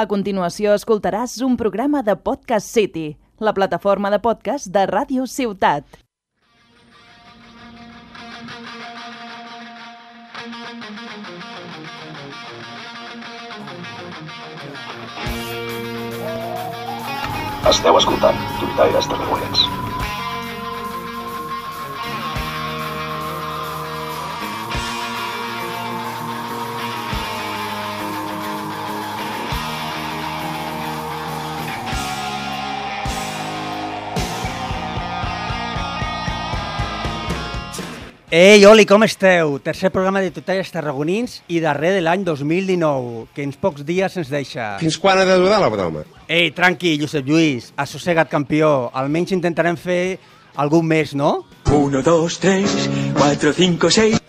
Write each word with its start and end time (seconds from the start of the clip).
A 0.00 0.06
continuació 0.08 0.70
escoltaràs 0.72 1.34
un 1.44 1.58
programa 1.60 2.00
de 2.00 2.14
Podcast 2.26 2.70
City, 2.72 3.18
la 3.46 3.52
plataforma 3.52 4.08
de 4.14 4.16
podcast 4.24 4.70
de 4.72 4.86
Ràdio 4.88 5.26
Ciutat. 5.28 5.84
Esteu 17.74 18.00
escoltant 18.00 18.40
Tuitaires 18.62 19.12
Tarragonets. 19.12 19.69
Ei, 38.32 38.64
Oli, 38.64 38.84
com 38.86 39.02
esteu? 39.02 39.56
Tercer 39.58 39.90
programa 39.90 40.20
de 40.22 40.30
Tutalles 40.30 40.68
Tarragonins 40.70 41.40
i 41.50 41.58
darrer 41.58 41.96
de 41.96 42.02
l'any 42.04 42.22
2019, 42.22 43.24
que 43.34 43.42
en 43.42 43.50
pocs 43.58 43.82
dies 43.82 44.14
ens 44.20 44.28
deixa. 44.30 44.76
Fins 44.78 44.94
quan 45.02 45.18
ha 45.18 45.24
de 45.26 45.34
durar 45.34 45.58
la 45.58 45.66
broma? 45.72 46.04
Ei, 46.30 46.52
tranqui, 46.54 46.92
Josep 47.00 47.26
Lluís, 47.26 47.72
assossega't 47.74 48.30
campió. 48.30 48.86
Almenys 48.94 49.34
intentarem 49.34 49.74
fer 49.74 50.20
algun 50.54 50.86
mes, 50.86 51.16
no? 51.18 51.40
1, 51.66 52.04
2, 52.06 52.38
3, 52.46 52.78
4, 53.18 53.52
5, 53.58 53.90
6. 53.98 54.22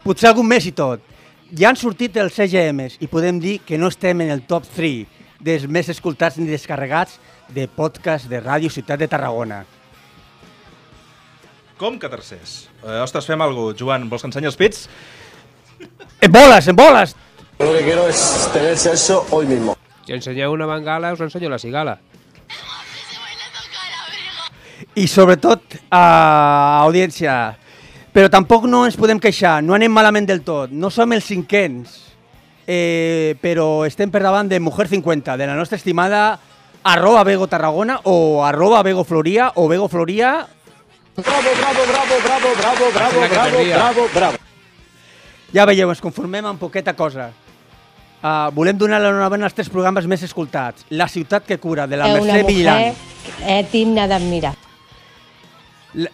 Potser 0.00 0.32
algun 0.32 0.48
mes 0.48 0.70
i 0.70 0.72
tot. 0.72 1.04
Ja 1.52 1.68
han 1.68 1.76
sortit 1.76 2.16
els 2.24 2.32
CGMs 2.32 2.96
i 3.04 3.10
podem 3.12 3.36
dir 3.36 3.58
que 3.68 3.76
no 3.76 3.92
estem 3.92 4.24
en 4.24 4.32
el 4.32 4.46
top 4.48 4.64
3 4.78 5.20
dels 5.44 5.68
més 5.68 5.92
escoltats 5.92 6.40
ni 6.40 6.48
descarregats 6.48 7.20
de 7.52 7.68
podcast 7.68 8.32
de 8.32 8.40
Ràdio 8.40 8.72
Ciutat 8.72 9.04
de 9.04 9.12
Tarragona. 9.12 9.66
Com 11.82 11.96
que 11.98 12.06
tercers? 12.06 12.68
Eh, 12.86 13.00
ostres, 13.02 13.26
fem 13.26 13.40
alguna 13.42 13.72
cosa. 13.72 13.76
Joan, 13.80 14.04
vols 14.06 14.22
que 14.22 14.28
ensenyi 14.30 14.46
els 14.46 14.54
pits? 14.54 14.84
En 16.22 16.30
boles, 16.30 16.68
en 16.70 16.76
boles! 16.78 17.16
Lo 17.58 17.72
que 17.72 17.80
quiero 17.82 18.04
es 18.06 18.20
tener 18.52 18.76
sexo 18.78 19.26
hoy 19.32 19.48
mismo. 19.50 19.74
Si 20.06 20.14
ensenyeu 20.14 20.54
una 20.54 20.68
bengala, 20.70 21.10
us 21.12 21.24
ensenyo 21.26 21.50
la 21.50 21.58
cigala. 21.58 21.96
I 24.94 25.08
sobretot, 25.10 25.74
a 25.90 26.04
audiència, 26.84 27.34
però 28.14 28.30
tampoc 28.30 28.70
no 28.70 28.84
ens 28.86 28.94
podem 28.94 29.18
queixar, 29.18 29.58
no 29.66 29.74
anem 29.74 29.90
malament 29.90 30.30
del 30.30 30.46
tot, 30.46 30.70
no 30.70 30.86
som 30.86 31.10
els 31.18 31.26
cinquens, 31.26 31.98
eh, 32.62 33.34
però 33.42 33.82
estem 33.90 34.14
per 34.14 34.22
davant 34.22 34.46
de 34.46 34.62
Mujer 34.62 34.86
50, 34.86 35.34
de 35.34 35.50
la 35.50 35.58
nostra 35.58 35.82
estimada 35.82 36.38
arroba 36.84 37.26
Bego 37.26 37.50
Tarragona 37.50 37.98
o 38.04 38.44
arroba 38.46 38.84
Bego 38.86 39.02
Floria 39.02 39.50
o 39.56 39.66
Bego 39.66 39.88
Floria 39.88 40.46
Bravo, 41.16 41.50
bravo, 41.60 41.82
bravo, 41.92 42.14
bravo, 42.24 42.48
bravo, 42.56 42.84
bravo, 42.94 43.20
que 43.20 43.28
bravo, 43.28 43.64
bravo, 43.64 44.08
bravo. 44.14 44.36
Ja 45.52 45.66
veieu, 45.68 45.90
ens 45.92 46.00
conformem 46.00 46.46
amb 46.48 46.60
poqueta 46.60 46.94
cosa. 46.96 47.28
Uh, 48.22 48.48
volem 48.56 48.78
donar 48.78 49.02
l'enhorabona 49.02 49.44
als 49.44 49.52
tres 49.52 49.68
programes 49.68 50.08
més 50.08 50.22
escoltats. 50.24 50.86
La 50.88 51.08
ciutat 51.12 51.44
que 51.44 51.58
cura, 51.60 51.84
de 51.86 51.98
la 52.00 52.08
Mercè 52.08 52.16
mujer 52.16 52.94
es 53.44 53.72
digna 53.72 54.06
de 54.08 54.14
admirar. 54.14 54.54
La, 55.92 56.08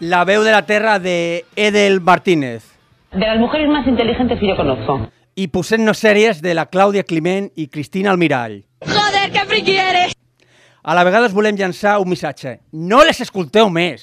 la 0.00 0.24
veu 0.24 0.42
de 0.42 0.56
la 0.56 0.64
terra 0.64 0.98
de 0.98 1.44
Edel 1.54 2.00
Martínez. 2.00 2.64
De 3.12 3.26
las 3.26 3.38
mujeres 3.38 3.68
más 3.68 3.86
inteligentes 3.86 4.40
que 4.40 4.48
yo 4.48 4.56
conozco. 4.56 5.10
I 5.36 5.50
posem-nos 5.52 5.98
sèries 6.00 6.40
de 6.40 6.54
la 6.54 6.70
Clàudia 6.70 7.04
Climent 7.04 7.50
i 7.56 7.68
Cristina 7.68 8.14
Almirall. 8.14 8.62
Joder, 8.86 9.30
qué 9.34 9.44
friki 9.50 9.76
eres. 9.76 10.14
A 10.84 10.92
la 10.92 11.00
vegada 11.00 11.30
us 11.30 11.32
volem 11.32 11.56
llançar 11.56 11.94
un 11.96 12.10
missatge. 12.12 12.58
No 12.76 12.98
les 13.08 13.22
escolteu 13.24 13.70
més. 13.72 14.02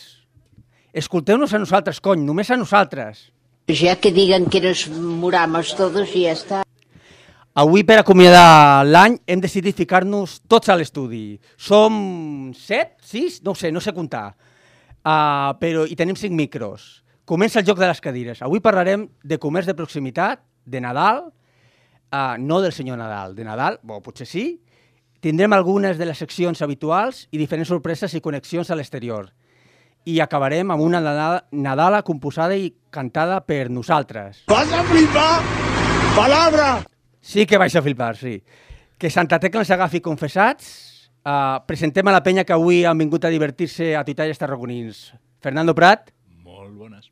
Escolteu-nos 0.97 1.51
a 1.53 1.59
nosaltres, 1.61 1.99
cony, 2.01 2.23
només 2.25 2.49
a 2.49 2.55
nosaltres. 2.57 3.27
Ya 3.69 3.93
que 4.01 4.09
digan 4.11 4.47
que 4.49 4.59
nos 4.63 4.87
muramos 4.89 5.75
todos 5.77 6.09
y 6.15 6.23
ya 6.23 6.31
está. 6.31 6.63
Avui, 7.53 7.83
per 7.85 7.99
acomiadar 8.01 8.81
l'any, 8.87 9.19
hem 9.29 9.43
decidit 9.43 9.77
ficar-nos 9.77 10.39
tots 10.49 10.73
a 10.73 10.79
l'estudi. 10.79 11.37
Som 11.53 12.49
set, 12.57 12.97
sis, 13.05 13.37
no 13.45 13.53
sé, 13.53 13.69
no 13.69 13.77
sé 13.77 13.93
comptar. 13.93 14.31
Uh, 15.05 15.53
però 15.61 15.85
hi 15.85 15.99
tenim 15.99 16.17
cinc 16.17 16.33
micros. 16.33 17.03
Comença 17.29 17.61
el 17.61 17.69
joc 17.69 17.77
de 17.77 17.91
les 17.91 18.01
cadires. 18.01 18.41
Avui 18.41 18.57
parlarem 18.57 19.05
de 19.21 19.37
comerç 19.37 19.69
de 19.69 19.77
proximitat, 19.77 20.41
de 20.65 20.81
Nadal, 20.81 21.27
uh, 22.09 22.41
no 22.41 22.57
del 22.65 22.73
senyor 22.73 22.97
Nadal, 22.97 23.37
de 23.37 23.45
Nadal, 23.45 23.77
bo, 23.85 24.01
potser 24.01 24.25
sí. 24.25 24.47
Tindrem 25.21 25.53
algunes 25.53 25.99
de 25.99 26.05
les 26.09 26.17
seccions 26.17 26.63
habituals 26.65 27.27
i 27.29 27.37
diferents 27.37 27.69
sorpreses 27.69 28.15
i 28.17 28.21
connexions 28.25 28.71
a 28.71 28.75
l'exterior. 28.77 29.27
I 30.09 30.15
acabarem 30.23 30.71
amb 30.73 30.81
una 30.81 30.97
Nadala, 30.97 31.43
Nadala 31.53 31.99
composada 32.01 32.55
i 32.57 32.71
cantada 32.89 33.37
per 33.45 33.69
nosaltres. 33.69 34.39
¡Vas 34.49 34.71
a 34.73 34.81
flipar! 34.89 35.43
¡Palabra! 36.15 36.71
Sí 37.21 37.45
que 37.45 37.59
vais 37.61 37.75
a 37.75 37.83
flipar, 37.85 38.17
sí. 38.17 38.41
Que 38.97 39.11
Santa 39.13 39.37
Tecla 39.39 39.61
ens 39.61 39.69
agafi 39.69 40.01
confessats. 40.01 41.11
Uh, 41.21 41.61
presentem 41.69 42.07
a 42.09 42.15
la 42.15 42.23
penya 42.25 42.41
que 42.41 42.55
avui 42.57 42.81
han 42.81 42.97
vingut 42.97 43.21
a 43.21 43.29
divertir-se 43.29 43.91
a 43.93 44.01
Titalles 44.03 44.41
Tarragonins. 44.41 45.11
Fernando 45.37 45.75
Prat, 45.77 46.09
Molt 46.41 46.73
bones. 46.73 47.11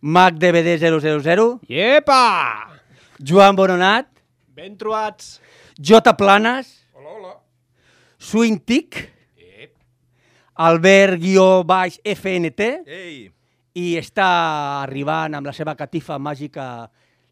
Mac 0.00 0.34
DVD 0.42 0.74
000, 0.74 1.60
Iepa! 1.70 2.82
Joan 3.22 3.54
Boronat, 3.54 4.10
Ben 4.58 4.74
trobats. 4.76 5.38
J 5.78 6.02
Planes. 6.18 6.77
Swing 8.18 8.58
Tic, 8.66 8.98
Albert 10.58 11.20
guió 11.22 11.62
baix 11.62 12.00
FNT 12.02 12.66
Ei, 12.90 13.28
i 13.78 13.84
està 14.00 14.26
arribant 14.82 15.36
amb 15.38 15.46
la 15.46 15.54
seva 15.54 15.76
catifa 15.78 16.18
màgica 16.18 16.88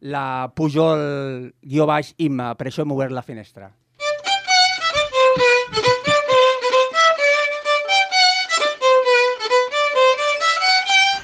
la 0.06 0.46
Pujol 0.54 1.50
guió 1.58 1.88
baix 1.90 2.12
Imma, 2.22 2.52
per 2.54 2.68
això 2.70 2.86
hem 2.86 2.94
obert 2.94 3.10
la 3.10 3.26
finestra. 3.26 3.72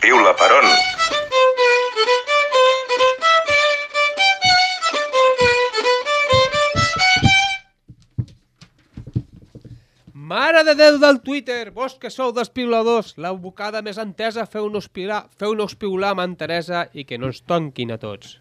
Piula 0.02 0.34
per 0.34 0.50
on? 0.58 0.91
Mare 10.32 10.62
de 10.64 10.72
Déu 10.72 10.94
del 10.96 11.18
Twitter, 11.20 11.74
vos 11.76 11.98
que 12.00 12.08
sou 12.08 12.30
dels 12.32 12.48
piuladors, 12.48 13.10
la 13.20 13.34
bocada 13.36 13.82
més 13.84 13.98
entesa, 14.00 14.46
feu-nos 14.48 14.86
piular, 14.88 15.26
feu-nos 15.36 15.74
piular 15.76 16.14
amb 16.14 16.22
en 16.22 16.36
Teresa 16.40 16.86
i 16.96 17.02
que 17.04 17.18
no 17.20 17.28
ens 17.28 17.42
tonquin 17.44 17.92
a 17.92 17.98
tots. 18.00 18.38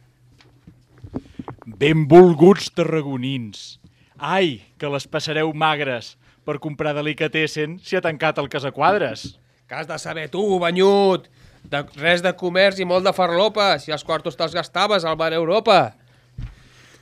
Benvolguts 1.81 2.69
tarragonins. 2.77 3.81
Ai, 4.15 4.61
que 4.79 4.91
les 4.93 5.07
passareu 5.11 5.51
magres 5.51 6.13
per 6.47 6.61
comprar 6.63 6.93
delicatessen 6.95 7.75
si 7.83 7.99
ha 7.99 8.03
tancat 8.07 8.39
el 8.39 8.47
Casaquadres. 8.47 9.25
Que 9.67 9.81
has 9.81 9.91
de 9.91 9.99
saber 9.99 10.29
tu, 10.31 10.45
banyut! 10.63 11.27
De, 11.67 11.83
res 11.99 12.23
de 12.23 12.31
comerç 12.39 12.79
i 12.79 12.87
molt 12.87 13.03
de 13.03 13.15
farlopa, 13.19 13.73
si 13.83 13.91
els 13.91 14.07
quartos 14.07 14.39
te'ls 14.39 14.55
gastaves 14.55 15.03
al 15.03 15.19
bar 15.19 15.33
Europa. 15.35 15.81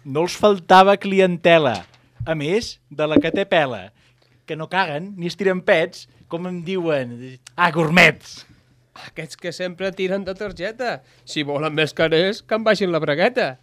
No 0.01 0.25
els 0.25 0.33
faltava 0.33 0.97
clientela. 0.97 1.77
A 2.25 2.33
més, 2.33 2.79
de 2.89 3.05
la 3.05 3.21
que 3.21 3.29
té 3.29 3.45
pela, 3.45 3.91
que 4.49 4.57
no 4.57 4.65
caguen 4.65 5.13
ni 5.21 5.29
estiren 5.29 5.61
pets, 5.61 6.07
com 6.25 6.47
em 6.49 6.63
diuen, 6.65 7.13
ah, 7.53 7.69
gourmets. 7.69 8.39
Aquests 9.05 9.37
que 9.37 9.53
sempre 9.53 9.91
tiren 9.93 10.25
de 10.25 10.33
targeta. 10.33 10.99
Si 11.29 11.45
volen 11.45 11.75
més 11.77 11.93
carers, 11.93 12.41
que 12.41 12.57
em 12.57 12.65
baixin 12.65 12.89
la 12.89 13.01
bragueta. 13.03 13.59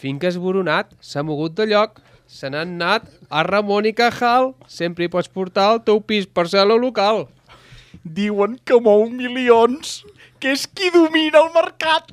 Finques 0.00 0.38
Boronat 0.42 0.90
s'ha 1.04 1.22
mogut 1.22 1.54
de 1.54 1.68
lloc. 1.70 2.00
Se 2.30 2.50
n'han 2.50 2.74
anat 2.78 3.06
a 3.30 3.44
Ramon 3.46 3.86
i 3.86 3.94
Cajal. 3.94 4.52
Sempre 4.66 5.06
hi 5.06 5.12
pots 5.12 5.30
portar 5.30 5.68
el 5.76 5.84
teu 5.86 6.00
pis 6.02 6.26
parcel·la 6.26 6.78
local. 6.82 7.28
Diuen 8.02 8.58
que 8.64 8.78
mou 8.82 9.06
milions, 9.10 10.00
que 10.42 10.54
és 10.56 10.66
qui 10.66 10.90
domina 10.94 11.44
el 11.44 11.50
mercat 11.54 12.10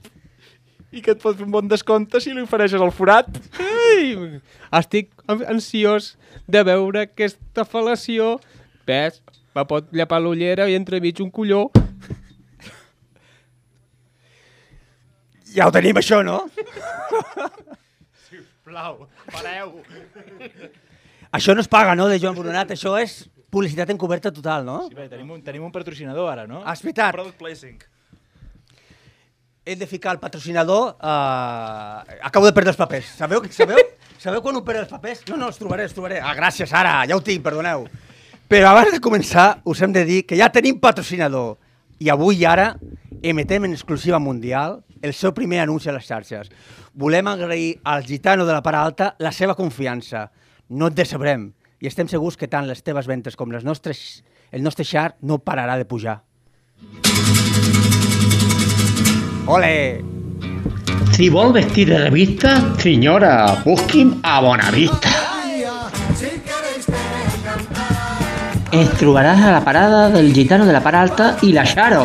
i 0.92 1.01
que 1.04 1.12
et 1.13 1.22
pot 1.22 1.36
fer 1.36 1.45
un 1.45 1.51
bon 1.51 1.68
descompte 1.68 2.22
si 2.24 2.34
li 2.34 2.44
ofereixes 2.44 2.81
el 2.84 2.94
forat. 2.95 3.28
Ai, 3.60 4.39
estic 4.80 5.12
ansiós 5.30 6.13
de 6.48 6.63
veure 6.68 7.07
aquesta 7.07 7.66
fal·lació. 7.68 8.38
Ves, 8.88 9.19
me 9.56 9.66
pot 9.68 9.89
llapar 9.92 10.22
l'ullera 10.24 10.69
i 10.72 10.78
entremig 10.80 11.19
un 11.24 11.31
colló. 11.34 11.68
Ja 15.57 15.68
ho 15.68 15.74
tenim, 15.74 15.98
això, 15.98 16.22
no? 16.24 16.44
Sisplau, 18.28 19.07
pareu. 19.31 19.80
Això 21.34 21.56
no 21.56 21.63
es 21.63 21.72
paga, 21.72 21.95
no, 21.98 22.07
de 22.12 22.19
Joan 22.22 22.36
Boronat? 22.38 22.72
Això 22.75 22.94
és 23.01 23.24
publicitat 23.51 23.89
encoberta 23.89 24.31
total, 24.31 24.68
no? 24.68 24.84
Sí, 24.88 24.95
bé, 24.95 25.07
tenim 25.12 25.31
un, 25.34 25.42
tenim 25.44 25.66
un 25.66 25.74
patrocinador 25.74 26.30
ara, 26.30 26.45
no? 26.48 26.62
Ah, 26.63 26.75
és 26.78 26.84
veritat. 26.86 27.16
Product 27.16 27.39
placing. 27.42 27.80
Hem 29.67 29.79
de 29.79 29.87
ficar 29.87 30.13
el 30.13 30.19
patrocinador... 30.19 30.95
Uh, 31.01 32.17
acabo 32.23 32.45
de 32.45 32.53
perdre 32.53 32.71
els 32.71 32.79
papers. 32.79 33.09
Sabeu, 33.19 33.43
sabeu, 33.51 33.81
sabeu 34.23 34.41
quan 34.41 34.55
ho 34.55 34.63
perd 34.63 34.85
els 34.85 34.91
papers? 34.91 35.25
No, 35.27 35.35
no, 35.35 35.49
els 35.51 35.59
trobaré, 35.59 35.83
els 35.89 35.95
trobaré. 35.95 36.21
Ah, 36.23 36.31
gràcies, 36.37 36.71
ara, 36.71 37.01
ja 37.09 37.17
ho 37.17 37.23
tinc, 37.23 37.43
perdoneu. 37.43 37.83
Però 38.47 38.69
abans 38.71 38.93
de 38.95 39.01
començar, 39.03 39.57
us 39.67 39.81
hem 39.83 39.91
de 39.91 40.05
dir 40.07 40.21
que 40.23 40.39
ja 40.39 40.47
tenim 40.55 40.79
patrocinador. 40.79 41.57
I 41.99 42.07
avui 42.13 42.39
i 42.39 42.47
ara 42.47 42.69
emetem 43.25 43.67
en 43.67 43.75
exclusiva 43.75 44.21
mundial 44.23 44.79
el 45.01 45.11
seu 45.13 45.33
primer 45.35 45.59
anunci 45.65 45.91
a 45.91 45.97
les 45.97 46.07
xarxes. 46.07 46.47
Volem 46.95 47.27
agrair 47.27 47.81
al 47.83 48.07
gitano 48.07 48.47
de 48.47 48.55
la 48.55 48.63
part 48.63 48.79
alta 48.79 49.09
la 49.19 49.33
seva 49.35 49.57
confiança. 49.57 50.29
No 50.69 50.87
et 50.87 50.95
decebrem 50.95 51.49
i 51.83 51.91
estem 51.91 52.07
segurs 52.07 52.39
que 52.39 52.47
tant 52.47 52.69
les 52.69 52.81
teves 52.81 53.09
ventes 53.09 53.35
com 53.35 53.51
les 53.51 53.67
nostres, 53.67 54.23
el 54.51 54.63
nostre 54.63 54.87
xar 54.87 55.11
no 55.21 55.43
pararà 55.43 55.75
de 55.77 55.85
pujar. 55.85 56.21
Ole! 59.47 60.03
Si 61.15 61.29
vol 61.31 61.53
vestir 61.55 61.85
de 61.88 61.97
revista, 62.01 62.57
senyora, 62.83 63.61
busqui'm 63.63 64.17
a 64.21 64.41
Bonavista. 64.44 65.13
Ens 68.75 68.91
trobaràs 68.99 69.39
a 69.47 69.53
la 69.55 69.61
parada 69.63 70.09
del 70.11 70.33
Gitano 70.35 70.67
de 70.67 70.75
la 70.75 70.81
Part 70.83 70.99
Alta 70.99 71.29
i 71.47 71.53
la 71.55 71.63
Xaro. 71.63 72.03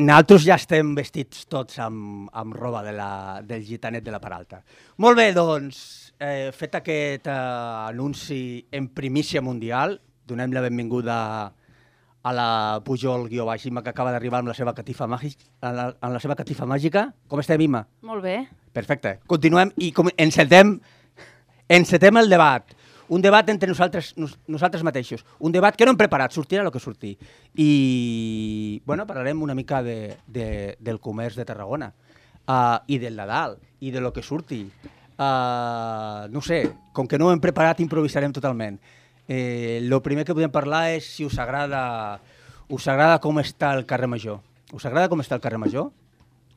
Nosaltres 0.00 0.44
ja 0.44 0.60
estem 0.60 0.92
vestits 0.96 1.48
tots 1.48 1.80
amb, 1.80 2.28
amb 2.36 2.54
roba 2.56 2.84
de 2.84 2.92
la, 2.96 3.40
del 3.44 3.64
gitanet 3.64 4.04
de 4.04 4.12
la 4.12 4.20
part 4.20 4.36
alta. 4.38 4.60
Molt 5.04 5.18
bé, 5.18 5.26
doncs, 5.36 5.80
eh, 6.16 6.52
fet 6.56 6.78
aquest 6.78 7.28
eh, 7.28 7.40
anunci 7.90 8.38
en 8.72 8.88
primícia 8.96 9.42
mundial, 9.44 9.98
donem 10.30 10.54
la 10.54 10.62
benvinguda 10.64 11.18
a 12.22 12.32
la 12.36 12.82
Pujol 12.84 13.28
guió 13.28 13.46
baix 13.48 13.64
Imma, 13.66 13.82
que 13.82 13.90
acaba 13.90 14.12
d'arribar 14.12 14.42
amb 14.42 14.50
la 14.52 14.56
seva 14.56 14.74
catifa 14.76 15.08
màgica. 15.08 15.46
Amb 15.64 16.12
la, 16.12 16.20
seva 16.20 16.36
catifa 16.36 16.68
màgica. 16.68 17.08
Com 17.28 17.40
estem, 17.40 17.62
Imma? 17.64 17.86
Molt 18.06 18.24
bé. 18.24 18.36
Perfecte. 18.76 19.18
Continuem 19.30 19.72
i 19.80 19.90
com, 19.96 20.10
encetem, 20.20 20.76
encetem 21.68 22.20
el 22.20 22.30
debat. 22.30 22.76
Un 23.10 23.24
debat 23.24 23.48
entre 23.50 23.66
nosaltres, 23.66 24.12
nos, 24.16 24.36
nosaltres 24.46 24.84
mateixos. 24.86 25.24
Un 25.40 25.50
debat 25.50 25.74
que 25.74 25.88
no 25.88 25.90
hem 25.90 25.98
preparat, 25.98 26.36
sortirà 26.36 26.62
el 26.62 26.70
que 26.70 26.82
surti. 26.82 27.16
I, 27.58 28.82
bueno, 28.86 29.06
parlarem 29.08 29.42
una 29.42 29.56
mica 29.58 29.82
de, 29.82 30.16
de, 30.28 30.76
del 30.78 31.00
comerç 31.02 31.40
de 31.40 31.48
Tarragona 31.48 31.90
uh, 31.90 32.78
i 32.86 33.00
del 33.02 33.18
Nadal 33.18 33.58
i 33.80 33.90
de 33.90 34.04
lo 34.04 34.12
que 34.12 34.22
surti. 34.22 34.62
Uh, 35.18 36.30
no 36.30 36.40
sé, 36.40 36.62
com 36.94 37.08
que 37.08 37.18
no 37.18 37.26
ho 37.26 37.34
hem 37.34 37.42
preparat, 37.42 37.82
improvisarem 37.82 38.32
totalment. 38.32 38.78
Eh, 39.30 39.78
lo 39.86 40.00
primer 40.02 40.24
que 40.26 40.34
podem 40.34 40.50
parlar 40.50 40.88
és 40.96 41.06
si 41.06 41.22
us 41.22 41.36
agrada, 41.38 42.18
us 42.66 42.88
agrada 42.90 43.20
com 43.22 43.38
està 43.38 43.70
el 43.78 43.84
carrer 43.86 44.08
Major. 44.10 44.40
Us 44.74 44.86
agrada 44.90 45.06
com 45.12 45.22
està 45.22 45.36
el 45.38 45.44
carrer 45.44 45.60
Major? 45.62 45.92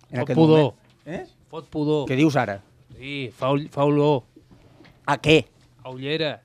Fot 0.09 0.33
pudor. 0.33 0.57
moment? 0.73 0.73
Eh? 1.05 1.21
Fot 1.53 1.67
pudor. 1.69 2.07
Què 2.09 2.17
dius 2.17 2.33
ara? 2.37 2.59
Sí, 2.97 3.29
fa, 3.37 3.51
ol- 3.53 3.67
fa 3.69 3.85
olor. 3.85 4.23
A 5.05 5.19
què? 5.21 5.43
A 5.83 5.91
ullera. 5.93 6.39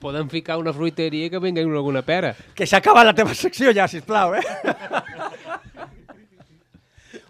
Podem 0.00 0.28
ficar 0.28 0.58
una 0.60 0.72
fruiteria 0.76 1.30
que 1.30 1.38
vengui 1.40 1.62
alguna 1.64 2.02
pera. 2.04 2.34
Que 2.54 2.66
s'ha 2.68 2.78
acabat 2.82 3.06
la 3.08 3.14
teva 3.16 3.32
secció 3.34 3.72
ja, 3.72 3.88
sisplau, 3.88 4.34
eh? 4.36 4.42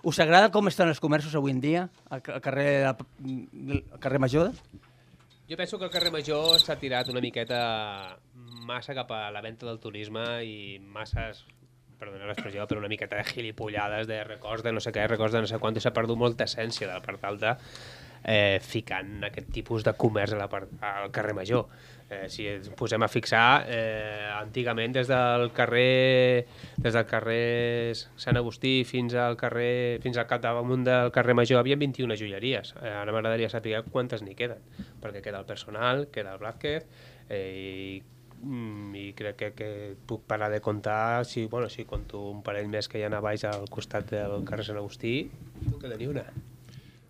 Us 0.02 0.18
agrada 0.18 0.50
com 0.50 0.66
estan 0.66 0.90
els 0.90 0.98
comerços 0.98 1.34
avui 1.38 1.52
en 1.54 1.60
dia, 1.62 1.84
al, 2.10 2.20
ca- 2.22 2.34
al 2.34 2.42
carrer, 2.42 2.70
al 2.90 2.96
carrer 4.02 4.18
Major? 4.18 4.50
Jo 5.52 5.56
penso 5.58 5.78
que 5.78 5.84
el 5.84 5.90
carrer 5.92 6.08
Major 6.08 6.54
s'ha 6.62 6.78
tirat 6.80 7.10
una 7.12 7.20
miqueta 7.20 7.56
massa 8.64 8.94
cap 8.96 9.10
a 9.12 9.26
la 9.34 9.42
venda 9.44 9.66
del 9.68 9.82
turisme 9.82 10.22
i 10.48 10.78
masses, 10.80 11.42
perdona 12.00 12.30
l'expressió, 12.30 12.64
però 12.70 12.80
una 12.80 12.88
miqueta 12.88 13.18
de 13.18 13.26
gilipollades, 13.28 14.06
de 14.08 14.22
records 14.24 14.64
de 14.64 14.72
no 14.72 14.80
sé 14.80 14.94
què, 14.96 15.04
records 15.12 15.36
de 15.36 15.42
no 15.44 15.50
sé 15.50 15.58
quant, 15.60 15.76
i 15.76 15.82
s'ha 15.84 15.92
perdut 15.92 16.16
molta 16.16 16.46
essència 16.48 16.88
de 16.88 16.94
la 16.94 17.04
part 17.04 17.26
alta 17.28 17.52
eh, 18.24 18.62
ficant 18.64 19.26
aquest 19.28 19.52
tipus 19.52 19.84
de 19.84 19.92
comerç 19.92 20.32
a 20.32 20.40
la 20.40 20.48
part, 20.48 20.72
al 20.88 21.12
carrer 21.12 21.36
Major. 21.36 21.68
Eh, 22.12 22.28
si 22.28 22.44
ens 22.50 22.68
posem 22.76 23.00
a 23.02 23.08
fixar, 23.08 23.64
eh, 23.72 24.28
antigament 24.36 24.92
des 24.92 25.08
del 25.08 25.48
carrer 25.56 26.44
des 26.76 26.92
del 26.92 27.06
carrer 27.08 27.94
Sant 27.96 28.36
Agustí 28.36 28.82
fins 28.84 29.16
al 29.16 29.38
carrer 29.40 29.98
fins 30.04 30.18
al 30.20 30.28
capdamunt 30.28 30.84
del 30.84 31.12
carrer 31.14 31.36
Major 31.38 31.62
havia 31.62 31.78
21 31.80 32.18
joieries. 32.20 32.74
Eh, 32.82 32.92
ara 32.92 33.16
m'agradaria 33.16 33.48
saber 33.48 33.80
quantes 33.88 34.22
n'hi 34.22 34.36
queden, 34.36 34.60
perquè 35.00 35.24
queda 35.24 35.40
el 35.40 35.48
personal, 35.48 36.08
queda 36.12 36.36
el 36.36 36.42
Blázquez, 36.42 36.86
eh, 37.30 37.48
i, 37.56 38.02
i 38.98 39.08
crec 39.16 39.38
que, 39.40 39.52
que 39.56 39.72
puc 40.06 40.26
parar 40.28 40.50
de 40.52 40.60
comptar, 40.60 41.24
si, 41.24 41.46
bueno, 41.46 41.70
si 41.72 41.86
conto 41.88 42.26
un 42.28 42.42
parell 42.44 42.68
més 42.68 42.92
que 42.92 43.00
hi 43.00 43.08
ha 43.08 43.12
a 43.16 43.24
baix 43.24 43.46
al 43.48 43.70
costat 43.70 44.12
del 44.12 44.42
carrer 44.44 44.68
Sant 44.68 44.82
Agustí, 44.84 45.30
no 45.64 45.78
queda 45.78 45.96
ni 45.96 46.12
una. 46.12 46.28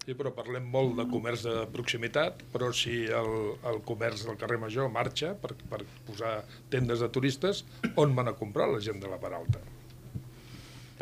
Sí, 0.02 0.16
però 0.18 0.32
parlem 0.34 0.64
molt 0.66 0.96
de 0.98 1.04
comerç 1.10 1.44
de 1.46 1.52
proximitat, 1.74 2.40
però 2.50 2.72
si 2.74 3.04
el, 3.06 3.36
el 3.70 3.78
comerç 3.86 4.24
del 4.26 4.38
carrer 4.40 4.58
Major 4.58 4.90
marxa 4.90 5.36
per, 5.38 5.52
per 5.70 5.84
posar 6.08 6.40
tendes 6.72 7.04
de 7.04 7.10
turistes, 7.14 7.62
on 7.94 8.16
van 8.18 8.32
a 8.32 8.34
comprar 8.34 8.66
la 8.72 8.82
gent 8.82 8.98
de 9.02 9.12
la 9.12 9.20
part 9.22 9.38
alta? 9.38 9.62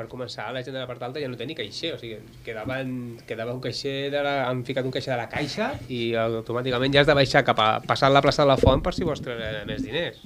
per 0.00 0.06
començar, 0.08 0.48
la 0.54 0.62
gent 0.64 0.72
de 0.72 0.80
la 0.80 0.88
part 0.88 1.02
alta 1.04 1.20
ja 1.20 1.28
no 1.28 1.36
té 1.36 1.46
ni 1.48 1.56
caixer, 1.58 1.92
o 1.92 1.98
sigui, 2.00 2.18
quedaven, 2.46 2.92
quedava 3.28 3.52
un 3.52 3.60
caixer, 3.60 4.08
de 4.14 4.22
la, 4.24 4.34
han 4.48 4.62
ficat 4.64 4.86
un 4.86 4.94
caixer 4.94 5.12
de 5.12 5.18
la 5.20 5.28
caixa 5.32 5.72
i 5.92 6.00
automàticament 6.16 6.94
ja 6.94 7.02
has 7.02 7.10
de 7.10 7.16
baixar 7.18 7.44
cap 7.46 7.60
a 7.60 7.70
passar 7.84 8.08
la 8.12 8.22
plaça 8.24 8.46
de 8.46 8.52
la 8.52 8.56
Font 8.60 8.80
per 8.84 8.94
si 8.96 9.04
vols 9.04 9.20
treure 9.24 9.64
més 9.68 9.84
diners. 9.84 10.22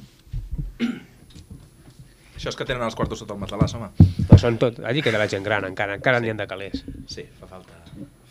Això 2.35 2.53
és 2.53 2.59
que 2.61 2.67
tenen 2.69 2.85
els 2.85 2.97
quartos 2.99 3.23
sota 3.23 3.35
el 3.35 3.41
matalàs, 3.41 3.75
home. 3.79 3.89
No 4.29 4.39
són 4.39 4.59
tot, 4.61 4.83
allí 4.85 5.03
queda 5.03 5.21
la 5.23 5.31
gent 5.33 5.47
gran 5.47 5.65
encara, 5.71 5.97
encara 5.99 6.21
n'hi 6.21 6.31
ha 6.31 6.39
de 6.39 6.47
calés. 6.51 6.85
Sí, 7.09 7.25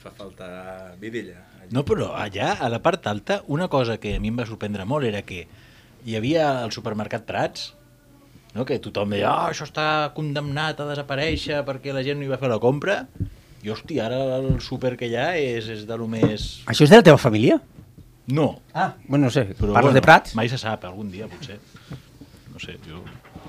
fa 0.03 0.11
falta, 0.11 0.47
fa 0.47 0.89
falta 0.89 0.95
vidilla. 0.99 1.41
No, 1.71 1.83
però 1.87 2.11
allà, 2.19 2.57
a 2.59 2.69
la 2.71 2.81
part 2.83 3.07
alta, 3.07 3.41
una 3.47 3.69
cosa 3.71 3.97
que 3.97 4.17
a 4.17 4.19
mi 4.21 4.31
em 4.31 4.41
va 4.41 4.47
sorprendre 4.49 4.85
molt 4.85 5.07
era 5.07 5.23
que 5.25 5.45
hi 6.03 6.17
havia 6.19 6.49
el 6.65 6.73
supermercat 6.75 7.25
Prats, 7.27 7.69
no? 8.53 8.65
que 8.67 8.79
tothom 8.83 9.15
deia, 9.15 9.31
oh, 9.31 9.53
això 9.53 9.67
està 9.67 9.87
condemnat 10.17 10.81
a 10.83 10.89
desaparèixer 10.91 11.63
perquè 11.67 11.95
la 11.95 12.03
gent 12.05 12.19
no 12.19 12.27
hi 12.27 12.33
va 12.33 12.41
fer 12.41 12.51
la 12.51 12.59
compra, 12.63 13.03
i 13.63 13.71
hosti, 13.71 14.01
ara 14.03 14.19
el 14.41 14.57
súper 14.61 14.97
que 14.99 15.07
hi 15.07 15.15
ha 15.15 15.29
és, 15.39 15.69
és 15.71 15.85
de 15.87 15.97
lo 15.99 16.09
més... 16.11 16.65
Això 16.67 16.83
és 16.83 16.91
de 16.91 16.99
la 16.99 17.07
teva 17.07 17.21
família? 17.21 17.61
No. 18.27 18.49
Ah, 18.73 18.93
bueno, 19.07 19.27
no 19.27 19.31
sé, 19.31 19.45
Però, 19.55 19.71
parles 19.71 19.93
bueno, 19.93 19.99
de 19.99 20.03
Prats? 20.03 20.35
Mai 20.35 20.51
se 20.51 20.59
sap, 20.59 20.83
algun 20.87 21.11
dia, 21.11 21.29
potser. 21.31 21.59
No 22.51 22.59
sé, 22.59 22.75
jo, 22.87 23.01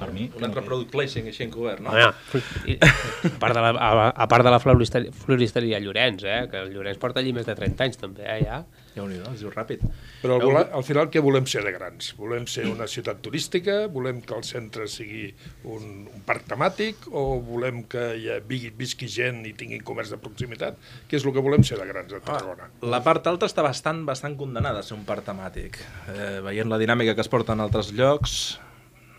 per 0.04 0.14
mi... 0.14 0.28
Un 0.36 0.46
altre 0.46 0.62
product 0.66 0.92
placing 0.92 1.28
així 1.30 1.46
encobert, 1.46 1.82
no? 1.84 1.92
Home, 1.94 2.42
i, 2.68 2.76
a 2.78 3.34
part 3.40 3.56
de 3.56 3.64
la, 3.64 3.72
a, 3.74 4.08
a 4.10 4.29
part 4.31 4.46
de 4.46 4.52
la 4.52 4.60
floristeria, 4.62 5.12
floristeria 5.24 5.81
Llorenç, 5.82 6.24
eh, 6.29 6.40
que 6.50 6.62
el 6.64 6.72
Llorenç 6.74 7.00
porta 7.02 7.22
allí 7.22 7.34
més 7.36 7.48
de 7.48 7.56
30 7.56 7.86
anys 7.88 8.00
també, 8.00 8.26
eh, 8.29 8.40
ja. 8.44 8.62
déu 8.94 9.08
nhi 9.10 9.19
es 9.32 9.40
diu 9.43 9.52
ràpid. 9.52 9.82
Però 10.22 10.38
al, 10.38 10.44
vola, 10.44 10.64
al 10.79 10.84
final 10.86 11.10
què 11.12 11.22
volem 11.24 11.48
ser 11.50 11.64
de 11.67 11.72
grans? 11.74 12.12
Volem 12.19 12.46
ser 12.50 12.67
una 12.70 12.86
ciutat 12.90 13.22
turística? 13.24 13.84
Volem 13.93 14.20
que 14.24 14.36
el 14.36 14.44
centre 14.46 14.86
sigui 14.90 15.26
un, 15.64 16.05
un 16.06 16.26
parc 16.26 16.46
temàtic? 16.52 17.08
O 17.10 17.40
volem 17.44 17.84
que 17.90 18.06
hi 18.20 18.29
ha, 18.32 18.38
visqui, 18.44 18.72
visqui 18.79 19.10
gent 19.10 19.43
i 19.48 19.55
tinguin 19.58 19.82
comerç 19.86 20.14
de 20.14 20.20
proximitat? 20.22 20.79
Què 21.10 21.19
és 21.19 21.26
el 21.26 21.34
que 21.34 21.44
volem 21.44 21.67
ser 21.67 21.81
de 21.81 21.88
grans 21.90 22.14
a 22.14 22.22
Tarragona? 22.24 22.70
La 22.94 23.02
part 23.05 23.26
alta 23.31 23.50
està 23.50 23.64
bastant 23.67 24.05
bastant 24.06 24.38
condenada 24.38 24.84
a 24.84 24.86
ser 24.86 24.96
un 24.98 25.06
parc 25.08 25.26
temàtic. 25.26 25.81
Eh, 26.14 26.38
veient 26.44 26.70
la 26.70 26.81
dinàmica 26.81 27.17
que 27.17 27.24
es 27.24 27.32
porta 27.32 27.56
en 27.56 27.64
altres 27.64 27.90
llocs, 27.96 28.60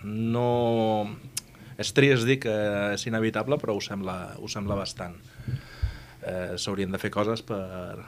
no... 0.05 1.09
És 1.75 1.91
trist 1.91 2.23
dir 2.23 2.37
que 2.39 2.53
és 2.93 3.03
inevitable, 3.09 3.57
però 3.59 3.73
ho 3.75 3.81
sembla, 3.83 4.35
ho 4.39 4.47
sembla 4.47 4.77
bastant. 4.79 5.17
Eh, 6.23 6.55
S'haurien 6.55 6.93
de 6.93 7.01
fer 7.01 7.11
coses 7.11 7.43
per, 7.43 7.99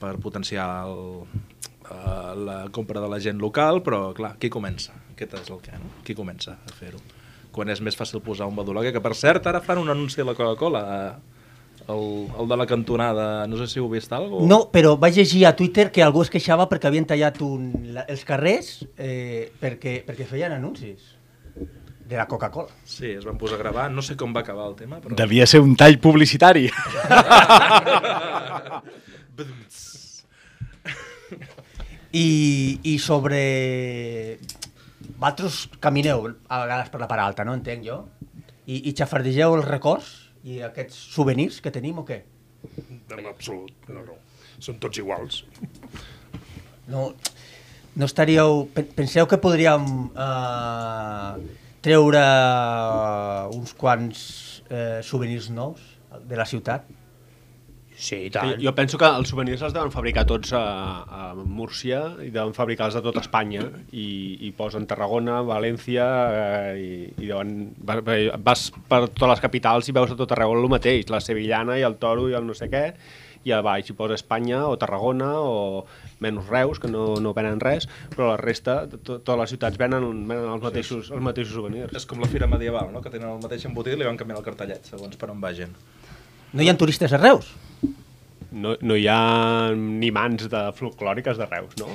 per 0.00 0.14
potenciar 0.22 0.68
el, 0.86 1.26
eh, 1.90 2.32
la 2.48 2.58
compra 2.72 3.02
de 3.04 3.10
la 3.12 3.20
gent 3.20 3.42
local, 3.42 3.82
però 3.84 4.14
clar, 4.16 4.36
qui 4.40 4.48
comença? 4.48 4.96
Aquest 5.12 5.36
és 5.42 5.52
el 5.52 5.60
que, 5.64 5.76
no? 5.76 5.92
Qui 6.06 6.16
comença 6.16 6.56
a 6.56 6.76
fer-ho? 6.78 7.02
Quan 7.52 7.68
és 7.74 7.82
més 7.84 7.96
fàcil 7.98 8.24
posar 8.24 8.48
un 8.48 8.56
badulaguer, 8.56 8.94
que 8.96 9.04
per 9.04 9.12
cert 9.18 9.46
ara 9.50 9.60
fan 9.64 9.82
un 9.82 9.92
anunci 9.92 10.22
a 10.22 10.26
la 10.30 10.36
Coca-Cola, 10.38 10.82
eh, 10.96 11.37
el, 11.88 12.28
el 12.38 12.48
de 12.48 12.56
la 12.56 12.66
cantonada, 12.66 13.46
no 13.46 13.56
sé 13.56 13.66
si 13.66 13.78
heu 13.80 13.88
vist 13.88 14.12
alguna 14.12 14.46
No, 14.46 14.58
però 14.72 14.96
vaig 15.00 15.16
llegir 15.16 15.46
a 15.48 15.56
Twitter 15.56 15.90
que 15.92 16.02
algú 16.04 16.22
es 16.22 16.30
queixava 16.32 16.68
perquè 16.68 16.90
havien 16.90 17.06
tallat 17.08 17.40
un, 17.44 17.72
la, 17.94 18.04
els 18.08 18.24
carrers 18.28 18.84
eh, 18.96 19.50
perquè, 19.60 20.02
perquè 20.06 20.26
feien 20.28 20.52
anuncis 20.52 21.14
de 22.08 22.16
la 22.16 22.26
Coca-Cola. 22.26 22.72
Sí, 22.88 23.10
es 23.12 23.24
van 23.28 23.36
posar 23.36 23.58
a 23.58 23.62
gravar, 23.62 23.90
no 23.92 24.00
sé 24.00 24.16
com 24.16 24.32
va 24.32 24.40
acabar 24.40 24.68
el 24.70 24.76
tema, 24.78 24.96
però... 25.00 25.14
Devia 25.16 25.46
ser 25.46 25.60
un 25.60 25.76
tall 25.76 25.98
publicitari. 26.00 26.70
I, 32.16 32.80
I 32.82 32.98
sobre... 32.98 34.38
Vosaltres 35.18 35.68
camineu 35.82 36.24
a 36.48 36.62
vegades 36.62 36.88
per 36.88 37.00
la 37.02 37.08
part 37.10 37.20
alta, 37.26 37.44
no 37.44 37.52
entenc 37.58 37.84
jo? 37.84 38.08
I, 38.68 38.88
i 38.88 38.94
xafardegeu 38.96 39.58
els 39.58 39.68
records 39.68 40.27
i 40.44 40.60
aquests 40.66 40.96
souvenirs 41.14 41.60
que 41.64 41.70
tenim 41.74 41.98
o 41.98 42.04
què? 42.06 42.20
En 43.14 43.26
absolut, 43.26 43.72
no, 43.88 44.02
no. 44.06 44.16
Són 44.60 44.78
tots 44.82 44.98
iguals. 44.98 45.42
No, 46.88 47.12
no 47.96 48.06
estaríeu... 48.08 48.64
pe- 48.74 48.86
Penseu 48.96 49.26
que 49.30 49.38
podríem 49.38 49.84
eh, 50.10 51.32
treure 51.84 52.22
uns 53.54 53.74
quants 53.78 54.22
eh, 54.70 55.00
souvenirs 55.06 55.50
nous 55.54 55.82
de 56.28 56.36
la 56.40 56.46
ciutat? 56.48 56.86
Sí, 57.98 58.16
i 58.28 58.30
Jo, 58.30 58.40
jo 58.62 58.72
penso 58.78 58.98
que 59.00 59.08
els 59.10 59.26
souvenirs 59.32 59.62
els 59.66 59.72
deuen 59.74 59.90
fabricar 59.90 60.22
tots 60.30 60.52
a, 60.54 60.60
a 61.02 61.22
Múrcia 61.34 61.98
i 62.22 62.28
deuen 62.30 62.52
fabricar-los 62.54 62.94
de 62.94 63.02
tota 63.02 63.20
Espanya 63.24 63.64
i, 63.90 64.04
i 64.46 64.52
posen 64.54 64.86
Tarragona, 64.86 65.40
València 65.42 66.06
eh, 66.30 66.76
i, 66.78 66.90
i 67.24 67.26
deuen, 67.32 67.72
va- 67.82 67.98
va- 68.06 68.38
vas 68.38 68.68
per 68.88 69.00
totes 69.08 69.32
les 69.34 69.42
capitals 69.42 69.90
i 69.90 69.96
veus 69.98 70.14
a 70.14 70.18
tot 70.20 70.30
arreu 70.36 70.54
el 70.54 70.70
mateix, 70.70 71.10
la 71.10 71.18
sevillana 71.20 71.74
i 71.80 71.82
el 71.88 71.98
toro 71.98 72.28
i 72.30 72.38
el 72.38 72.46
no 72.46 72.54
sé 72.54 72.70
què 72.70 72.84
i 73.48 73.52
a 73.54 73.60
baix 73.62 73.90
hi 73.90 73.94
posa 73.98 74.14
Espanya 74.18 74.64
o 74.70 74.76
Tarragona 74.78 75.28
o 75.42 75.84
menys 76.22 76.48
Reus, 76.50 76.78
que 76.82 76.88
no, 76.90 77.14
no 77.22 77.30
venen 77.34 77.60
res, 77.62 77.86
però 78.14 78.32
la 78.32 78.36
resta, 78.40 78.80
to, 78.90 78.98
totes 79.18 79.38
les 79.42 79.52
ciutats 79.54 79.78
venen, 79.78 80.04
venen 80.28 80.48
els, 80.54 80.62
mateixos, 80.62 81.10
els 81.14 81.22
mateixos 81.22 81.54
souvenirs. 81.54 81.94
És 81.98 82.04
com 82.10 82.18
la 82.22 82.26
fira 82.30 82.46
medieval, 82.50 82.90
no? 82.92 83.00
que 83.02 83.10
tenen 83.14 83.30
el 83.30 83.38
mateix 83.42 83.64
embotit 83.70 83.94
i 83.94 84.00
li 84.02 84.06
van 84.08 84.18
canviant 84.18 84.38
el 84.42 84.46
cartellet, 84.46 84.86
segons 84.90 85.16
per 85.16 85.30
on 85.34 85.40
vagin. 85.40 85.70
No 86.52 86.62
hi 86.64 86.68
ha 86.70 86.76
turistes 86.80 87.12
a 87.12 87.18
Reus? 87.20 87.50
No, 88.48 88.70
no 88.80 88.94
hi 88.96 89.02
ha 89.12 89.74
ni 89.76 90.08
mans 90.14 90.46
de 90.48 90.60
folclòriques 90.72 91.36
de 91.36 91.44
Reus, 91.50 91.74
no? 91.76 91.86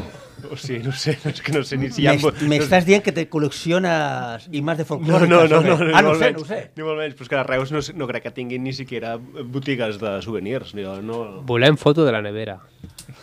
O 0.52 0.58
sigui, 0.60 0.84
no 0.86 0.92
sé, 0.94 1.16
és 1.26 1.40
que 1.42 1.52
no 1.56 1.64
sé 1.66 1.80
ni 1.82 1.88
si 1.90 2.04
hi 2.04 2.08
ha... 2.12 2.14
M'est- 2.14 2.44
M'estàs 2.52 2.86
dient 2.86 3.02
que 3.02 3.12
te 3.16 3.24
col·lecciones 3.32 4.46
imatges 4.54 4.84
de 4.84 4.86
No, 4.86 4.90
folclòriques? 4.92 5.32
no, 5.32 5.40
no, 5.50 5.58
o 5.58 5.64
què? 5.64 5.72
no, 5.72 5.88
ni 5.90 5.96
ah, 5.98 6.04
no 6.06 6.12
ho 6.12 6.20
sé, 6.20 6.28
menys, 6.28 6.38
no 6.38 6.46
ho 6.46 6.50
sé. 6.52 6.60
Ni 6.78 6.86
molt 6.86 7.02
menys, 7.02 7.16
però 7.18 7.26
és 7.26 7.32
que 7.34 7.40
a 7.42 7.44
Reus 7.48 7.74
no, 7.74 7.82
sé- 7.82 7.96
no 7.98 8.06
crec 8.12 8.28
que 8.28 8.34
tinguin 8.38 8.62
ni 8.68 8.76
siquiera 8.78 9.16
botigues 9.18 9.98
de 10.04 10.14
souvenirs. 10.22 10.76
Jo 10.78 11.00
no... 11.02 11.24
Volem 11.50 11.80
foto 11.82 12.06
de 12.06 12.14
la 12.14 12.22
nevera. 12.22 12.60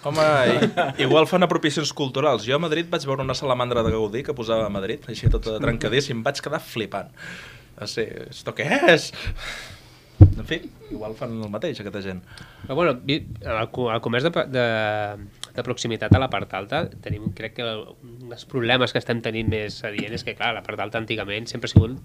Home, 0.03 0.27
i, 0.51 1.05
igual 1.07 1.29
fan 1.31 1.47
apropiacions 1.47 1.93
culturals. 1.95 2.43
Jo 2.49 2.59
a 2.59 2.65
Madrid 2.67 2.91
vaig 2.91 3.07
veure 3.07 3.23
una 3.23 3.39
salamandra 3.39 3.85
de 3.87 3.95
Gaudí 3.95 4.25
que 4.27 4.35
posava 4.35 4.67
a 4.67 4.75
Madrid, 4.75 5.07
així 5.07 5.31
tota 5.31 5.61
trencadíssim, 5.63 6.25
vaig 6.27 6.43
quedar 6.43 6.59
flipant. 6.67 7.15
O 7.79 7.87
sigui, 7.87 8.27
esto 8.33 8.57
què 8.59 8.67
és? 8.91 9.13
En 10.21 10.47
fi, 10.49 10.61
igual 10.91 11.15
fan 11.19 11.37
el 11.43 11.50
mateix, 11.53 11.81
aquesta 11.83 12.03
gent. 12.05 12.23
Però 12.67 12.77
bueno, 12.79 12.97
el, 13.07 13.69
co- 13.73 13.91
el 13.93 14.00
comerç 14.05 14.27
de, 14.29 14.45
de, 14.53 14.65
de 15.57 15.65
proximitat 15.67 16.15
a 16.17 16.21
la 16.23 16.29
part 16.33 16.53
alta, 16.59 16.85
tenim, 17.05 17.31
crec 17.37 17.55
que 17.59 17.67
un 17.67 18.29
dels 18.31 18.45
problemes 18.50 18.93
que 18.93 19.00
estem 19.03 19.21
tenint 19.25 19.50
més 19.53 19.81
adient 19.85 20.17
és 20.17 20.25
que, 20.27 20.35
clar, 20.39 20.53
la 20.57 20.65
part 20.67 20.81
alta 20.81 21.00
antigament 21.00 21.49
sempre 21.50 21.69
ha 21.71 21.75
sigut 21.75 21.97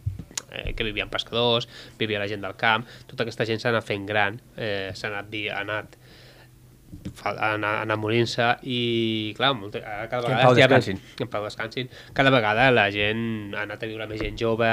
eh, 0.52 0.74
que 0.76 0.88
vivien 0.88 1.10
pescadors, 1.12 1.68
vivia 2.00 2.20
la 2.22 2.28
gent 2.32 2.44
del 2.46 2.56
camp, 2.60 2.86
tota 3.10 3.24
aquesta 3.28 3.48
gent 3.48 3.64
s'ha 3.64 3.72
anat 3.74 3.88
fent 3.88 4.06
gran, 4.10 4.40
eh, 4.58 4.92
s'ha 4.96 5.12
anat, 5.12 5.34
anat 5.60 5.98
ha 7.24 7.54
anat 7.56 7.98
morint-se 8.00 8.48
i 8.64 9.34
clar, 9.38 9.54
molta, 9.58 9.80
ara 9.80 10.10
cada 10.10 10.28
Que 10.28 10.34
en 10.34 10.38
vegada 10.38 10.48
pau 10.48 10.56
descansin. 10.56 11.00
que 11.16 11.24
en 11.24 11.30
pau 11.30 11.44
descansin. 11.44 11.90
Cada 12.14 12.30
vegada 12.34 12.70
la 12.72 12.90
gent 12.92 13.56
ha 13.56 13.64
anat 13.64 13.84
a 13.84 13.90
viure 13.90 14.08
més 14.08 14.22
gent 14.22 14.38
jove 14.40 14.70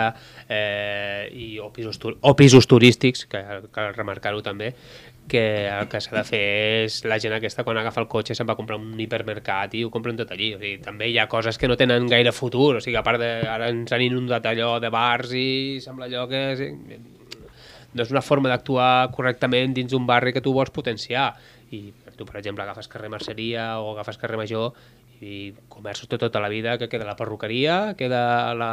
eh, 0.48 1.28
i, 1.32 1.58
o, 1.58 1.70
pisos, 1.72 1.98
o 2.02 2.36
pisos 2.36 2.68
turístics 2.68 3.26
que 3.26 3.42
cal 3.72 3.94
remarcar-ho 3.94 4.42
també 4.42 4.74
que 5.28 5.68
el 5.68 5.86
que 5.88 6.00
s'ha 6.02 6.16
de 6.16 6.24
fer 6.26 6.42
és 6.82 6.96
la 7.06 7.16
gent 7.22 7.32
aquesta 7.36 7.62
quan 7.64 7.78
agafa 7.78 8.02
el 8.02 8.08
cotxe 8.10 8.34
se'n 8.34 8.48
va 8.48 8.56
comprar 8.58 8.76
un 8.80 8.98
hipermercat 9.00 9.76
i 9.78 9.84
ho 9.86 9.90
compren 9.94 10.18
tot 10.18 10.32
allí. 10.34 10.52
O 10.56 10.58
sigui, 10.58 10.80
també 10.82 11.08
hi 11.08 11.18
ha 11.22 11.28
coses 11.30 11.58
que 11.58 11.70
no 11.70 11.78
tenen 11.78 12.08
gaire 12.10 12.32
futur 12.34 12.76
o 12.76 12.82
sigui, 12.82 12.98
a 12.98 13.04
part 13.06 13.22
de, 13.22 13.30
ara 13.48 13.70
ens 13.70 13.94
han 13.94 14.02
inundat 14.02 14.46
allò 14.50 14.74
de 14.82 14.90
bars 14.92 15.32
i 15.38 15.78
sembla 15.84 16.10
allò 16.10 16.26
que 16.28 16.42
és, 16.56 16.64
no 17.92 18.02
és 18.02 18.10
una 18.10 18.22
forma 18.24 18.50
d'actuar 18.50 19.12
correctament 19.14 19.74
dins 19.76 19.92
d'un 19.92 20.06
barri 20.08 20.32
que 20.32 20.42
tu 20.44 20.52
vols 20.52 20.72
potenciar. 20.74 21.32
I 21.72 21.92
tu 22.16 22.26
per 22.28 22.38
exemple 22.40 22.64
agafes 22.64 22.88
carrer 22.88 23.10
Merceria 23.12 23.78
o 23.80 23.92
agafes 23.94 24.18
carrer 24.20 24.40
Major 24.40 24.72
i 25.22 25.54
comerços 25.70 26.08
de 26.10 26.18
tota 26.18 26.40
la 26.42 26.48
vida 26.50 26.78
que 26.78 26.88
queda 26.90 27.06
la 27.06 27.14
perruqueria 27.14 27.94
queda 27.98 28.54
la, 28.58 28.72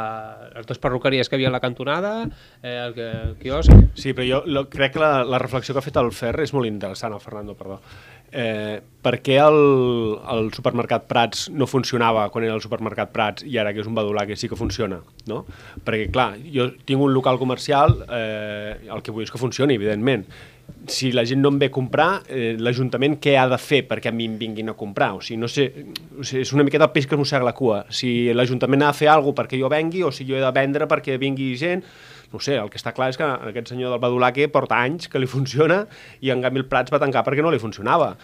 les 0.56 0.66
dues 0.66 0.80
perruqueries 0.82 1.30
que 1.30 1.38
havia 1.38 1.48
a 1.48 1.54
la 1.54 1.62
cantonada 1.62 2.26
eh, 2.62 2.74
el, 2.74 2.98
el 2.98 3.36
quiosc 3.38 3.70
Sí, 3.94 4.14
però 4.14 4.26
jo 4.26 4.40
lo, 4.46 4.64
crec 4.70 4.96
que 4.96 5.02
la, 5.02 5.22
la 5.24 5.38
reflexió 5.38 5.74
que 5.74 5.82
ha 5.82 5.86
fet 5.86 5.98
el 6.00 6.10
Fer 6.16 6.34
és 6.42 6.54
molt 6.56 6.66
interessant, 6.66 7.14
el 7.14 7.22
Fernando, 7.22 7.54
perdó. 7.58 7.78
Eh, 8.30 8.78
per 9.02 9.16
què 9.24 9.40
el, 9.42 9.56
el 10.30 10.52
supermercat 10.54 11.08
Prats 11.10 11.48
no 11.50 11.66
funcionava 11.66 12.28
quan 12.30 12.46
era 12.46 12.54
el 12.54 12.62
supermercat 12.62 13.10
Prats 13.14 13.46
i 13.46 13.58
ara 13.58 13.72
que 13.74 13.82
és 13.82 13.90
un 13.90 13.96
badulà 13.98 14.26
que 14.28 14.38
sí 14.38 14.48
que 14.50 14.58
funciona, 14.58 15.00
no? 15.30 15.42
Perquè, 15.86 16.10
clar, 16.14 16.32
jo 16.54 16.68
tinc 16.86 17.02
un 17.02 17.14
local 17.14 17.40
comercial, 17.42 17.98
eh, 18.06 18.78
el 18.86 19.02
que 19.02 19.14
vull 19.14 19.26
és 19.26 19.34
que 19.34 19.42
funcioni, 19.42 19.78
evidentment. 19.80 20.28
Si 20.90 21.10
la 21.12 21.24
gent 21.28 21.42
no 21.42 21.50
em 21.52 21.58
ve 21.60 21.70
a 21.70 21.74
comprar, 21.74 22.08
eh, 22.28 22.54
l'Ajuntament 22.58 23.18
què 23.22 23.36
ha 23.38 23.46
de 23.50 23.58
fer 23.60 23.82
perquè 23.88 24.10
a 24.10 24.14
mi 24.14 24.26
em 24.30 24.36
vinguin 24.40 24.72
a 24.72 24.76
comprar? 24.78 25.12
O 25.16 25.20
sigui, 25.24 25.40
no 25.40 25.48
sé, 25.48 25.66
o 26.18 26.24
sigui, 26.24 26.42
és 26.42 26.52
una 26.56 26.64
miqueta 26.66 26.88
el 26.88 26.94
peix 26.94 27.06
que 27.06 27.18
mossega 27.20 27.46
la 27.46 27.54
cua. 27.56 27.84
Si 27.90 28.32
l'Ajuntament 28.34 28.82
ha 28.82 28.92
de 28.94 29.00
fer 29.00 29.10
alguna 29.12 29.42
perquè 29.42 29.60
jo 29.60 29.70
vengui 29.72 30.02
o 30.02 30.12
si 30.12 30.26
jo 30.28 30.38
he 30.38 30.44
de 30.44 30.52
vendre 30.54 30.88
perquè 30.90 31.18
vingui 31.20 31.54
gent 31.56 31.84
no 32.32 32.38
sé, 32.38 32.54
el 32.56 32.70
que 32.70 32.78
està 32.78 32.92
clar 32.94 33.08
és 33.10 33.18
que 33.18 33.26
aquest 33.26 33.72
senyor 33.72 33.90
del 33.90 34.02
Badulaque 34.02 34.46
porta 34.52 34.78
anys 34.78 35.10
que 35.10 35.18
li 35.18 35.28
funciona 35.36 35.82
i 36.22 36.30
en 36.30 36.44
canvi 36.44 36.62
el 36.62 36.68
Prats 36.70 36.92
va 36.92 37.02
tancar 37.02 37.24
perquè 37.26 37.42
no 37.42 37.50
li 37.50 37.62
funcionava. 37.62 38.14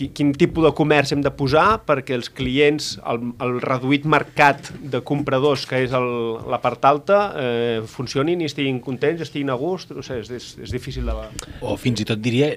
Qui, 0.00 0.06
quin 0.16 0.30
tipus 0.32 0.64
de 0.64 0.70
comerç 0.72 1.10
hem 1.12 1.20
de 1.20 1.28
posar 1.36 1.82
perquè 1.84 2.14
els 2.16 2.30
clients, 2.32 2.94
el, 3.04 3.34
el 3.44 3.58
reduït 3.60 4.06
mercat 4.08 4.70
de 4.80 5.02
compradors 5.04 5.66
que 5.68 5.82
és 5.84 5.92
el, 5.92 6.06
la 6.48 6.56
part 6.64 6.86
alta, 6.88 7.18
eh, 7.36 7.82
funcionin 7.84 8.40
i 8.40 8.48
estiguin 8.48 8.78
contents, 8.80 9.20
estiguin 9.26 9.52
a 9.52 9.58
gust, 9.60 9.92
no 9.92 10.00
sé, 10.06 10.22
és, 10.22 10.30
és, 10.32 10.46
és 10.64 10.72
difícil 10.72 11.04
de... 11.04 11.18
O 11.60 11.76
fins 11.76 12.00
i 12.00 12.08
tot 12.08 12.22
diria, 12.24 12.48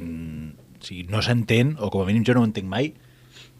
mm, 0.00 0.48
sigui, 0.80 1.04
no 1.12 1.20
s'entén, 1.20 1.74
o 1.76 1.92
com 1.92 2.06
a 2.06 2.08
mínim 2.08 2.24
jo 2.24 2.38
no 2.38 2.46
ho 2.46 2.48
entenc 2.48 2.72
mai, 2.72 2.94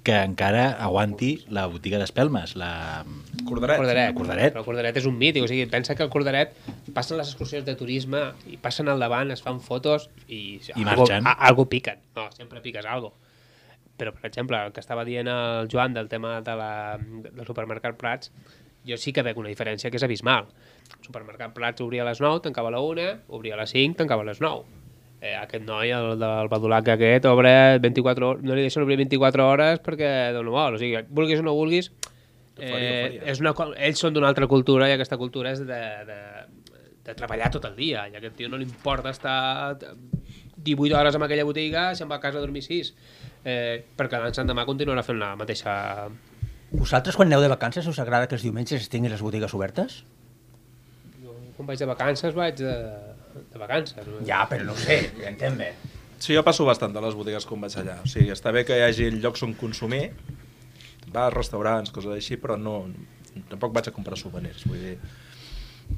que 0.03 0.15
encara 0.17 0.71
aguanti 0.81 1.45
la 1.53 1.67
botiga 1.69 1.99
d'espelmes, 2.01 2.55
la... 2.57 3.05
Cordaret. 3.49 3.81
Cordaret. 3.81 4.15
Cordaret. 4.17 4.53
Però 4.55 4.63
el 4.63 4.67
Cordaret 4.67 5.01
és 5.01 5.09
un 5.09 5.19
mític, 5.21 5.45
o 5.45 5.49
sigui, 5.51 5.67
pensa 5.71 5.97
que 5.99 6.05
el 6.07 6.13
Cordaret 6.13 6.55
passen 6.97 7.21
les 7.21 7.31
excursions 7.33 7.67
de 7.67 7.75
turisme 7.79 8.23
i 8.49 8.57
passen 8.63 8.89
al 8.89 9.03
davant, 9.03 9.33
es 9.35 9.45
fan 9.45 9.61
fotos 9.65 10.09
i, 10.27 10.61
I 10.61 10.85
algo, 10.85 11.05
marxen. 11.05 11.29
a, 11.29 11.35
algo 11.51 11.69
piquen. 11.69 12.01
No, 12.17 12.29
sempre 12.37 12.63
piques 12.65 12.87
algo. 12.87 13.13
Però, 13.99 14.15
per 14.15 14.31
exemple, 14.31 14.61
el 14.63 14.73
que 14.73 14.81
estava 14.81 15.05
dient 15.05 15.29
el 15.29 15.69
Joan 15.73 15.95
del 15.97 16.09
tema 16.09 16.39
de 16.47 16.57
la, 16.57 16.73
del 17.03 17.47
supermercat 17.47 17.99
Prats, 17.99 18.31
jo 18.89 18.97
sí 18.97 19.13
que 19.13 19.25
veig 19.27 19.37
una 19.41 19.51
diferència 19.51 19.91
que 19.91 19.99
és 19.99 20.07
abismal. 20.07 20.49
El 20.95 21.05
supermercat 21.11 21.53
Prats 21.57 21.83
obria 21.85 22.05
a 22.07 22.09
les 22.09 22.23
9, 22.23 22.45
tancava 22.47 22.71
a 22.71 22.77
la 22.79 22.81
1, 22.81 23.09
obria 23.35 23.59
a 23.59 23.63
les 23.65 23.75
5, 23.75 23.99
tancava 23.99 24.25
a 24.25 24.31
les 24.31 24.41
9. 24.41 24.78
Eh, 25.21 25.35
aquest 25.35 25.65
noi, 25.67 25.91
el 25.91 26.13
del 26.21 26.49
badulac 26.51 26.93
aquest, 26.95 27.25
obre 27.27 27.51
24 27.83 28.29
hores, 28.29 28.45
no 28.47 28.55
li 28.55 28.63
deixen 28.69 28.85
obrir 28.85 29.01
24 29.01 29.49
hores 29.49 29.81
perquè 29.83 30.31
dona 30.37 30.55
vol. 30.55 30.79
O 30.79 30.79
sigui, 30.79 31.03
vulguis 31.11 31.43
o 31.43 31.47
no 31.47 31.57
vulguis, 31.59 31.91
eh, 32.59 32.71
faria. 32.71 33.25
és 33.33 33.41
una, 33.43 33.55
ells 33.77 34.03
són 34.03 34.15
d'una 34.15 34.29
altra 34.31 34.47
cultura 34.51 34.89
i 34.89 34.95
aquesta 34.95 35.19
cultura 35.19 35.53
és 35.55 35.63
de, 35.67 35.81
de, 36.09 36.21
de 37.07 37.17
treballar 37.19 37.51
tot 37.55 37.67
el 37.71 37.77
dia 37.79 38.07
i 38.09 38.17
a 38.17 38.21
aquest 38.21 38.37
tio 38.39 38.51
no 38.51 38.61
li 38.61 38.67
importa 38.69 39.11
estar 39.15 39.79
18 39.79 40.99
hores 40.99 41.15
en 41.15 41.27
aquella 41.27 41.47
botiga 41.49 41.89
se'n 41.99 42.11
va 42.11 42.19
a 42.19 42.23
casa 42.23 42.39
a 42.39 42.45
dormir 42.45 42.65
6 42.67 42.93
eh, 43.45 43.85
perquè 43.97 44.21
l'endemà 44.23 44.67
continuarà 44.69 45.07
fent 45.07 45.21
la 45.23 45.35
mateixa 45.39 45.75
Vosaltres, 46.69 47.17
quan 47.17 47.31
aneu 47.31 47.41
de 47.41 47.49
vacances, 47.49 47.87
us 47.89 47.97
agrada 48.03 48.27
que 48.29 48.37
els 48.37 48.43
diumenges 48.45 48.83
es 48.83 48.91
tinguin 48.93 49.09
les 49.15 49.23
botigues 49.25 49.55
obertes? 49.57 50.03
quan 51.57 51.67
vaig 51.67 51.81
de 51.81 51.87
vacances 51.89 52.37
vaig 52.37 52.61
de, 52.61 52.75
de 53.53 53.61
vacances 53.61 54.07
no? 54.07 54.21
Ja, 54.27 54.45
però 54.51 54.67
no 54.67 54.75
ho 54.75 54.81
sé, 54.81 54.99
entenc 55.29 55.61
bé. 55.61 55.73
Sí, 56.19 56.35
jo 56.35 56.43
passo 56.47 56.67
bastant 56.67 56.95
de 56.95 57.03
les 57.05 57.15
botigues 57.15 57.47
quan 57.47 57.63
vaig 57.63 57.77
allà. 57.79 58.01
O 58.03 58.11
sigui, 58.11 58.33
està 58.35 58.51
bé 58.55 58.65
que 58.67 58.77
hi 58.77 58.83
hagi 58.89 59.13
llocs 59.15 59.45
on 59.47 59.55
consumir, 59.59 60.09
bars, 61.13 61.37
restaurants, 61.37 61.93
coses 61.95 62.17
així, 62.17 62.39
però 62.43 62.59
no, 62.59 62.81
tampoc 63.51 63.75
vaig 63.77 63.91
a 63.91 63.95
comprar 63.95 64.19
souvenirs. 64.19 64.65
Vull 64.67 64.83
dir, 64.83 64.97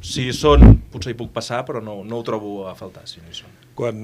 si 0.01 0.29
hi 0.29 0.37
són, 0.37 0.79
potser 0.93 1.13
hi 1.13 1.19
puc 1.19 1.33
passar, 1.35 1.65
però 1.69 1.83
no, 1.85 2.01
no 2.07 2.21
ho 2.21 2.27
trobo 2.27 2.69
a 2.71 2.77
faltar, 2.79 3.07
si 3.11 3.21
no 3.21 3.29
hi 3.29 3.43
són. 3.43 3.59
quan, 3.81 3.97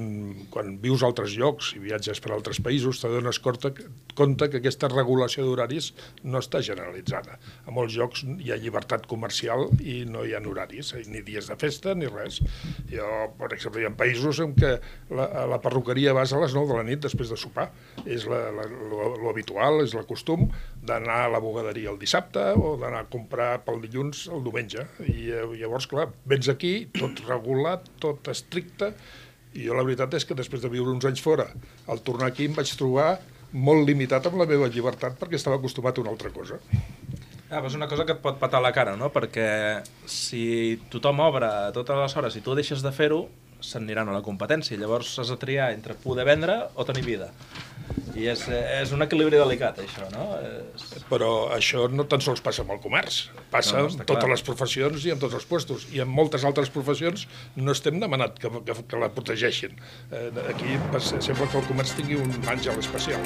quan 0.49 0.71
vius 0.81 1.03
a 1.03 1.09
altres 1.11 1.35
llocs 1.37 1.73
i 1.77 1.81
viatges 1.83 2.17
per 2.23 2.31
altres 2.33 2.57
països, 2.65 2.97
te 3.01 3.09
dones 3.11 3.37
compte, 3.43 4.49
que 4.49 4.57
aquesta 4.57 4.89
regulació 4.89 5.45
d'horaris 5.45 5.91
no 6.25 6.41
està 6.41 6.63
generalitzada. 6.65 7.37
A 7.67 7.73
molts 7.75 7.93
llocs 7.97 8.23
hi 8.25 8.49
ha 8.51 8.57
llibertat 8.57 9.05
comercial 9.09 9.67
i 9.77 9.99
no 10.09 10.23
hi 10.25 10.33
ha 10.33 10.41
horaris, 10.41 10.93
eh, 10.97 11.03
ni 11.11 11.21
dies 11.25 11.49
de 11.51 11.57
festa 11.61 11.93
ni 11.93 12.09
res. 12.09 12.39
Jo, 12.89 13.09
per 13.37 13.51
exemple, 13.53 13.83
hi 13.83 13.89
ha 13.89 13.93
països 13.97 14.41
en 14.41 14.55
què 14.57 14.73
la, 15.13 15.27
la 15.51 15.61
perruqueria 15.61 16.15
vas 16.17 16.33
a 16.33 16.41
les 16.41 16.55
9 16.57 16.73
de 16.73 16.79
la 16.79 16.87
nit 16.87 17.03
després 17.05 17.29
de 17.29 17.37
sopar. 17.37 17.69
És 18.05 18.25
la, 18.29 18.47
la, 18.55 18.65
lo, 18.65 19.11
lo 19.13 19.29
habitual, 19.29 19.83
és 19.85 19.93
el 19.93 20.07
costum 20.09 20.47
d'anar 20.87 21.25
a 21.25 21.31
la 21.35 21.43
bogaderia 21.43 21.91
el 21.93 22.01
dissabte 22.01 22.47
o 22.57 22.75
d'anar 22.81 23.05
a 23.05 23.09
comprar 23.11 23.51
pel 23.67 23.83
dilluns 23.85 24.25
el 24.33 24.41
diumenge. 24.47 24.87
I 25.05 25.29
eh, 25.35 25.45
llavors, 25.77 25.87
clar, 25.87 26.09
vens 26.25 26.49
aquí, 26.49 26.89
tot 26.95 27.21
regulat, 27.27 27.85
tot 28.01 28.27
estricte, 28.31 28.93
i 29.53 29.65
jo 29.67 29.75
la 29.77 29.83
veritat 29.85 30.13
és 30.17 30.25
que 30.25 30.35
després 30.35 30.61
de 30.61 30.69
viure 30.69 30.91
uns 30.91 31.05
anys 31.05 31.21
fora, 31.21 31.47
al 31.87 32.01
tornar 32.01 32.31
aquí 32.31 32.45
em 32.45 32.55
vaig 32.55 32.69
trobar 32.77 33.19
molt 33.53 33.87
limitat 33.87 34.25
amb 34.27 34.37
la 34.41 34.47
meva 34.49 34.67
llibertat 34.67 35.17
perquè 35.17 35.37
estava 35.37 35.57
acostumat 35.57 35.97
a 35.97 36.01
una 36.01 36.11
altra 36.11 36.29
cosa. 36.31 36.59
Ah, 37.49 37.61
és 37.63 37.75
una 37.75 37.87
cosa 37.87 38.03
que 38.03 38.11
et 38.11 38.21
pot 38.21 38.37
patar 38.39 38.59
la 38.61 38.73
cara, 38.75 38.97
no? 38.97 39.07
Perquè 39.09 39.83
si 40.05 40.79
tothom 40.91 41.21
obre 41.23 41.47
totes 41.73 41.95
les 41.95 42.15
hores 42.17 42.35
i 42.35 42.41
tu 42.43 42.57
deixes 42.57 42.83
de 42.83 42.91
fer-ho, 42.91 43.27
s'aniran 43.61 44.09
a 44.09 44.13
la 44.17 44.21
competència. 44.25 44.77
Llavors 44.77 45.15
has 45.19 45.29
de 45.33 45.37
triar 45.41 45.71
entre 45.73 45.95
poder 45.95 46.25
vendre 46.25 46.59
o 46.75 46.85
tenir 46.85 47.03
vida. 47.05 47.31
I 48.17 48.25
és, 48.31 48.41
és 48.49 48.89
un 48.91 49.01
equilibri 49.05 49.37
delicat, 49.37 49.77
això, 49.79 50.07
no? 50.11 50.23
És... 50.75 50.87
Però 51.07 51.29
això 51.55 51.85
no 51.91 52.03
tan 52.09 52.19
sols 52.25 52.41
passa 52.43 52.63
amb 52.65 52.73
el 52.73 52.79
comerç, 52.83 53.27
passa 53.53 53.77
No, 53.77 53.83
no, 53.85 53.93
en 53.93 54.01
totes 54.09 54.23
clar. 54.25 54.31
les 54.33 54.43
professions 54.43 55.05
i 55.05 55.13
en 55.13 55.21
tots 55.21 55.37
els 55.37 55.45
puestos. 55.47 55.85
I 55.93 56.01
en 56.03 56.09
moltes 56.09 56.43
altres 56.47 56.71
professions 56.73 57.27
no 57.55 57.71
estem 57.71 57.99
demanat 58.01 58.39
que, 58.41 58.49
que, 58.65 58.75
que 58.89 58.99
la 58.99 59.09
protegeixin. 59.13 59.77
Eh, 60.11 60.31
aquí 60.49 60.75
passa- 60.91 61.21
sembla 61.21 61.47
que 61.47 61.61
el 61.61 61.67
comerç 61.69 61.93
tingui 61.99 62.17
un 62.19 62.33
àngel 62.49 62.81
especial. 62.81 63.21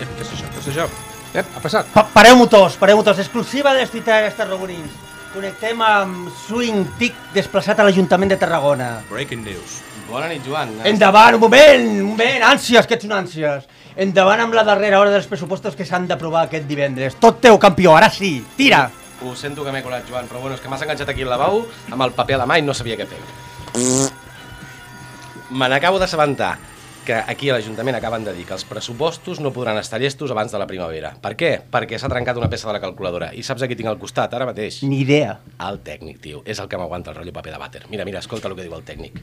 Eh, 0.00 0.08
què 0.08 0.24
és 0.24 0.34
això? 0.34 0.50
Què 0.56 0.64
és 0.64 0.72
això? 0.74 0.88
Eh, 1.36 1.44
ha 1.44 1.60
passat. 1.62 1.92
Pa 1.94 2.08
Pareu-m'ho 2.16 2.48
tots, 2.50 2.80
pareu-ho 2.80 3.04
tots. 3.06 3.20
Exclusiva 3.22 3.74
de 3.76 3.84
les 3.84 3.92
tuitaires 3.92 4.34
tarragonins. 4.40 4.90
Connectem 5.30 5.78
amb 5.86 6.30
Swing 6.34 6.88
Tic 6.98 7.14
desplaçat 7.30 7.78
a 7.78 7.84
l'Ajuntament 7.86 8.32
de 8.32 8.36
Tarragona. 8.40 8.88
Breaking 9.06 9.44
news. 9.46 9.76
Bona 10.08 10.26
nit, 10.26 10.42
Joan. 10.42 10.72
Endavant, 10.90 11.36
un 11.36 11.44
moment, 11.44 11.84
un 12.00 12.08
moment, 12.08 12.42
ànsies, 12.48 12.88
que 12.88 12.96
ets 12.98 13.06
un 13.06 13.14
ànsies. 13.14 13.68
Endavant 13.94 14.42
amb 14.42 14.56
la 14.58 14.64
darrera 14.66 14.98
hora 14.98 15.12
dels 15.14 15.28
pressupostos 15.30 15.76
que 15.78 15.86
s'han 15.86 16.08
d'aprovar 16.10 16.48
aquest 16.48 16.66
divendres. 16.66 17.14
Tot 17.22 17.38
teu, 17.44 17.60
campió, 17.62 17.94
ara 17.94 18.08
sí, 18.10 18.32
tira. 18.56 18.88
Ho 19.22 19.36
sento 19.38 19.62
que 19.62 19.70
m'he 19.70 19.84
colat, 19.86 20.02
Joan, 20.10 20.26
però 20.26 20.42
bueno, 20.42 20.58
és 20.58 20.64
que 20.64 20.72
m'has 20.72 20.82
enganxat 20.82 21.14
aquí 21.14 21.22
al 21.22 21.30
lavabo 21.30 21.62
amb 21.92 22.08
el 22.08 22.16
paper 22.18 22.40
a 22.40 22.42
la 22.42 22.50
mà 22.50 22.58
i 22.58 22.66
no 22.66 22.74
sabia 22.74 22.98
què 22.98 23.06
fer. 23.06 23.22
Me 25.54 25.70
n'acabo 25.70 26.02
d'assabentar 26.02 26.56
que 27.04 27.16
aquí 27.16 27.50
a 27.50 27.56
l'Ajuntament 27.56 27.96
acaben 27.98 28.24
de 28.26 28.34
dir 28.36 28.44
que 28.48 28.54
els 28.56 28.64
pressupostos 28.68 29.40
no 29.40 29.52
podran 29.54 29.78
estar 29.80 30.00
llestos 30.00 30.30
abans 30.30 30.52
de 30.52 30.60
la 30.60 30.66
primavera. 30.70 31.12
Per 31.22 31.34
què? 31.38 31.52
Perquè 31.72 31.98
s'ha 31.98 32.10
trencat 32.12 32.38
una 32.38 32.50
peça 32.52 32.68
de 32.68 32.76
la 32.76 32.82
calculadora. 32.82 33.30
I 33.34 33.44
saps 33.46 33.64
a 33.64 33.68
qui 33.70 33.78
tinc 33.78 33.90
al 33.90 33.98
costat 34.00 34.34
ara 34.36 34.48
mateix? 34.48 34.82
Ni 34.86 35.02
idea. 35.04 35.38
El 35.68 35.80
tècnic, 35.86 36.20
tio. 36.24 36.44
És 36.44 36.60
el 36.62 36.68
que 36.68 36.80
m'aguanta 36.80 37.12
el 37.12 37.20
rotllo 37.20 37.34
paper 37.36 37.56
de 37.56 37.62
vàter. 37.62 37.84
Mira, 37.90 38.06
mira, 38.08 38.22
escolta 38.24 38.50
el 38.50 38.56
que 38.58 38.66
diu 38.66 38.76
el 38.76 38.84
tècnic. 38.86 39.22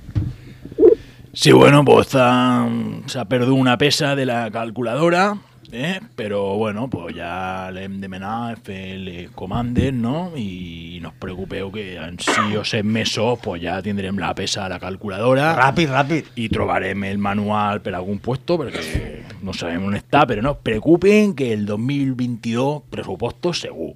Sí, 1.37 1.51
bueno, 1.51 1.85
pues 1.85 2.15
ah, 2.15 2.67
se 3.05 3.19
ha 3.19 3.25
perdido 3.25 3.53
una 3.53 3.77
pesa 3.77 4.15
de 4.15 4.25
la 4.25 4.49
calculadora, 4.49 5.37
¿eh? 5.71 5.99
pero 6.15 6.55
bueno, 6.55 6.89
pues 6.89 7.15
ya 7.15 7.69
le 7.73 7.83
hem 7.85 7.99
demanat 8.01 8.59
fer 8.63 8.97
les 8.99 9.29
comandes, 9.31 9.93
¿no? 9.93 10.31
I 10.35 10.99
no 11.01 11.09
us 11.09 11.15
preocupeu 11.19 11.71
que 11.71 11.95
en 11.95 12.17
6 12.19 12.57
o 12.57 12.63
7 12.63 12.83
mesos 12.83 13.39
pues 13.43 13.61
ya 13.61 13.81
tindrem 13.81 14.17
la 14.17 14.33
pesa 14.35 14.63
de 14.63 14.69
la 14.69 14.79
calculadora. 14.79 15.55
Ràpid, 15.55 15.89
ràpid. 15.89 16.25
I 16.35 16.49
trobarem 16.49 17.03
el 17.03 17.17
manual 17.17 17.81
per 17.81 17.93
algun 17.95 18.19
puesto, 18.19 18.57
perquè 18.57 19.23
no 19.43 19.53
sabem 19.53 19.85
on 19.85 19.95
està, 19.95 20.25
però 20.27 20.41
no 20.41 20.51
es 20.57 20.63
preocupen 20.63 21.35
que 21.35 21.51
el 21.53 21.65
2022 21.65 22.83
pressupostos 22.89 23.59
segur. 23.61 23.93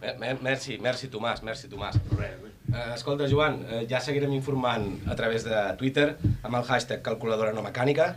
Mer- 0.00 0.18
mer- 0.18 0.38
Merci, 0.42 0.78
merci 0.78 1.08
Tomàs, 1.08 1.42
merci 1.42 1.68
Tomàs. 1.68 1.96
Eh, 2.18 2.92
escolta, 2.94 3.24
Joan, 3.28 3.62
eh, 3.70 3.86
ja 3.88 3.98
seguirem 4.00 4.32
informant 4.36 5.00
a 5.08 5.14
través 5.16 5.42
de 5.44 5.56
Twitter 5.78 6.16
amb 6.42 6.54
el 6.56 6.64
hashtag 6.64 7.00
calculadora 7.02 7.52
no 7.52 7.62
mecànica 7.64 8.16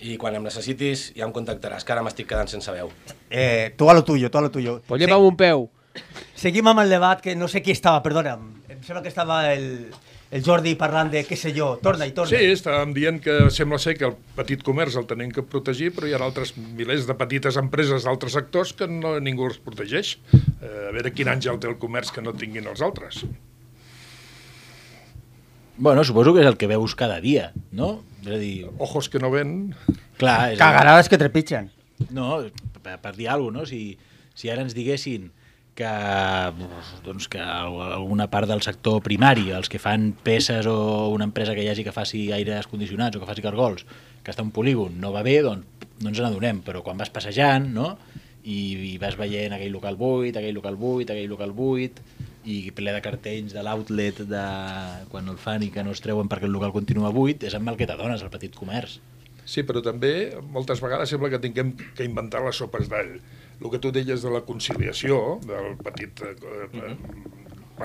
i 0.00 0.16
quan 0.20 0.36
em 0.38 0.44
necessitis 0.44 1.08
ja 1.16 1.26
em 1.26 1.32
contactaràs, 1.34 1.84
que 1.84 1.94
ara 1.94 2.04
m'estic 2.06 2.28
quedant 2.30 2.50
sense 2.50 2.72
veu. 2.74 2.92
Eh, 3.30 3.74
tu 3.76 3.90
a 3.90 3.96
lo 3.96 4.04
tuyo, 4.04 4.30
tu 4.30 4.38
a 4.38 4.44
lo 4.44 4.50
tuyo. 4.50 4.80
Pues 4.86 5.00
lleva 5.00 5.18
un 5.18 5.36
peu. 5.36 5.68
Seguim 6.38 6.68
amb 6.70 6.84
el 6.84 6.92
debat, 6.92 7.20
que 7.22 7.34
no 7.36 7.48
sé 7.50 7.62
qui 7.64 7.74
estava, 7.74 8.02
perdona'm. 8.04 8.44
Em 8.70 8.84
sembla 8.86 9.02
que 9.02 9.10
estava 9.10 9.40
el, 9.52 9.88
el 10.30 10.44
Jordi 10.44 10.74
parlant 10.78 11.10
de 11.10 11.24
què 11.26 11.36
sé 11.38 11.50
jo. 11.56 11.72
Torna 11.82 12.06
i 12.06 12.14
torna. 12.14 12.30
Sí, 12.30 12.52
estàvem 12.54 12.94
dient 12.96 13.18
que 13.24 13.38
sembla 13.54 13.80
ser 13.82 13.96
que 13.98 14.06
el 14.10 14.14
petit 14.38 14.62
comerç 14.66 14.98
el 15.00 15.08
tenim 15.10 15.32
que 15.34 15.42
protegir, 15.42 15.90
però 15.96 16.08
hi 16.08 16.14
ha 16.14 16.22
altres 16.22 16.54
milers 16.58 17.08
de 17.08 17.18
petites 17.18 17.58
empreses 17.60 18.06
d'altres 18.06 18.38
sectors 18.38 18.74
que 18.78 18.90
no, 18.90 19.16
ningú 19.24 19.48
els 19.50 19.58
protegeix. 19.64 20.16
Eh, 20.34 20.88
a 20.88 20.94
veure 20.94 21.14
quin 21.16 21.32
àngel 21.34 21.58
té 21.58 21.70
el 21.70 21.78
comerç 21.82 22.14
que 22.14 22.24
no 22.24 22.36
tinguin 22.36 22.70
els 22.70 22.84
altres. 22.84 23.24
Bueno, 25.78 26.02
suposo 26.04 26.34
que 26.34 26.42
és 26.42 26.48
el 26.50 26.56
que 26.58 26.66
veus 26.70 26.94
cada 26.98 27.20
dia, 27.22 27.52
no? 27.72 28.00
És 28.24 28.30
a 28.34 28.38
dir... 28.40 28.66
Ojos 28.82 29.08
que 29.08 29.20
no 29.22 29.30
ven... 29.30 29.74
Clar, 30.18 30.52
és 30.52 30.58
Cagarades 30.58 31.08
que 31.08 31.18
trepitgen. 31.20 31.70
No, 32.10 32.40
per, 32.82 32.96
per 33.02 33.14
dir 33.16 33.28
alguna 33.30 33.62
cosa, 33.62 33.70
no? 33.70 33.70
Si, 33.70 33.98
si 34.34 34.50
ara 34.50 34.64
ens 34.66 34.74
diguessin 34.74 35.30
que, 35.78 35.86
doncs, 37.06 37.28
que 37.30 37.38
al- 37.38 37.78
alguna 37.94 38.26
part 38.30 38.48
del 38.50 38.62
sector 38.66 39.00
primari, 39.06 39.52
els 39.54 39.70
que 39.70 39.78
fan 39.78 40.10
peces 40.26 40.66
o 40.66 41.08
una 41.14 41.26
empresa 41.28 41.54
que 41.54 41.62
hi 41.62 41.70
hagi 41.70 41.84
que 41.86 41.94
faci 41.94 42.28
aires 42.34 42.66
condicionats 42.66 43.16
o 43.16 43.22
que 43.22 43.30
faci 43.30 43.44
cargols, 43.44 43.86
que 44.26 44.34
està 44.34 44.42
en 44.42 44.50
un 44.50 44.54
polígon, 44.56 44.98
no 45.00 45.12
va 45.14 45.22
bé, 45.22 45.38
doncs 45.46 45.86
no 46.02 46.10
ens 46.10 46.18
n'adonem, 46.22 46.60
però 46.66 46.82
quan 46.86 46.98
vas 46.98 47.10
passejant, 47.14 47.70
no?, 47.74 47.96
i, 48.48 48.94
i 48.94 48.98
vas 49.02 49.16
veient 49.18 49.52
aquell 49.52 49.74
local 49.74 49.96
buit, 49.98 50.36
aquell 50.38 50.54
local 50.56 50.76
buit, 50.78 51.10
aquell 51.10 51.28
local 51.28 51.50
buit, 51.52 51.98
i 52.48 52.72
ple 52.74 52.94
de 52.94 53.02
cartells 53.04 53.52
de 53.52 53.62
l'outlet 53.64 54.22
de 54.30 54.44
quan 55.12 55.28
el 55.28 55.38
fan 55.40 55.64
i 55.66 55.70
que 55.74 55.84
no 55.84 55.92
es 55.92 56.02
treuen 56.04 56.30
perquè 56.30 56.48
el 56.48 56.54
local 56.56 56.72
continua 56.72 57.12
buit, 57.14 57.44
és 57.44 57.56
amb 57.58 57.68
el 57.68 57.76
que 57.80 57.88
t'adones, 57.90 58.24
el 58.24 58.32
petit 58.32 58.56
comerç. 58.56 58.98
Sí, 59.48 59.64
però 59.64 59.80
també 59.84 60.12
moltes 60.52 60.80
vegades 60.84 61.12
sembla 61.12 61.30
que 61.32 61.40
tinguem 61.40 61.72
que 61.96 62.04
inventar 62.04 62.42
les 62.44 62.58
sopes 62.60 62.88
d'all. 62.92 63.14
El 63.58 63.72
que 63.72 63.80
tu 63.82 63.90
deies 63.94 64.22
de 64.22 64.32
la 64.32 64.42
conciliació 64.46 65.38
del 65.48 65.78
petit 65.84 66.20
eh, 66.24 66.34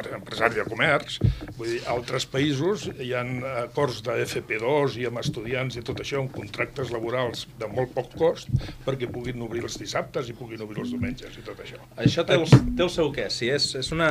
eh, 0.02 0.14
empresari 0.18 0.60
de 0.60 0.66
comerç, 0.70 1.20
vull 1.58 1.70
dir, 1.72 1.82
a 1.86 1.94
altres 1.96 2.26
països 2.30 2.88
hi 3.02 3.12
ha 3.16 3.24
acords 3.64 4.02
de 4.06 4.18
FP2 4.26 4.98
i 5.02 5.08
amb 5.10 5.22
estudiants 5.22 5.78
i 5.80 5.84
tot 5.86 6.02
això, 6.04 6.22
amb 6.22 6.34
contractes 6.36 6.94
laborals 6.94 7.46
de 7.60 7.70
molt 7.72 7.94
poc 7.96 8.14
cost 8.20 8.52
perquè 8.86 9.10
puguin 9.12 9.42
obrir 9.46 9.64
els 9.68 9.78
dissabtes 9.82 10.30
i 10.30 10.38
puguin 10.38 10.64
obrir 10.66 10.84
els 10.84 10.94
diumenges 10.94 11.38
i 11.40 11.46
tot 11.46 11.60
això. 11.64 11.82
Això 12.02 12.26
té 12.28 12.38
el, 12.40 12.48
té 12.50 12.86
el 12.86 12.94
seu 12.94 13.12
què, 13.16 13.30
sí, 13.34 13.52
és, 13.54 13.70
és, 13.80 13.92
una, 13.96 14.10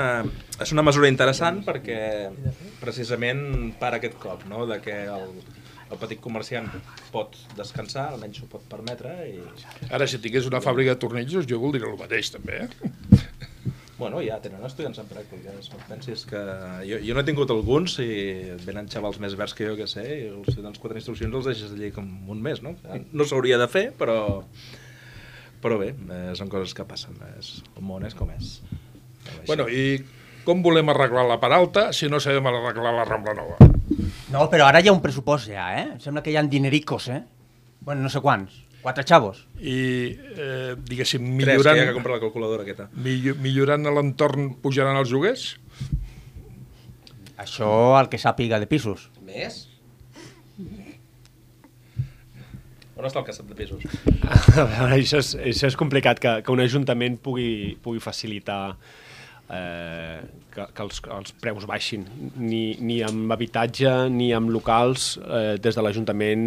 és 0.60 0.74
una 0.74 0.86
mesura 0.86 1.10
interessant 1.10 1.62
perquè 1.66 2.00
precisament 2.82 3.72
para 3.80 4.00
aquest 4.00 4.18
cop, 4.22 4.46
no?, 4.50 4.66
de 4.70 4.78
que 4.84 4.96
el, 5.10 5.30
el 5.92 6.00
petit 6.00 6.20
comerciant 6.24 6.68
pot 7.14 7.36
descansar, 7.58 8.08
almenys 8.10 8.42
ho 8.42 8.50
pot 8.50 8.64
permetre, 8.70 9.14
i... 9.28 9.40
Ara, 9.90 10.08
si 10.08 10.20
tingués 10.22 10.48
una 10.50 10.62
fàbrica 10.64 10.94
de 10.94 11.02
tornillos, 11.04 11.48
jo 11.48 11.60
voldria 11.62 11.90
el 11.90 11.98
mateix, 12.00 12.32
també, 12.34 12.64
eh? 12.66 13.48
Bueno, 14.02 14.18
ja 14.18 14.40
tenen 14.42 14.64
estudiants 14.66 14.98
en 14.98 15.06
pràctiques, 15.06 15.68
no 15.70 15.80
pensis 15.86 16.24
que... 16.26 16.40
Jo, 16.88 16.96
jo 17.06 17.14
no 17.14 17.22
he 17.22 17.26
tingut 17.28 17.52
alguns 17.54 18.00
i 18.02 18.08
venen 18.64 18.88
xavals 18.90 19.20
més 19.22 19.36
verds 19.38 19.54
que 19.54 19.68
jo 19.68 19.76
que 19.78 19.86
sé, 19.86 20.02
i 20.02 20.24
els 20.32 20.56
tens 20.56 20.80
quatre 20.82 20.98
instruccions 20.98 21.36
els 21.38 21.46
deixes 21.46 21.70
allí 21.76 21.92
com 21.94 22.08
un 22.34 22.40
mes, 22.42 22.64
no? 22.66 22.72
No 23.14 23.26
s'hauria 23.28 23.60
de 23.62 23.68
fer, 23.70 23.84
però... 23.98 24.16
Però 25.62 25.76
bé, 25.78 25.92
eh, 25.94 26.32
són 26.34 26.50
coses 26.50 26.74
que 26.74 26.82
passen, 26.88 27.14
és, 27.36 27.52
el 27.76 27.86
món 27.86 28.02
és 28.02 28.18
com 28.18 28.32
és. 28.34 28.56
Bueno, 29.46 29.68
i 29.70 30.02
com 30.42 30.64
volem 30.66 30.90
arreglar 30.90 31.22
la 31.28 31.38
Peralta 31.38 31.92
si 31.94 32.10
no 32.10 32.18
sabem 32.18 32.50
arreglar 32.50 32.96
la 32.96 33.06
Rambla 33.06 33.36
Nova? 33.38 33.70
No, 34.34 34.48
però 34.50 34.66
ara 34.66 34.82
hi 34.82 34.90
ha 34.90 34.96
un 34.96 35.02
pressupost 35.04 35.52
ja, 35.52 35.68
eh? 35.78 35.86
Em 35.92 36.02
sembla 36.02 36.24
que 36.26 36.34
hi 36.34 36.40
ha 36.40 36.42
dinericos, 36.42 37.06
eh? 37.14 37.22
Bueno, 37.86 38.02
no 38.02 38.10
sé 38.10 38.18
quants. 38.24 38.58
Quatre 38.82 39.04
xavos. 39.06 39.44
I, 39.62 39.74
eh, 40.34 40.74
diguéssim, 40.76 41.22
Tres, 41.38 41.56
millorant... 41.56 41.76
que 41.76 41.84
hi 41.84 41.86
ha 41.86 41.90
que 41.92 41.98
comprar 41.98 42.16
la 42.18 42.24
calculadora 42.24 42.66
aquesta. 42.66 42.88
Millo, 42.98 43.36
millorant 43.38 43.86
l'entorn 43.86 44.56
pujaran 44.62 44.98
els 44.98 45.12
lloguers? 45.14 45.52
Això 47.42 47.70
el 47.98 48.10
que 48.10 48.18
sàpiga 48.18 48.58
de 48.62 48.68
pisos. 48.70 49.08
Més? 49.26 49.68
On 53.02 53.08
està 53.08 53.18
el 53.18 53.26
casset 53.26 53.48
de 53.50 53.56
pisos? 53.58 53.82
A 54.22 54.64
veure, 54.70 54.98
això 54.98 55.18
és, 55.18 55.32
això 55.34 55.70
és 55.72 55.76
complicat, 55.78 56.20
que, 56.22 56.34
que 56.46 56.52
un 56.54 56.60
ajuntament 56.62 57.16
pugui, 57.22 57.74
pugui 57.82 58.02
facilitar 58.04 58.76
eh, 59.52 60.20
que, 60.52 60.64
que 60.74 60.84
els, 60.84 61.00
els 61.16 61.34
preus 61.40 61.66
baixin, 61.68 62.04
ni, 62.36 62.76
ni 62.80 62.98
amb 63.04 63.32
habitatge 63.34 63.90
ni 64.12 64.30
amb 64.36 64.52
locals, 64.52 65.16
eh, 65.22 65.56
des 65.62 65.76
de 65.76 65.84
l'Ajuntament 65.84 66.44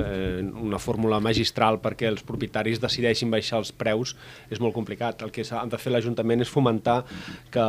eh, 0.00 0.40
una 0.60 0.80
fórmula 0.82 1.20
magistral 1.24 1.80
perquè 1.84 2.08
els 2.10 2.24
propietaris 2.26 2.80
decideixin 2.82 3.32
baixar 3.32 3.60
els 3.60 3.72
preus 3.72 4.14
és 4.50 4.60
molt 4.60 4.76
complicat. 4.76 5.24
El 5.24 5.32
que 5.34 5.44
s'ha 5.46 5.62
de 5.70 5.80
fer 5.80 5.92
l'Ajuntament 5.94 6.44
és 6.44 6.52
fomentar 6.52 7.00
que, 7.52 7.66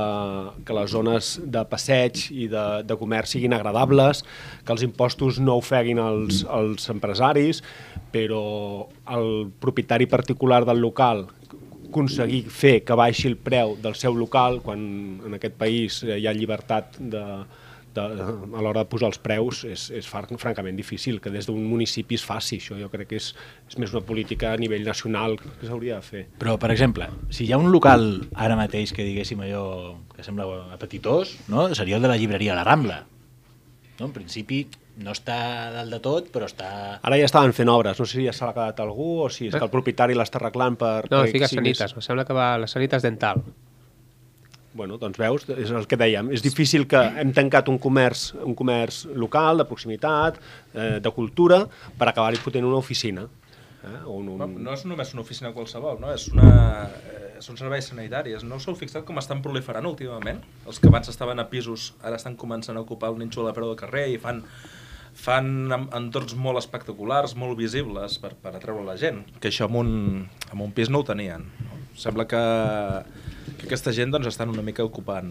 que 0.65 0.77
les 0.77 0.95
zones 0.95 1.33
de 1.43 1.65
passeig 1.71 2.27
i 2.31 2.47
de, 2.51 2.65
de 2.87 2.99
comerç 2.99 3.35
siguin 3.35 3.55
agradables, 3.57 4.23
que 4.65 4.75
els 4.75 4.85
impostos 4.87 5.39
no 5.43 5.59
ofeguin 5.61 6.01
els, 6.01 6.43
els 6.51 6.89
empresaris, 6.91 7.61
però 8.11 8.43
el 9.11 9.51
propietari 9.63 10.07
particular 10.11 10.63
del 10.67 10.81
local 10.83 11.27
aconseguir 11.91 12.45
fer 12.49 12.79
que 12.87 12.97
baixi 12.97 13.27
el 13.29 13.37
preu 13.37 13.75
del 13.81 13.97
seu 13.99 14.15
local 14.17 14.61
quan 14.65 14.81
en 15.27 15.37
aquest 15.37 15.59
país 15.59 16.01
eh, 16.07 16.17
hi 16.17 16.27
ha 16.27 16.33
llibertat 16.33 16.97
de, 16.97 17.23
de, 17.93 18.01
a 18.01 18.63
l'hora 18.63 18.83
de 18.83 18.89
posar 18.89 19.11
els 19.11 19.19
preus 19.21 19.63
és, 19.67 19.87
és 19.99 20.07
francament 20.07 20.77
difícil 20.79 21.19
que 21.21 21.31
des 21.33 21.47
d'un 21.49 21.61
municipi 21.67 22.17
es 22.19 22.25
faci 22.25 22.61
això 22.61 22.79
jo 22.79 22.89
crec 22.93 23.11
que 23.11 23.19
és, 23.19 23.31
és 23.69 23.77
més 23.81 23.93
una 23.93 24.03
política 24.07 24.53
a 24.53 24.59
nivell 24.61 24.87
nacional 24.87 25.37
que 25.41 25.67
s'hauria 25.67 25.99
de 25.99 26.07
fer 26.07 26.25
Però, 26.41 26.57
per 26.61 26.71
exemple, 26.73 27.09
si 27.29 27.45
hi 27.45 27.53
ha 27.53 27.59
un 27.61 27.71
local 27.73 28.07
ara 28.33 28.57
mateix 28.59 28.95
que 28.95 29.05
diguéssim 29.07 29.43
allò 29.43 29.65
que 30.15 30.23
sembla 30.23 30.47
apetitós, 30.73 31.37
no? 31.51 31.69
seria 31.75 31.99
el 31.99 32.05
de 32.05 32.11
la 32.11 32.17
llibreria 32.17 32.55
La 32.57 32.65
Rambla. 32.67 33.03
No? 33.99 34.07
En 34.07 34.15
principi 34.15 34.65
no 35.03 35.15
està 35.15 35.37
dalt 35.73 35.93
de 35.93 35.99
tot, 36.03 36.29
però 36.33 36.47
està... 36.49 36.69
Ara 37.01 37.17
ja 37.19 37.27
estaven 37.27 37.55
fent 37.57 37.71
obres, 37.73 37.99
no 37.99 38.07
sé 38.07 38.19
si 38.19 38.27
ja 38.27 38.35
s'ha 38.35 38.53
quedat 38.53 38.79
algú 38.83 39.09
o 39.25 39.27
si 39.33 39.49
és 39.49 39.57
que 39.57 39.65
el 39.65 39.73
propietari 39.73 40.17
l'està 40.17 40.41
arreglant 40.41 40.77
per... 40.79 40.93
No, 41.09 41.21
perquè 41.21 41.35
fica 41.37 41.51
sanites, 41.51 41.97
em 41.97 42.05
sembla 42.05 42.25
que 42.27 42.37
va 42.37 42.53
a 42.55 42.61
les 42.63 42.73
sanites 42.77 43.05
dental. 43.05 43.43
Bueno, 44.73 44.95
doncs 44.95 45.19
veus, 45.19 45.43
és 45.51 45.71
el 45.75 45.87
que 45.89 45.99
dèiem. 45.99 46.29
És 46.31 46.43
difícil 46.45 46.85
que 46.87 47.01
hem 47.19 47.33
tancat 47.35 47.67
un 47.67 47.79
comerç, 47.81 48.29
un 48.39 48.55
comerç 48.55 49.03
local, 49.19 49.59
de 49.59 49.67
proximitat, 49.67 50.39
eh, 50.73 50.97
de 51.03 51.11
cultura, 51.11 51.65
per 51.99 52.07
acabar-hi 52.07 52.39
fotent 52.39 52.67
una 52.69 52.79
oficina. 52.79 53.27
Eh? 53.83 53.97
Un, 54.05 54.29
un... 54.29 54.37
No, 54.39 54.47
no 54.47 54.77
és 54.77 54.85
només 54.87 55.11
una 55.15 55.25
oficina 55.25 55.51
qualsevol, 55.55 55.99
no? 55.99 56.13
És 56.15 56.29
una, 56.31 56.51
eh, 56.87 57.31
són 57.43 57.57
serveis 57.59 57.89
sanitaris. 57.91 58.45
No 58.47 58.61
us 58.61 58.67
heu 58.69 58.77
fixat 58.77 59.05
com 59.07 59.19
estan 59.19 59.41
proliferant 59.43 59.87
últimament? 59.89 60.39
Els 60.67 60.79
que 60.79 60.91
abans 60.91 61.09
estaven 61.11 61.41
a 61.41 61.47
pisos 61.51 61.91
ara 62.05 62.19
estan 62.19 62.37
començant 62.39 62.77
a 62.77 62.85
ocupar 62.85 63.11
un 63.11 63.23
nínxol 63.25 63.49
a 63.49 63.55
peu 63.57 63.67
del 63.67 63.79
carrer 63.79 64.07
i 64.13 64.21
fan 64.21 64.43
fan 65.13 65.71
en- 65.71 65.89
entorns 65.97 66.33
molt 66.35 66.57
espectaculars, 66.61 67.35
molt 67.35 67.57
visibles 67.59 68.17
per, 68.21 68.33
per 68.35 68.55
atreure 68.55 68.83
la 68.87 68.95
gent, 68.97 69.23
que 69.39 69.49
això 69.51 69.67
en 69.69 69.75
un, 69.75 69.91
en 70.53 70.61
un 70.61 70.71
pis 70.71 70.89
no 70.89 70.99
ho 71.01 71.03
tenien. 71.07 71.43
No? 71.65 71.79
Sembla 71.99 72.25
que, 72.27 72.39
que 73.57 73.67
aquesta 73.67 73.93
gent 73.95 74.11
doncs, 74.13 74.27
estan 74.29 74.51
una 74.51 74.63
mica 74.65 74.83
ocupant 74.85 75.29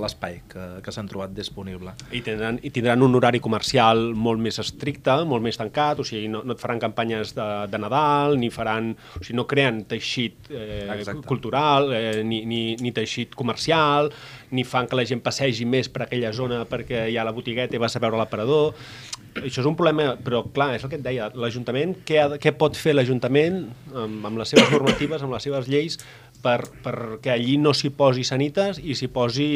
l'espai 0.00 0.40
que, 0.50 0.64
que 0.84 0.94
s'han 0.94 1.08
trobat 1.10 1.32
disponible. 1.36 1.94
I 2.14 2.22
tindran, 2.24 2.58
I 2.64 2.72
tindran 2.74 3.04
un 3.04 3.16
horari 3.18 3.40
comercial 3.44 4.12
molt 4.14 4.42
més 4.42 4.58
estricte, 4.62 5.14
molt 5.28 5.44
més 5.44 5.58
tancat, 5.60 6.00
o 6.02 6.06
sigui, 6.06 6.30
no, 6.32 6.42
no 6.46 6.56
et 6.56 6.62
faran 6.62 6.82
campanyes 6.82 7.34
de, 7.36 7.48
de 7.72 7.82
Nadal, 7.82 8.38
ni 8.40 8.50
faran... 8.52 8.92
O 9.18 9.22
sigui, 9.22 9.38
no 9.38 9.46
creen 9.50 9.82
teixit 9.90 10.50
eh, 10.50 10.86
Exacte. 10.96 11.26
cultural, 11.28 11.92
eh, 11.96 12.22
ni, 12.26 12.42
ni, 12.48 12.62
ni 12.80 12.94
teixit 12.96 13.36
comercial, 13.38 14.12
ni 14.52 14.64
fan 14.68 14.88
que 14.88 14.98
la 14.98 15.06
gent 15.08 15.22
passegi 15.24 15.64
més 15.68 15.88
per 15.92 16.06
aquella 16.06 16.32
zona 16.36 16.62
perquè 16.68 17.06
hi 17.08 17.16
ha 17.16 17.24
la 17.24 17.32
botigueta 17.34 17.76
i 17.76 17.80
vas 17.82 17.96
a 17.96 18.02
veure 18.04 18.20
l'aparador. 18.20 18.76
Això 19.40 19.62
és 19.62 19.68
un 19.68 19.76
problema, 19.78 20.12
però 20.20 20.42
clar, 20.52 20.74
és 20.76 20.84
el 20.84 20.92
que 20.92 20.98
et 21.00 21.04
deia, 21.04 21.30
l'Ajuntament, 21.32 21.96
què, 22.08 22.18
ha, 22.20 22.28
què 22.40 22.52
pot 22.56 22.76
fer 22.76 22.92
l'Ajuntament 22.92 23.62
amb, 23.94 24.26
amb 24.28 24.42
les 24.42 24.52
seves 24.52 24.68
normatives, 24.74 25.24
amb 25.24 25.32
les 25.32 25.48
seves 25.48 25.70
lleis, 25.72 25.96
per, 26.42 26.58
perquè 26.84 27.30
allí 27.36 27.54
no 27.62 27.72
s'hi 27.76 27.90
posi 27.94 28.24
sanites 28.26 28.80
i 28.82 28.96
s'hi 28.98 29.08
posi 29.14 29.46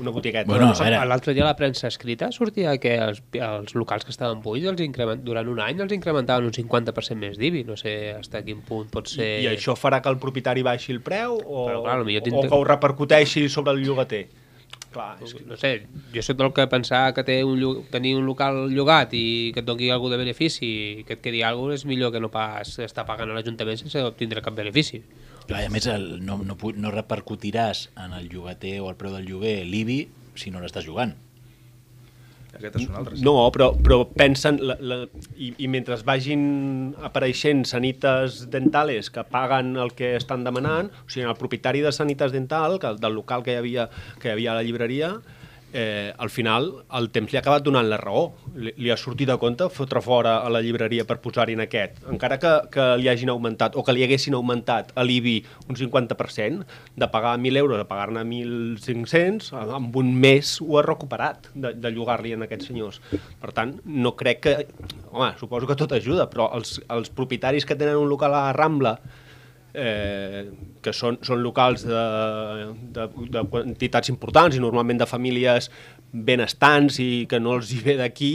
una 0.00 0.10
botigueta. 0.14 0.48
Bueno, 0.50 0.72
L'altre 1.06 1.34
dia 1.34 1.44
a 1.46 1.48
la 1.52 1.56
premsa 1.56 1.88
escrita 1.88 2.30
sortia 2.34 2.76
que 2.82 2.96
els, 2.98 3.22
els 3.38 3.74
locals 3.78 4.04
que 4.04 4.10
estaven 4.14 4.42
buits 4.42 4.66
els 4.70 4.82
increment, 4.84 5.22
durant 5.24 5.48
un 5.48 5.60
any 5.64 5.80
els 5.84 5.94
incrementaven 5.96 6.50
un 6.50 6.54
50% 6.56 7.18
més 7.20 7.38
d'IBI. 7.40 7.64
No 7.68 7.76
sé 7.80 7.96
fins 8.18 8.34
a 8.34 8.42
quin 8.46 8.62
punt 8.66 8.90
pot 8.92 9.08
ser... 9.10 9.28
I 9.44 9.52
això 9.54 9.76
farà 9.78 10.02
que 10.02 10.10
el 10.12 10.18
propietari 10.22 10.62
baixi 10.66 10.92
el 10.94 11.02
preu 11.06 11.38
o, 11.38 11.66
Però, 11.70 11.82
clar, 11.84 12.00
o 12.02 12.48
que 12.48 12.56
ho 12.58 12.64
repercuteixi 12.66 13.48
sobre 13.48 13.72
el 13.76 13.84
llogater? 13.86 14.26
Clar, 14.94 15.16
és 15.26 15.32
que... 15.34 15.42
No 15.48 15.56
sé, 15.58 15.72
jo 16.14 16.22
soc 16.22 16.38
del 16.38 16.52
que 16.54 16.66
pensar 16.70 17.08
que 17.16 17.24
té 17.26 17.40
un, 17.42 17.56
llo- 17.58 17.82
tenir 17.90 18.12
un 18.14 18.26
local 18.28 18.68
llogat 18.70 19.14
i 19.18 19.50
que 19.54 19.62
et 19.64 19.66
doni 19.66 19.90
algú 19.90 20.10
de 20.12 20.18
benefici 20.20 20.68
i 20.68 21.04
que 21.06 21.16
et 21.18 21.22
quedi 21.24 21.42
alguna 21.42 21.74
és 21.74 21.82
millor 21.88 22.12
que 22.14 22.22
no 22.22 22.30
pas 22.30 22.76
estar 22.78 23.02
pagant 23.08 23.32
a 23.32 23.34
l'Ajuntament 23.34 23.80
sense 23.80 24.02
obtindre 24.06 24.42
cap 24.44 24.54
benefici. 24.54 25.02
Clar, 25.48 25.60
i 25.60 25.68
a 25.68 25.72
més, 25.72 25.86
el, 25.92 26.06
no, 26.24 26.38
no, 26.46 26.56
no 26.56 26.94
repercutiràs 26.94 27.88
en 28.00 28.16
el 28.16 28.30
llogater 28.32 28.78
o 28.80 28.88
el 28.88 28.96
preu 29.00 29.12
del 29.12 29.28
lloguer 29.28 29.58
l'IBI 29.68 30.00
si 30.40 30.52
no 30.54 30.62
l'estàs 30.62 30.86
jugant. 30.86 31.12
Aquest 32.54 32.78
és 32.78 32.86
un 32.86 32.96
altre. 32.98 33.18
No, 33.26 33.34
però, 33.54 33.70
però 33.76 34.00
pensen, 34.14 34.60
la, 34.62 34.76
la, 34.80 34.98
i, 35.36 35.50
i 35.66 35.68
mentre 35.70 35.98
vagin 36.06 36.44
apareixent 37.04 37.64
sanites 37.68 38.44
dentales 38.52 39.10
que 39.12 39.24
paguen 39.26 39.74
el 39.80 39.94
que 39.98 40.14
estan 40.18 40.46
demanant, 40.46 40.90
o 41.04 41.08
sigui, 41.10 41.26
el 41.28 41.38
propietari 41.40 41.82
de 41.84 41.92
sanites 41.92 42.34
dental, 42.34 42.78
que, 42.82 42.94
del 43.00 43.18
local 43.18 43.44
que 43.46 43.56
hi 43.56 43.60
havia, 43.60 43.88
que 44.22 44.30
hi 44.30 44.36
havia 44.36 44.54
a 44.54 44.60
la 44.60 44.66
llibreria, 44.66 45.16
eh, 45.74 46.14
al 46.16 46.30
final 46.30 46.70
el 46.94 47.10
temps 47.12 47.32
li 47.32 47.36
ha 47.36 47.42
acabat 47.42 47.64
donant 47.66 47.88
la 47.90 47.98
raó. 48.00 48.28
Li, 48.54 48.72
li 48.78 48.92
ha 48.94 48.96
sortit 48.96 49.28
de 49.28 49.36
compte 49.42 49.66
fotre 49.74 50.00
fora 50.04 50.36
a 50.46 50.50
la 50.54 50.62
llibreria 50.64 51.04
per 51.08 51.18
posar-hi 51.24 51.56
en 51.58 51.64
aquest. 51.66 51.98
Encara 52.10 52.38
que, 52.40 52.52
que 52.72 52.86
li 53.00 53.10
hagin 53.10 53.32
augmentat 53.34 53.74
o 53.76 53.82
que 53.84 53.94
li 53.96 54.04
haguessin 54.06 54.38
augmentat 54.38 54.94
a 54.94 55.04
l'IBI 55.04 55.34
un 55.68 55.80
50%, 55.80 56.78
de 56.94 57.08
pagar 57.10 57.34
1.000 57.40 57.58
euros 57.58 57.82
a 57.82 57.88
pagar-ne 57.90 58.22
1.500, 58.22 59.50
amb 59.74 59.98
un 59.98 60.14
mes 60.22 60.54
ho 60.62 60.78
ha 60.78 60.86
recuperat 60.86 61.50
de, 61.52 61.74
de 61.74 61.92
llogar-li 61.92 62.36
en 62.38 62.46
aquests 62.46 62.70
senyors. 62.70 63.02
Per 63.42 63.52
tant, 63.56 63.74
no 63.84 64.14
crec 64.16 64.46
que... 64.46 64.56
Home, 65.10 65.34
suposo 65.42 65.66
que 65.66 65.78
tot 65.78 65.92
ajuda, 65.98 66.28
però 66.30 66.52
els, 66.54 66.78
els 66.90 67.10
propietaris 67.10 67.66
que 67.66 67.76
tenen 67.78 67.98
un 67.98 68.10
local 68.10 68.34
a 68.34 68.46
la 68.48 68.56
Rambla 68.56 68.96
eh, 69.74 70.44
que 70.82 70.92
són, 70.94 71.18
són 71.26 71.42
locals 71.42 71.82
de, 71.86 72.02
de, 72.94 73.08
de 73.34 73.42
quantitats 73.50 74.08
importants 74.12 74.56
i 74.56 74.62
normalment 74.62 75.00
de 75.02 75.06
famílies 75.10 75.70
benestants 76.14 77.00
i 77.02 77.26
que 77.26 77.40
no 77.42 77.56
els 77.58 77.72
hi 77.74 77.80
ve 77.82 77.96
d'aquí, 77.98 78.32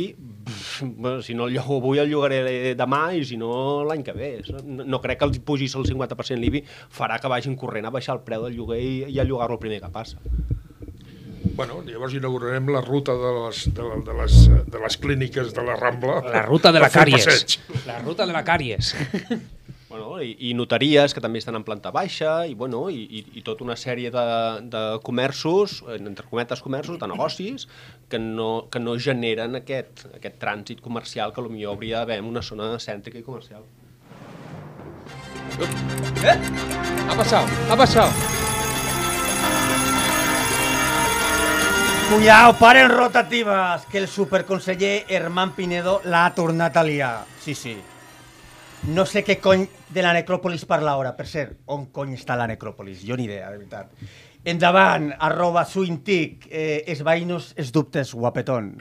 bueno, 0.83 1.21
si 1.23 1.33
no 1.37 1.45
el 1.47 1.53
llogo 1.55 1.77
avui 1.79 2.01
el 2.03 2.09
llogaré 2.11 2.73
demà 2.75 3.13
i 3.15 3.23
si 3.23 3.37
no 3.39 3.85
l'any 3.87 4.03
que 4.03 4.11
ve. 4.17 4.31
No, 4.67 4.83
no 4.83 4.99
crec 4.99 5.21
que 5.21 5.29
els 5.29 5.39
pugis 5.47 5.75
el 5.79 5.85
50% 5.87 6.35
l'IBI 6.41 6.63
farà 6.91 7.19
que 7.23 7.31
vagin 7.31 7.55
corrent 7.55 7.87
a 7.87 7.93
baixar 7.95 8.17
el 8.17 8.23
preu 8.27 8.43
del 8.49 8.57
lloguer 8.59 8.81
i, 8.83 8.93
i 9.15 9.19
a 9.19 9.23
llogar-lo 9.23 9.55
el 9.55 9.63
primer 9.63 9.79
que 9.85 9.91
passa. 9.95 10.19
Bueno, 11.55 11.81
llavors 11.87 12.13
inaugurarem 12.15 12.67
la 12.71 12.79
ruta 12.83 13.13
de 13.19 13.31
les, 13.37 13.63
de, 13.75 13.83
la- 13.83 14.01
de 14.07 14.13
les, 14.21 14.35
de 14.75 14.79
les 14.83 14.97
clíniques 14.97 15.53
de 15.55 15.63
la 15.63 15.75
Rambla. 15.79 16.19
La 16.33 16.43
ruta 16.45 16.71
de 16.75 16.79
la 16.83 16.89
càries. 16.91 17.57
La 17.87 17.99
ruta 18.03 18.25
de 18.27 18.35
la 18.35 18.43
càries. 18.47 18.91
Bueno, 19.89 20.19
i, 20.21 20.35
i 20.45 20.53
notaries 20.53 21.15
que 21.17 21.21
també 21.23 21.39
estan 21.41 21.57
en 21.57 21.63
planta 21.65 21.89
baixa 21.89 22.43
i, 22.45 22.53
bueno, 22.53 22.83
i, 22.93 23.01
i, 23.09 23.23
i 23.39 23.41
tota 23.41 23.65
una 23.65 23.73
sèrie 23.73 24.11
de, 24.13 24.25
de 24.69 24.83
comerços, 25.01 25.79
entre 25.95 26.27
cometes 26.29 26.61
comerços, 26.61 26.99
de 27.01 27.09
negocis, 27.09 27.65
que 28.09 28.21
no, 28.21 28.67
que 28.69 28.77
no 28.83 28.93
generen 29.01 29.57
aquest, 29.57 30.05
aquest 30.13 30.37
trànsit 30.37 30.85
comercial 30.85 31.33
que 31.33 31.41
potser 31.41 31.65
hauria 31.73 32.03
d'haver 32.03 32.19
en 32.21 32.29
una 32.29 32.45
zona 32.45 32.75
cèntrica 32.77 33.17
i 33.17 33.25
comercial. 33.25 33.65
Eh? 35.57 36.37
Ha 37.09 37.17
passat, 37.17 37.57
ha 37.73 37.81
passat. 37.81 38.25
Cuidao, 42.09 42.53
paren 42.61 42.93
rotatives, 42.93 43.89
que 43.89 44.05
el 44.05 44.07
superconseller 44.07 45.07
Herman 45.09 45.57
Pinedo 45.57 46.01
l'ha 46.05 46.27
tornat 46.37 46.77
a 46.77 46.85
liar. 46.85 47.15
Sí, 47.41 47.57
sí. 47.57 47.79
No 48.87 49.03
sé 49.03 49.25
què 49.27 49.35
cony 49.43 49.65
de 49.91 50.03
la 50.05 50.13
necròpolis 50.15 50.63
parla 50.67 50.93
ara. 50.95 51.11
Per 51.17 51.25
cert, 51.27 51.57
on 51.67 51.89
cony 51.91 52.13
està 52.15 52.37
la 52.39 52.47
necròpolis? 52.47 53.01
Jo 53.03 53.17
ni 53.19 53.25
idea, 53.27 53.49
de 53.51 53.57
veritat. 53.57 53.91
Endavant, 54.47 55.09
arroba 55.19 55.65
suintic, 55.67 56.47
eh, 56.49 56.85
esvaïnos 56.87 57.53
els 57.57 57.73
dubtes, 57.75 58.13
guapetón. 58.15 58.77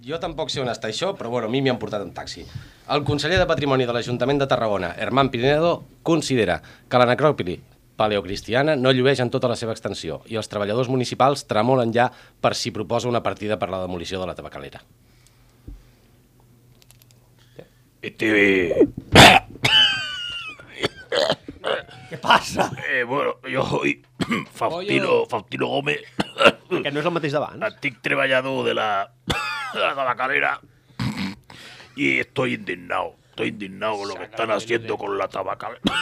Jo 0.00 0.16
tampoc 0.18 0.48
sé 0.48 0.62
on 0.62 0.70
està 0.72 0.88
això, 0.88 1.12
però 1.18 1.28
bueno, 1.28 1.48
a 1.48 1.52
mi 1.52 1.60
m'hi 1.60 1.68
han 1.68 1.78
portat 1.78 2.00
en 2.00 2.14
taxi. 2.16 2.46
El 2.88 3.04
conseller 3.04 3.38
de 3.38 3.46
Patrimoni 3.46 3.84
de 3.84 3.92
l'Ajuntament 3.92 4.40
de 4.40 4.48
Tarragona, 4.48 4.94
Herman 4.96 5.28
Pinedo, 5.28 5.84
considera 6.02 6.62
que 6.88 6.98
la 6.98 7.06
necròpoli 7.10 7.58
paleocristiana 8.00 8.78
no 8.80 8.94
llueix 8.96 9.20
en 9.20 9.28
tota 9.28 9.50
la 9.52 9.58
seva 9.60 9.76
extensió 9.76 10.22
i 10.32 10.40
els 10.40 10.48
treballadors 10.48 10.88
municipals 10.88 11.44
tremolen 11.44 11.92
ja 11.92 12.08
per 12.40 12.54
si 12.56 12.72
proposa 12.72 13.12
una 13.12 13.22
partida 13.22 13.58
per 13.60 13.68
la 13.68 13.82
demolició 13.84 14.20
de 14.22 14.30
la 14.30 14.34
tabacalera. 14.34 14.80
Este... 18.02 18.88
¿Qué 22.08 22.16
pasa? 22.18 22.72
Eh, 22.88 23.04
bueno, 23.04 23.36
jo 23.44 23.64
soy 23.66 24.02
Faustino, 24.52 25.26
Faustino 25.26 25.66
Gómez. 25.66 26.00
Que 26.70 26.90
no 26.90 27.02
és 27.02 27.06
el 27.06 27.12
mateix 27.12 27.34
d'abans. 27.34 27.62
Antic 27.66 28.00
treballador 28.02 28.64
de 28.64 28.74
la, 28.74 29.12
de 29.74 29.80
la 29.80 29.94
tabacalera. 29.94 30.60
Y 31.96 32.18
estoy 32.18 32.54
indignado. 32.54 33.16
Estoy 33.30 33.48
indignado 33.48 33.98
con 33.98 34.08
lo 34.08 34.14
que 34.14 34.24
están 34.24 34.50
haciendo 34.50 34.96
con 34.96 35.18
la 35.18 35.28
tabacalera. 35.28 35.82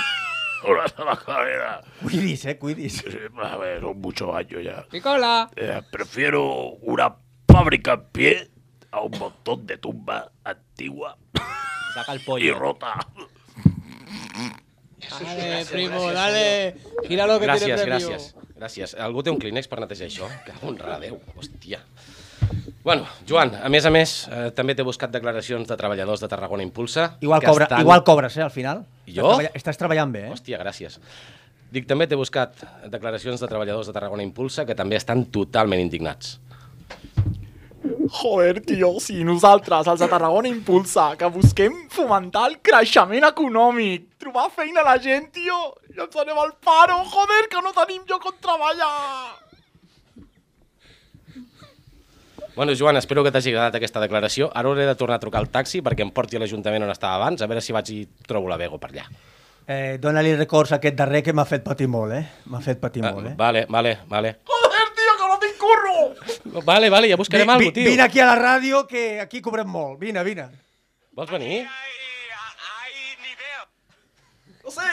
Con 0.58 0.76
la 0.76 0.88
tabacalera. 0.88 1.80
Cuidis, 2.02 2.44
eh, 2.46 2.58
cuidis. 2.58 3.04
A 3.40 3.56
ver, 3.58 3.80
son 3.80 4.00
muchos 4.00 4.34
años 4.34 4.64
ya. 4.64 4.84
Nicola. 4.90 5.48
Eh, 5.54 5.80
prefiero 5.88 6.72
una 6.82 7.14
fábrica 7.46 7.92
en 7.92 8.04
pie 8.10 8.50
a 8.90 9.00
un 9.02 9.16
montón 9.20 9.64
de 9.68 9.78
tumbas 9.78 10.28
antiguas 10.42 11.14
Saca 12.00 12.12
el 12.12 12.20
y 12.20 12.24
pollo. 12.24 12.58
rota. 12.58 12.94
Dale, 15.20 15.64
primo, 15.70 16.12
dale. 16.12 16.76
Gira 17.06 17.26
lo 17.26 17.38
que 17.40 17.46
gràcies, 17.46 17.64
tiene 17.64 17.82
premio. 17.82 18.08
gràcies, 18.10 18.34
gràcies. 18.58 18.94
Algú 19.00 19.22
té 19.22 19.30
un 19.30 19.38
clínex 19.40 19.68
per 19.68 19.80
netejar 19.80 20.06
això? 20.08 20.28
Que 20.44 20.52
honra 20.66 20.98
Déu, 21.00 21.18
hòstia. 21.36 21.80
Bueno, 22.84 23.06
Joan, 23.28 23.54
a 23.62 23.68
més 23.68 23.84
a 23.84 23.90
més, 23.90 24.28
eh, 24.30 24.50
també 24.54 24.74
t'he 24.74 24.84
buscat 24.86 25.10
declaracions 25.10 25.66
de 25.68 25.76
treballadors 25.76 26.20
de 26.20 26.28
Tarragona 26.28 26.62
Impulsa. 26.62 27.16
Igual, 27.20 27.40
que 27.40 27.46
cobra, 27.46 27.64
estan- 27.66 27.80
igual 27.80 28.04
cobres, 28.04 28.36
eh, 28.36 28.42
al 28.42 28.50
final. 28.50 28.84
I 29.06 29.10
Estàs 29.10 29.14
jo? 29.16 29.28
treballa- 29.28 29.50
Estàs 29.54 29.76
treballant 29.76 30.12
bé, 30.12 30.26
eh? 30.28 30.30
Hòstia, 30.32 30.58
gràcies. 30.62 30.98
Dic, 31.70 31.86
també 31.86 32.06
t'he 32.06 32.16
buscat 32.16 32.54
declaracions 32.88 33.40
de 33.40 33.46
treballadors 33.48 33.86
de 33.86 33.92
Tarragona 33.92 34.22
Impulsa 34.22 34.64
que 34.64 34.74
també 34.74 34.96
estan 34.96 35.26
totalment 35.26 35.80
indignats. 35.80 36.38
Joder, 38.08 38.60
tio, 38.64 38.94
si 39.00 39.22
nosaltres, 39.24 39.86
els 39.90 40.00
de 40.00 40.08
Tarragona 40.08 40.48
Impulsa, 40.48 41.10
que 41.20 41.28
busquem 41.32 41.74
fomentar 41.92 42.46
el 42.50 42.56
creixement 42.64 43.26
econòmic, 43.28 44.06
trobar 44.22 44.48
feina 44.54 44.80
a 44.80 44.86
la 44.92 44.96
gent, 45.02 45.28
tio, 45.34 45.58
i 45.92 46.00
ens 46.00 46.16
anem 46.22 46.38
al 46.40 46.54
paro, 46.64 47.02
joder, 47.12 47.44
que 47.52 47.60
no 47.64 47.74
tenim 47.76 48.02
lloc 48.08 48.24
on 48.30 48.40
treballar. 48.40 48.94
Bueno, 52.58 52.72
Joan, 52.74 52.96
espero 52.98 53.22
que 53.22 53.30
t'hagi 53.30 53.52
agradat 53.52 53.76
aquesta 53.78 54.00
declaració. 54.02 54.48
Ara 54.50 54.66
hauré 54.66 54.86
de 54.88 54.94
tornar 54.98 55.20
a 55.20 55.22
trucar 55.22 55.38
al 55.44 55.50
taxi 55.54 55.78
perquè 55.84 56.02
em 56.02 56.10
porti 56.10 56.34
a 56.34 56.40
l'Ajuntament 56.42 56.82
on 56.88 56.90
estava 56.90 57.14
abans, 57.20 57.42
a 57.42 57.46
veure 57.46 57.62
si 57.62 57.70
vaig 57.76 57.92
i 57.94 57.98
trobo 58.26 58.50
la 58.50 58.56
Bego 58.58 58.80
per 58.82 58.90
allà. 58.90 59.04
Eh, 59.68 59.98
Dóna-li 60.02 60.32
records 60.34 60.72
a 60.72 60.80
aquest 60.80 60.96
darrer 60.98 61.20
que 61.22 61.34
m'ha 61.36 61.44
fet 61.46 61.62
patir 61.62 61.86
molt, 61.92 62.16
eh? 62.16 62.24
M'ha 62.50 62.58
fet 62.64 62.80
patir 62.82 63.04
molt, 63.04 63.28
eh? 63.30 63.34
Vale, 63.38 63.66
vale, 63.70 63.98
vale. 64.10 64.32
Joder, 64.48 64.86
tio, 64.96 65.14
que 65.20 65.28
no 65.30 65.38
tinc 65.44 65.62
curro! 65.62 65.94
Vale, 66.64 66.90
vale, 66.90 67.08
ja 67.08 67.16
buscarem 67.16 67.46
Vi- 67.46 67.52
alguna 67.52 67.68
vi- 67.70 67.72
tio. 67.72 67.90
Vine 67.90 68.02
aquí 68.02 68.20
a 68.20 68.26
la 68.26 68.36
ràdio, 68.36 68.86
que 68.86 69.20
aquí 69.20 69.40
cobrem 69.40 69.66
molt. 69.68 69.98
Vine, 70.00 70.22
vine. 70.24 70.48
Vols 71.12 71.30
venir? 71.30 71.66
No 74.64 74.70
sé, 74.70 74.88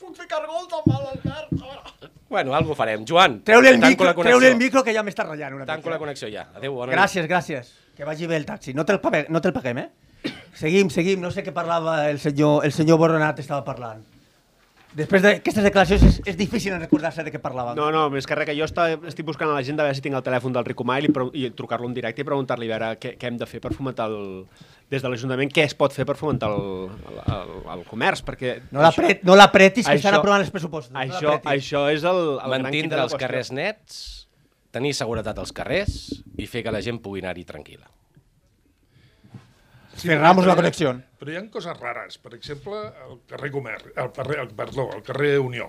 puc 0.00 0.14
fer 0.16 0.26
cargols 0.30 0.72
amb 0.72 0.86
l'Albert. 0.88 1.50
Veure. 1.52 2.10
Bueno, 2.32 2.54
algo 2.56 2.74
farem. 2.74 3.04
Joan, 3.06 3.42
Treu-li 3.44 3.68
el, 3.68 3.78
micro, 3.78 4.14
treu 4.14 4.40
el 4.40 4.56
micro 4.56 4.82
que 4.82 4.94
ja 4.96 5.02
m'està 5.04 5.26
ratllant 5.26 5.52
una 5.58 5.66
Tanco 5.68 5.82
mica. 5.88 5.96
la 5.96 5.98
connexió 6.00 6.30
ja. 6.32 6.46
Adéu, 6.56 6.72
bona 6.78 6.92
nit. 6.92 6.96
Gràcies, 6.98 7.28
gràcies. 7.28 7.72
Que 7.94 8.04
vagi 8.08 8.26
bé 8.26 8.36
el 8.36 8.46
taxi. 8.46 8.72
No 8.72 8.86
te'l 8.88 9.00
pague- 9.00 9.26
no 9.28 9.40
te'l 9.42 9.52
paguem, 9.52 9.78
eh? 9.78 9.90
Seguim, 10.54 10.88
seguim. 10.88 11.20
No 11.20 11.30
sé 11.30 11.44
què 11.44 11.52
parlava 11.52 12.08
el 12.10 12.18
senyor, 12.18 12.64
el 12.64 12.72
senyor 12.72 12.96
Boronat 12.98 13.38
estava 13.38 13.62
parlant. 13.64 14.06
Després 14.92 15.22
d'aquestes 15.24 15.64
declaracions 15.64 16.02
és, 16.04 16.16
és 16.28 16.36
difícil 16.36 16.74
recordar-se 16.76 17.22
de 17.24 17.30
què 17.32 17.38
parlàvem. 17.40 17.78
No, 17.78 17.86
no, 17.94 18.02
més 18.12 18.26
que 18.28 18.36
res, 18.36 18.44
que 18.50 18.56
jo 18.58 18.66
està, 18.68 18.90
estic 19.08 19.24
buscant 19.24 19.48
a 19.48 19.54
l'agenda 19.56 19.80
a 19.82 19.86
veure 19.88 19.96
si 19.96 20.02
tinc 20.04 20.18
el 20.18 20.24
telèfon 20.26 20.52
del 20.52 20.66
Ricomà 20.68 20.98
i, 21.00 21.06
li 21.06 21.12
pre- 21.16 21.30
i 21.32 21.46
trucar-lo 21.56 21.88
en 21.88 21.94
directe 21.96 22.20
i 22.20 22.26
preguntar-li 22.28 22.68
a 22.68 22.74
veure 22.74 22.90
què, 23.00 23.14
què 23.16 23.30
hem 23.30 23.38
de 23.40 23.48
fer 23.48 23.62
per 23.64 23.72
fomentar 23.72 24.10
el, 24.12 24.44
des 24.92 25.00
de 25.00 25.08
l'Ajuntament, 25.08 25.48
què 25.54 25.64
es 25.64 25.72
pot 25.78 25.96
fer 25.96 26.04
per 26.04 26.18
fomentar 26.20 26.50
el, 26.52 26.90
el, 26.92 27.22
el, 27.38 27.54
el 27.78 27.86
comerç, 27.88 28.20
perquè... 28.28 28.58
No 28.76 28.84
l'apret- 28.84 29.24
no 29.24 29.38
l'apretis, 29.38 29.88
que 29.88 29.96
estan 29.96 30.18
aprovant 30.20 30.44
els 30.44 30.52
pressupostos, 30.52 30.92
no 30.92 31.00
Això, 31.06 31.24
l'apretis. 31.38 31.54
això 31.72 31.86
és 31.94 32.04
el, 32.12 32.22
el 32.44 32.56
Mantindre 32.60 33.00
la 33.00 33.08
els 33.08 33.16
carrers 33.16 33.52
nets, 33.56 34.02
tenir 34.76 34.92
seguretat 34.98 35.40
als 35.40 35.56
carrers 35.56 35.96
i 36.36 36.44
fer 36.48 36.62
que 36.68 36.72
la 36.74 36.84
gent 36.84 37.00
pugui 37.00 37.24
anar-hi 37.24 37.48
tranquil·la. 37.48 37.88
Cerramos 39.96 40.46
la 40.46 40.56
connexió. 40.56 40.94
Però 41.20 41.30
hi 41.32 41.36
ha 41.38 41.44
coses 41.52 41.76
rares. 41.78 42.18
Per 42.18 42.32
exemple, 42.34 42.78
el 43.08 43.20
carrer 43.28 43.50
Comer, 43.52 43.78
el 43.94 44.12
carrer, 44.12 44.40
el, 44.40 44.48
perdó, 44.56 44.88
el 44.96 45.02
carrer 45.06 45.38
Unió. 45.38 45.68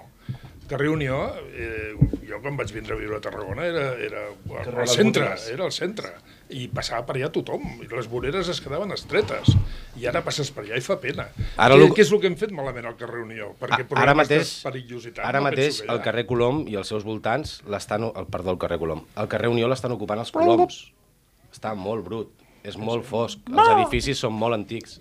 El 0.64 0.68
carrer 0.70 0.88
Unió, 0.90 1.18
eh, 1.52 1.92
jo 2.26 2.38
quan 2.42 2.56
vaig 2.58 2.72
vindre 2.72 2.96
a 2.96 2.98
viure 2.98 3.18
a 3.18 3.22
Tarragona 3.22 3.66
era, 3.68 3.82
era 4.00 4.22
al 4.30 4.70
Les 4.80 4.94
centre, 4.96 5.26
era 5.52 5.66
al 5.68 5.74
centre. 5.76 6.14
I 6.56 6.70
passava 6.72 7.04
per 7.06 7.18
allà 7.18 7.28
tothom, 7.36 7.66
i 7.84 7.88
les 7.92 8.08
voreres 8.10 8.48
es 8.50 8.62
quedaven 8.64 8.92
estretes. 8.96 9.52
I 10.00 10.08
ara 10.08 10.22
passes 10.24 10.50
per 10.56 10.64
allà 10.64 10.80
i 10.80 10.86
fa 10.86 10.96
pena. 11.04 11.28
Ara 11.58 11.76
què, 11.76 11.80
lo- 11.84 11.92
què 11.94 12.02
és 12.06 12.12
el 12.16 12.22
que 12.24 12.32
hem 12.32 12.38
fet 12.40 12.54
malament 12.56 12.88
al 12.90 12.96
carrer 12.98 13.22
Unió? 13.26 13.52
Perquè 13.60 13.84
A- 13.92 14.02
ara 14.06 14.16
mateix, 14.16 14.56
perillositat 14.64 15.26
ara 15.28 15.42
no 15.44 15.50
mateix 15.50 15.82
el 15.84 16.02
carrer 16.02 16.26
Colom 16.32 16.64
i 16.72 16.80
els 16.80 16.88
seus 16.88 17.04
voltants 17.04 17.60
l'estan... 17.68 18.08
El, 18.16 18.26
perdó, 18.32 18.56
el 18.56 18.62
carrer 18.64 18.80
Colom. 18.80 19.04
El 19.20 19.28
carrer 19.28 19.52
Unió 19.52 19.68
l'estan 19.68 19.92
ocupant 19.92 20.24
els 20.24 20.32
coloms. 20.32 20.80
Està 21.54 21.76
molt 21.76 22.06
brut, 22.08 22.32
és 22.64 22.78
molt 22.80 23.06
fosc. 23.06 23.40
Els 23.52 23.74
edificis 23.78 24.20
són 24.24 24.34
molt 24.34 24.58
antics. 24.58 25.00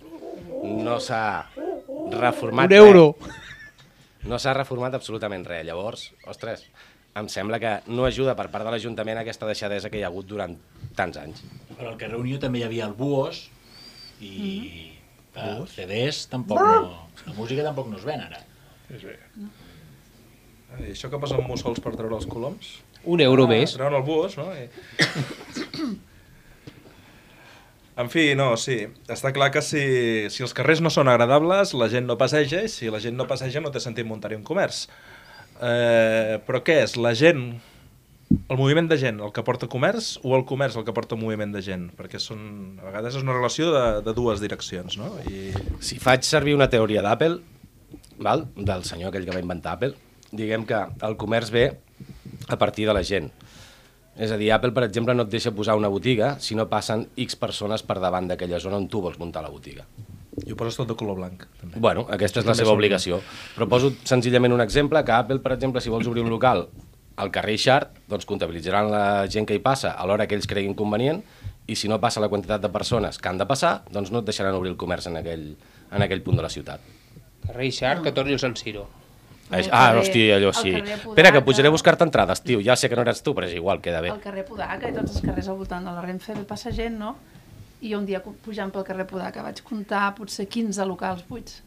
No 0.63 0.99
s'ha 1.03 1.45
reformat 2.13 2.71
Un 2.71 2.77
euro. 2.77 3.05
res. 3.19 3.39
No 4.27 4.39
s'ha 4.39 4.53
reformat 4.55 4.93
absolutament 4.95 5.45
res. 5.47 5.65
Llavors, 5.67 6.11
ostres, 6.31 6.63
em 7.19 7.27
sembla 7.29 7.59
que 7.59 7.73
no 7.87 8.05
ajuda 8.05 8.35
per 8.35 8.49
part 8.51 8.63
de 8.65 8.71
l'Ajuntament 8.71 9.19
aquesta 9.19 9.45
deixadesa 9.49 9.89
que 9.91 9.99
hi 9.99 10.03
ha 10.05 10.07
hagut 10.11 10.27
durant 10.29 10.55
tants 10.95 11.17
anys. 11.19 11.43
Però 11.75 11.91
al 11.91 11.97
carrer 11.99 12.17
Unió 12.21 12.39
també 12.39 12.61
hi 12.61 12.67
havia 12.69 12.87
el 12.87 12.93
Buos 12.97 13.49
i 14.21 14.89
Mm. 15.33 15.41
els 15.41 15.71
CDs 15.73 16.27
tampoc 16.29 16.59
no... 16.61 17.07
La 17.25 17.33
música 17.33 17.63
tampoc 17.65 17.87
no 17.89 17.97
es 17.97 18.03
ven 18.05 18.21
ara. 18.21 18.39
És 18.93 19.01
bé. 19.01 19.15
I 20.79 20.91
això 20.91 21.09
que 21.09 21.19
posen 21.21 21.41
mussols 21.47 21.79
per 21.81 21.95
treure 21.97 22.15
els 22.19 22.27
coloms? 22.29 22.75
Un 23.03 23.21
euro 23.21 23.45
ah, 23.45 23.49
més. 23.49 23.73
Treuen 23.73 23.97
el 23.97 24.05
bus, 24.05 24.37
no? 24.37 24.47
I... 24.53 24.69
En 27.99 28.09
fi, 28.09 28.31
no, 28.37 28.53
sí. 28.57 28.79
Està 29.11 29.33
clar 29.35 29.51
que 29.53 29.61
si, 29.61 29.83
si 30.33 30.45
els 30.45 30.55
carrers 30.57 30.81
no 30.81 30.89
són 30.93 31.11
agradables, 31.11 31.75
la 31.77 31.89
gent 31.91 32.07
no 32.09 32.17
passeja, 32.17 32.63
i 32.65 32.71
si 32.71 32.89
la 32.93 33.01
gent 33.03 33.17
no 33.19 33.27
passeja 33.29 33.61
no 33.61 33.71
té 33.73 33.81
sentit 33.83 34.07
muntar-hi 34.09 34.39
un 34.39 34.47
comerç. 34.47 34.87
Eh, 35.61 36.39
però 36.47 36.63
què 36.65 36.79
és? 36.87 36.95
La 36.97 37.13
gent, 37.17 37.43
el 38.33 38.57
moviment 38.57 38.89
de 38.89 38.97
gent 38.97 39.21
el 39.21 39.31
que 39.35 39.43
porta 39.45 39.69
comerç 39.69 40.15
o 40.25 40.33
el 40.37 40.45
comerç 40.49 40.79
el 40.79 40.85
que 40.87 40.95
porta 40.95 41.19
moviment 41.19 41.53
de 41.53 41.61
gent? 41.65 41.91
Perquè 41.97 42.21
són, 42.21 42.79
a 42.81 42.87
vegades 42.87 43.19
és 43.19 43.25
una 43.25 43.37
relació 43.37 43.69
de, 43.75 43.85
de 44.05 44.15
dues 44.17 44.41
direccions, 44.41 44.97
no? 44.97 45.11
I... 45.29 45.51
Si 45.85 46.01
faig 46.01 46.25
servir 46.25 46.57
una 46.57 46.71
teoria 46.73 47.05
d'Apple, 47.05 47.37
del 48.17 48.83
senyor 48.89 49.11
aquell 49.11 49.29
que 49.29 49.35
va 49.35 49.43
inventar 49.43 49.77
Apple, 49.77 49.93
diguem 50.33 50.65
que 50.65 50.81
el 51.05 51.17
comerç 51.21 51.53
ve 51.53 51.67
a 52.49 52.57
partir 52.57 52.87
de 52.89 52.97
la 52.97 53.03
gent. 53.05 53.29
És 54.13 54.31
a 54.31 54.37
dir, 54.37 54.51
Apple, 54.53 54.73
per 54.75 54.83
exemple, 54.85 55.15
no 55.17 55.25
et 55.25 55.31
deixa 55.33 55.51
posar 55.55 55.75
una 55.79 55.89
botiga 55.89 56.35
si 56.39 56.53
no 56.57 56.67
passen 56.69 57.07
X 57.17 57.37
persones 57.39 57.81
per 57.85 57.97
davant 58.01 58.27
d'aquella 58.29 58.59
zona 58.61 58.77
on 58.77 58.85
tu 58.87 59.01
vols 59.01 59.17
muntar 59.17 59.41
la 59.41 59.49
botiga. 59.49 59.87
I 60.45 60.53
ho 60.53 60.57
poses 60.57 60.77
tot 60.77 60.89
de 60.89 60.95
color 60.97 61.17
blanc. 61.17 61.45
També. 61.61 61.81
Bueno, 61.81 62.05
aquesta 62.13 62.41
és 62.41 62.47
la 62.49 62.55
seva 62.57 62.73
obligació. 62.73 63.19
Però 63.55 63.67
poso 63.69 63.91
senzillament 64.05 64.53
un 64.53 64.61
exemple, 64.61 65.01
que 65.05 65.13
Apple, 65.13 65.41
per 65.41 65.55
exemple, 65.57 65.81
si 65.81 65.93
vols 65.93 66.09
obrir 66.09 66.25
un 66.25 66.29
local 66.33 66.67
al 67.21 67.29
carrer 67.33 67.57
Ixart, 67.57 67.99
doncs 68.09 68.25
comptabilitzaran 68.29 68.89
la 68.93 69.03
gent 69.29 69.49
que 69.49 69.57
hi 69.57 69.61
passa 69.65 69.93
a 69.93 70.07
l'hora 70.09 70.25
que 70.29 70.37
ells 70.37 70.49
creguin 70.49 70.73
convenient 70.77 71.21
i 71.69 71.77
si 71.77 71.89
no 71.89 71.99
passa 72.01 72.21
la 72.21 72.29
quantitat 72.29 72.61
de 72.61 72.73
persones 72.73 73.17
que 73.21 73.29
han 73.29 73.37
de 73.41 73.47
passar, 73.49 73.83
doncs 73.93 74.11
no 74.11 74.21
et 74.21 74.29
deixaran 74.29 74.57
obrir 74.57 74.73
el 74.73 74.79
comerç 74.81 75.07
en 75.09 75.21
aquell, 75.21 75.53
en 75.91 76.05
aquell 76.05 76.25
punt 76.25 76.41
de 76.41 76.45
la 76.45 76.51
ciutat. 76.53 76.81
Carrer 77.45 77.69
Ixart, 77.69 78.03
que 78.03 78.13
torni 78.15 78.33
el 78.35 78.41
Sant 78.41 78.57
Siro. 78.59 78.87
El 79.59 79.69
ah, 79.71 79.79
carrer- 79.87 80.01
hosti, 80.01 80.23
allò 80.31 80.49
el 80.49 80.55
sí. 80.55 80.71
Espera, 80.73 81.31
que 81.31 81.41
pujaré 81.41 81.67
a 81.67 81.71
buscar-te 81.71 82.03
entrades, 82.03 82.41
tio. 82.41 82.59
Ja 82.63 82.75
sé 82.75 82.89
que 82.89 82.95
no 82.95 83.03
eres 83.05 83.21
tu, 83.21 83.33
però 83.37 83.45
és 83.47 83.53
igual, 83.53 83.81
queda 83.81 84.01
bé. 84.01 84.09
Al 84.09 84.21
carrer 84.23 84.45
Podaca 84.47 84.89
i 84.89 84.93
tots 84.95 85.15
els 85.15 85.21
carrers 85.25 85.47
al 85.47 85.57
voltant 85.59 85.85
de 85.85 85.93
la 85.93 86.01
Renfe 86.01 86.35
passa 86.49 86.71
gent, 86.71 86.97
no? 86.97 87.15
I 87.81 87.93
un 87.95 88.05
dia 88.07 88.21
pujant 88.23 88.71
pel 88.71 88.85
carrer 88.87 89.05
Podaca 89.05 89.43
vaig 89.43 89.61
comptar 89.67 90.15
potser 90.15 90.47
15 90.47 90.85
locals 90.87 91.25
buits. 91.27 91.61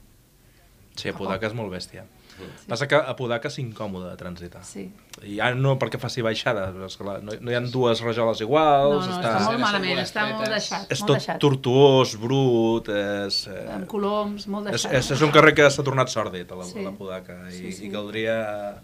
Sí, 0.96 1.12
Podaca 1.12 1.46
és 1.46 1.54
molt 1.54 1.70
bèstia. 1.70 2.06
Passa 2.68 2.86
que 2.90 2.96
a 2.98 3.14
Podaca 3.16 3.48
és 3.48 3.58
incòmode 3.62 4.10
de 4.10 4.16
transitar. 4.20 4.62
Sí. 4.66 4.86
I 5.24 5.38
ja 5.38 5.52
no 5.56 5.78
perquè 5.80 5.96
faci 5.98 6.20
baixada, 6.20 6.66
però 6.74 6.84
és 6.90 6.96
que 6.98 7.04
la, 7.06 7.14
no, 7.24 7.32
no 7.40 7.50
hi 7.50 7.54
ha 7.56 7.60
dues 7.72 8.02
rajoles 8.04 8.42
iguals. 8.44 9.06
No, 9.06 9.12
no, 9.12 9.14
està, 9.16 9.30
està 9.38 9.44
molt 9.46 9.62
malament, 9.62 10.00
està 10.02 10.26
molt 10.28 10.50
deixat, 10.52 10.90
És 10.92 11.00
molt 11.00 11.08
tot 11.08 11.16
deixat. 11.22 11.40
tortuós, 11.40 12.16
brut, 12.20 12.90
és... 12.92 13.38
Eh, 13.48 13.62
Amb 13.78 13.86
coloms, 13.88 14.44
molt 14.52 14.66
és, 14.68 14.76
deixat. 14.82 14.92
és, 14.98 15.10
és 15.16 15.22
un 15.24 15.32
carrer 15.32 15.54
que 15.56 15.70
s'ha 15.72 15.84
tornat 15.86 16.12
sòrdid, 16.12 16.52
a 16.52 16.58
la, 16.60 16.66
Sí. 16.68 16.84
la 16.84 16.92
Podaca, 16.98 17.38
i, 17.48 17.54
Sí, 17.56 17.72
sí. 17.72 17.86
i 17.86 17.90
caldria... 17.94 18.36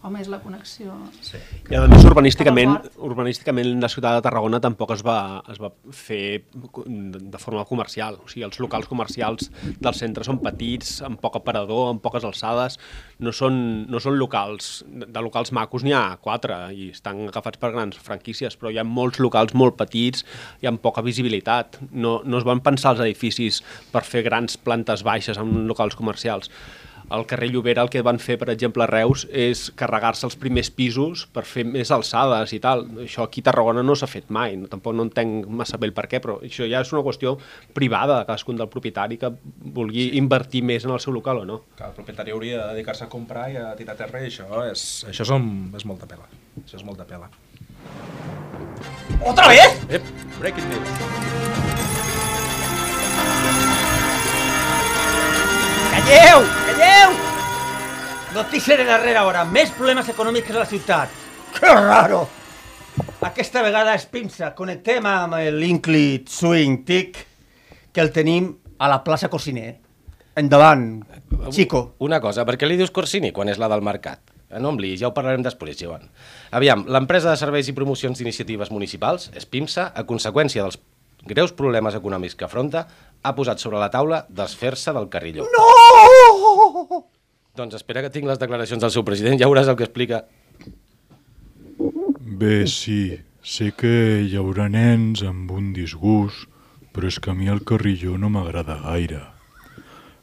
Home, 0.02 0.22
és 0.24 0.30
la 0.32 0.40
connexió. 0.40 0.94
Sí. 1.20 1.36
I 1.68 1.76
a 1.76 1.84
més, 1.90 2.06
urbanísticament, 2.08 2.78
urbanísticament 2.96 3.74
la 3.82 3.88
ciutat 3.92 4.16
de 4.16 4.22
Tarragona 4.24 4.60
tampoc 4.64 4.94
es 4.96 5.02
va, 5.04 5.42
es 5.52 5.60
va 5.60 5.68
fer 5.92 6.44
de 6.54 7.38
forma 7.42 7.66
comercial. 7.68 8.16
O 8.24 8.28
sigui, 8.30 8.46
els 8.48 8.56
locals 8.62 8.88
comercials 8.88 9.50
del 9.82 9.94
centre 9.98 10.24
són 10.24 10.40
petits, 10.40 11.00
amb 11.04 11.20
poc 11.20 11.36
aparador, 11.42 11.90
amb 11.92 12.00
poques 12.00 12.24
alçades, 12.24 12.78
no 13.20 13.32
són, 13.32 13.41
no 13.50 14.00
són 14.02 14.18
locals, 14.20 14.84
de 14.86 15.22
locals 15.24 15.52
macos 15.56 15.82
n'hi 15.82 15.94
ha 15.96 16.18
quatre 16.22 16.56
i 16.76 16.90
estan 16.92 17.24
agafats 17.26 17.58
per 17.58 17.72
grans 17.74 17.98
franquícies, 17.98 18.54
però 18.58 18.70
hi 18.70 18.78
ha 18.78 18.86
molts 18.86 19.18
locals 19.22 19.56
molt 19.58 19.78
petits 19.80 20.26
i 20.62 20.70
amb 20.70 20.82
poca 20.84 21.02
visibilitat. 21.02 21.80
No, 21.90 22.20
no 22.24 22.38
es 22.38 22.46
van 22.46 22.62
pensar 22.62 22.94
els 22.94 23.04
edificis 23.06 23.62
per 23.92 24.04
fer 24.06 24.24
grans 24.26 24.56
plantes 24.56 25.02
baixes 25.06 25.40
en 25.40 25.66
locals 25.70 25.98
comercials. 25.98 26.50
Al 27.12 27.26
carrer 27.28 27.50
Llobera 27.52 27.82
el 27.84 27.90
que 27.92 28.00
van 28.04 28.18
fer, 28.22 28.38
per 28.40 28.48
exemple, 28.52 28.84
a 28.84 28.88
Reus, 28.88 29.26
és 29.28 29.66
carregar-se 29.76 30.24
els 30.28 30.36
primers 30.40 30.70
pisos 30.72 31.26
per 31.32 31.44
fer 31.48 31.66
més 31.68 31.92
alçades 31.92 32.54
i 32.56 32.60
tal. 32.62 32.86
Això 33.04 33.26
aquí 33.26 33.42
a 33.44 33.50
Tarragona 33.50 33.84
no 33.84 33.96
s'ha 33.98 34.08
fet 34.08 34.30
mai, 34.32 34.56
no, 34.56 34.70
tampoc 34.72 34.96
no 34.96 35.04
entenc 35.08 35.50
massa 35.60 35.80
bé 35.80 35.90
el 35.90 35.94
per 35.96 36.06
què, 36.08 36.22
però 36.24 36.38
això 36.40 36.68
ja 36.70 36.80
és 36.80 36.92
una 36.94 37.04
qüestió 37.04 37.34
privada 37.76 38.18
de 38.18 38.28
cadascun 38.30 38.56
del 38.56 38.70
propietari 38.72 39.20
que 39.20 39.32
vulgui 39.76 40.08
sí. 40.08 40.16
invertir 40.20 40.64
més 40.64 40.88
en 40.88 40.94
el 40.96 41.02
seu 41.04 41.12
local 41.12 41.42
o 41.42 41.48
no. 41.48 41.60
Que 41.76 41.84
el 41.90 41.96
propietari 41.96 42.32
hauria 42.32 42.62
de 42.62 42.78
dedicar-se 42.78 43.04
a 43.04 43.12
comprar 43.12 43.50
i 43.52 43.60
a 43.60 43.72
tirar 43.76 43.98
terra, 44.00 44.22
i 44.24 44.30
això 44.32 44.48
és, 44.70 44.86
això 45.12 45.28
és, 45.28 45.34
un, 45.36 45.50
és 45.76 45.84
molta 45.88 46.08
pela. 46.08 46.30
Això 46.64 46.80
és 46.80 46.86
molta 46.88 47.04
pela. 47.08 47.28
¿Otra 49.20 49.48
vez? 49.48 49.84
Ep, 49.88 50.02
breaking 50.40 50.68
news. 50.72 51.61
Calleu! 56.06 56.42
Calleu! 56.66 57.10
Notícia 58.34 58.76
de 58.76 58.84
darrera 58.84 59.24
hora. 59.26 59.44
Més 59.44 59.70
problemes 59.76 60.08
econòmics 60.10 60.50
a 60.50 60.58
la 60.62 60.66
ciutat. 60.66 61.12
Que 61.54 61.68
raro! 61.70 62.24
Aquesta 63.22 63.62
vegada 63.62 63.94
és 63.94 64.06
Pimsa. 64.10 64.50
Connectem 64.58 65.06
amb 65.06 65.36
l'Inclit 65.54 66.28
Swing 66.32 66.82
Tic, 66.88 67.20
que 67.94 68.02
el 68.02 68.10
tenim 68.12 68.50
a 68.82 68.88
la 68.90 69.02
plaça 69.04 69.30
Cosiner. 69.30 69.76
Endavant, 70.36 71.04
Chico. 71.52 71.94
Una 72.00 72.18
cosa, 72.24 72.46
per 72.48 72.56
què 72.58 72.66
li 72.68 72.78
dius 72.80 72.90
Corsini 72.90 73.30
quan 73.36 73.50
és 73.52 73.60
la 73.60 73.68
del 73.68 73.84
mercat? 73.84 74.20
Eh, 74.50 74.58
No 74.60 74.72
em 74.72 74.80
ja 74.96 75.08
ho 75.08 75.14
parlarem 75.14 75.42
després, 75.44 75.76
Joan. 75.78 76.08
Aviam, 76.50 76.84
l'empresa 76.88 77.30
de 77.30 77.36
serveis 77.36 77.68
i 77.68 77.72
promocions 77.76 78.18
d'iniciatives 78.18 78.70
municipals, 78.70 79.30
Espimsa, 79.36 79.92
a 79.94 80.04
conseqüència 80.04 80.62
dels 80.64 80.78
greus 81.24 81.52
problemes 81.52 81.94
econòmics 81.94 82.34
que 82.34 82.44
afronta, 82.44 82.88
ha 83.22 83.34
posat 83.34 83.62
sobre 83.62 83.78
la 83.78 83.90
taula 83.90 84.24
desfer-se 84.28 84.92
del 84.94 85.08
carrilló. 85.08 85.46
No! 85.54 87.02
Doncs 87.56 87.76
espera 87.76 88.02
que 88.02 88.10
tinc 88.12 88.26
les 88.26 88.40
declaracions 88.40 88.82
del 88.82 88.92
seu 88.94 89.04
president, 89.04 89.38
ja 89.40 89.48
veuràs 89.50 89.68
el 89.68 89.76
que 89.76 89.86
explica. 89.86 90.24
Bé, 92.42 92.64
sí, 92.66 93.18
sé 93.44 93.70
que 93.76 94.22
hi 94.24 94.34
haurà 94.40 94.68
nens 94.72 95.22
amb 95.26 95.52
un 95.52 95.70
disgust, 95.76 96.48
però 96.92 97.08
és 97.08 97.18
que 97.20 97.32
a 97.32 97.36
mi 97.36 97.48
el 97.52 97.62
carrilló 97.68 98.16
no 98.18 98.30
m'agrada 98.32 98.78
gaire. 98.82 99.22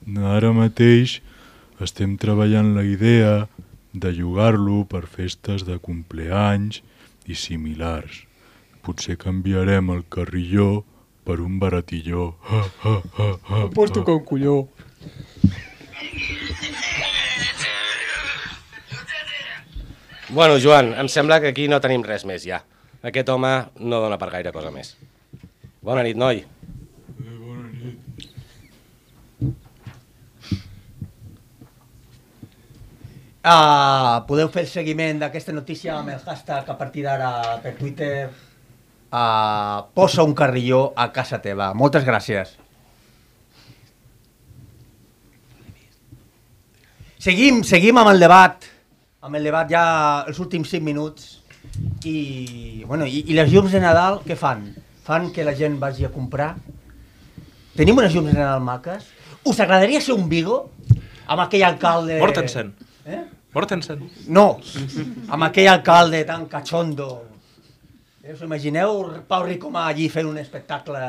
Ara 0.10 0.52
mateix 0.56 1.20
estem 1.86 2.18
treballant 2.18 2.74
la 2.76 2.84
idea 2.84 3.48
de 3.94 4.12
llogar-lo 4.14 4.84
per 4.90 5.06
festes 5.08 5.66
de 5.68 5.78
compleanys 5.82 6.82
i 7.30 7.38
similars. 7.38 8.26
Potser 8.86 9.18
canviarem 9.22 9.90
el 9.94 10.04
carrilló 10.10 10.84
per 11.30 11.42
un 11.42 11.60
baratilló. 11.62 12.38
Ha, 12.50 12.60
ha, 12.82 12.96
ha, 13.14 13.26
ha, 13.46 13.58
Em 13.62 13.74
pots 13.76 13.94
tocar 13.94 14.16
un 14.18 14.24
colló. 14.26 14.56
Bueno, 20.30 20.58
Joan, 20.58 20.96
em 20.98 21.10
sembla 21.10 21.38
que 21.42 21.52
aquí 21.54 21.68
no 21.70 21.78
tenim 21.86 22.02
res 22.08 22.26
més 22.26 22.42
ja. 22.50 22.64
Aquest 23.06 23.30
home 23.30 23.52
no 23.78 24.02
dona 24.02 24.18
per 24.18 24.32
gaire 24.34 24.54
cosa 24.56 24.74
més. 24.74 24.96
Bona 25.86 26.02
nit, 26.08 26.18
noi. 26.18 26.42
Uh, 33.40 34.18
podeu 34.28 34.50
fer 34.52 34.66
el 34.66 34.74
seguiment 34.74 35.22
d'aquesta 35.22 35.54
notícia 35.54 35.94
amb 35.96 36.10
el 36.12 36.22
hashtag 36.26 36.74
a 36.74 36.78
partir 36.78 37.06
d'ara 37.06 37.60
per 37.64 37.78
Twitter 37.78 38.14
uh, 39.12 39.90
posa 39.94 40.24
un 40.24 40.34
carrilló 40.34 40.94
a 40.96 41.12
casa 41.14 41.42
teva. 41.42 41.74
Moltes 41.74 42.06
gràcies. 42.08 42.56
Seguim, 47.20 47.64
seguim 47.68 47.98
amb 48.00 48.14
el 48.14 48.22
debat. 48.24 48.64
Amb 49.20 49.36
el 49.36 49.50
debat 49.50 49.68
ja 49.68 49.84
els 50.28 50.40
últims 50.40 50.70
5 50.72 50.86
minuts. 50.86 51.36
I, 52.08 52.84
bueno, 52.88 53.06
i, 53.06 53.26
i 53.28 53.36
les 53.36 53.52
llums 53.52 53.74
de 53.76 53.82
Nadal 53.84 54.22
què 54.24 54.38
fan? 54.40 54.70
Fan 55.04 55.28
que 55.36 55.44
la 55.44 55.56
gent 55.58 55.76
vagi 55.82 56.08
a 56.08 56.14
comprar? 56.14 56.54
Tenim 57.76 58.00
unes 58.00 58.16
llums 58.16 58.32
de 58.32 58.38
Nadal 58.40 58.64
maques? 58.64 59.10
Us 59.44 59.60
agradaria 59.60 60.00
ser 60.02 60.16
un 60.16 60.30
Vigo? 60.32 60.70
Amb 61.28 61.44
aquell 61.44 61.66
alcalde... 61.68 62.18
Mortensen. 62.24 62.72
Eh? 63.06 63.22
Mortensen. 63.54 64.02
No, 64.30 64.60
amb 65.28 65.46
aquell 65.48 65.70
alcalde 65.72 66.24
tan 66.26 66.48
cachondo. 66.50 67.29
Eh, 68.24 68.34
us 68.34 68.42
imagineu 68.44 69.06
Pau 69.30 69.46
Ricomà 69.48 69.86
allí 69.88 70.10
fent 70.12 70.28
un 70.28 70.40
espectacle? 70.42 71.00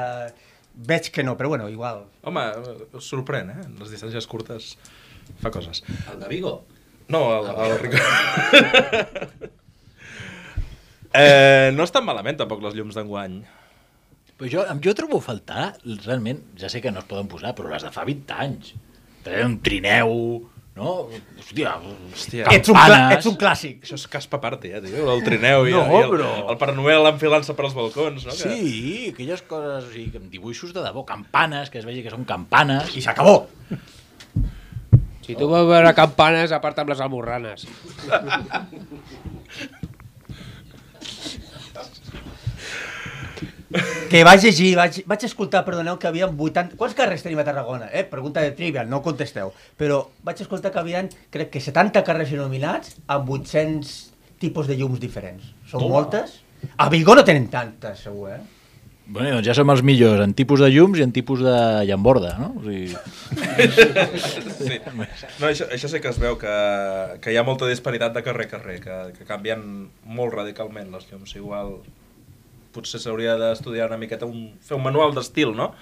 Veig 0.91 1.11
que 1.11 1.25
no, 1.27 1.35
però 1.37 1.51
bueno, 1.51 1.67
igual. 1.69 2.05
Home, 2.23 2.45
sorprèn, 3.03 3.51
eh? 3.51 3.65
Les 3.81 3.91
distàncies 3.91 4.29
curtes 4.31 4.77
fa 5.43 5.51
coses. 5.51 5.83
El 6.13 6.21
de 6.21 6.29
Vigo? 6.31 6.53
No, 7.11 7.25
el, 7.41 7.49
el 7.67 7.75
Rico... 7.81 7.99
eh, 11.23 11.73
no 11.75 11.83
estan 11.89 12.07
malament, 12.07 12.39
tampoc, 12.39 12.63
les 12.63 12.79
llums 12.79 12.95
d'enguany. 12.95 13.41
Però 14.39 14.53
jo, 14.55 14.63
jo 14.87 14.95
trobo 14.97 15.19
a 15.19 15.27
faltar, 15.27 15.65
realment, 16.07 16.45
ja 16.57 16.71
sé 16.73 16.81
que 16.81 16.95
no 16.95 17.03
es 17.03 17.11
poden 17.11 17.29
posar, 17.29 17.53
però 17.59 17.75
les 17.75 17.83
de 17.85 17.91
fa 17.93 18.07
20 18.07 18.39
anys. 18.47 18.71
Traient 19.27 19.51
un 19.51 19.59
trineu, 19.67 20.15
no? 20.81 20.95
Hòstia, 21.39 21.75
Hòstia. 22.15 22.45
Ets 22.57 22.69
un, 22.73 22.79
ets 23.15 23.27
un 23.29 23.37
clàssic. 23.41 23.77
Això 23.85 23.97
és 24.01 24.07
caspa 24.11 24.41
party, 24.43 24.69
eh, 24.79 24.81
tio? 24.87 25.05
El 25.13 25.21
trineu 25.27 25.61
i, 25.69 25.73
No, 25.77 25.83
i 25.85 25.87
el, 26.01 26.09
però- 26.15 26.33
el 26.51 26.57
Pare 26.61 26.75
Noel 26.79 27.05
enfilant-se 27.13 27.53
per 27.59 27.65
als 27.69 27.77
balcons, 27.77 28.25
no? 28.27 28.33
Que... 28.33 28.49
Sí, 28.49 29.11
aquelles 29.13 29.43
coses, 29.51 29.83
o 29.87 29.89
sigui, 29.93 30.17
amb 30.19 30.29
dibuixos 30.33 30.73
de 30.77 30.83
debò, 30.89 31.01
campanes, 31.09 31.67
que 31.71 31.79
es 31.83 31.87
vegi 31.89 32.03
que 32.07 32.13
són 32.17 32.25
campanes. 32.29 32.85
I 32.97 32.99
s'acabó. 33.05 33.37
Si 35.27 35.37
tu 35.39 35.47
vols 35.47 35.69
veure 35.69 35.93
campanes, 35.95 36.51
aparta 36.57 36.81
amb 36.83 36.91
les 36.95 37.01
almorranes. 37.05 37.61
Que 44.11 44.25
vaig 44.27 44.43
llegir, 44.43 44.73
vaig, 44.75 45.01
vaig 45.07 45.25
escoltar, 45.29 45.63
perdoneu, 45.67 45.95
que 46.03 46.09
havia 46.11 46.27
80... 46.27 46.77
Quants 46.79 46.97
carrers 46.99 47.23
tenim 47.23 47.39
a 47.39 47.47
Tarragona? 47.47 47.87
Eh? 47.95 48.03
Pregunta 48.11 48.43
de 48.43 48.51
trivial, 48.59 48.89
no 48.91 48.99
contesteu. 49.05 49.53
Però 49.79 50.03
vaig 50.27 50.43
escoltar 50.43 50.73
que 50.75 50.81
havien, 50.83 51.11
crec 51.31 51.53
que 51.55 51.63
70 51.63 52.03
carrers 52.07 52.33
il·luminats 52.35 52.97
amb 53.07 53.31
800 53.31 53.93
tipus 54.43 54.67
de 54.67 54.79
llums 54.81 54.99
diferents. 55.03 55.53
Són 55.71 55.85
Toma. 55.85 56.01
moltes? 56.01 56.41
A 56.83 56.89
Vigo 56.93 57.15
no 57.15 57.23
tenen 57.25 57.47
tantes, 57.53 58.03
segur, 58.09 58.33
eh? 58.35 58.41
Bueno, 59.11 59.39
doncs 59.39 59.49
ja 59.49 59.55
som 59.59 59.71
els 59.73 59.81
millors 59.83 60.23
en 60.23 60.35
tipus 60.39 60.61
de 60.63 60.69
llums 60.71 61.01
i 61.01 61.03
en 61.03 61.11
tipus 61.11 61.41
de 61.43 61.55
llamborda, 61.89 62.37
no? 62.39 62.53
O 62.59 62.63
sigui... 62.63 62.93
sí. 64.61 64.77
No, 64.95 65.49
això, 65.49 65.67
això 65.67 65.91
sí 65.91 65.99
que 66.03 66.13
es 66.13 66.21
veu 66.23 66.39
que, 66.39 66.53
que 67.23 67.35
hi 67.35 67.39
ha 67.41 67.47
molta 67.47 67.67
disparitat 67.71 68.15
de 68.15 68.23
carrer 68.27 68.47
a 68.47 68.53
carrer, 68.53 68.77
que, 68.85 69.01
que 69.17 69.27
canvien 69.27 69.65
molt 70.07 70.37
radicalment 70.37 70.95
les 70.95 71.11
llums. 71.11 71.35
Igual 71.39 71.81
potser 72.75 73.01
s'hauria 73.03 73.37
d'estudiar 73.41 73.89
una 73.91 73.99
miqueta, 74.01 74.27
un, 74.29 74.51
fer 74.65 74.77
un 74.79 74.85
manual 74.85 75.15
d'estil, 75.17 75.55
no? 75.57 75.73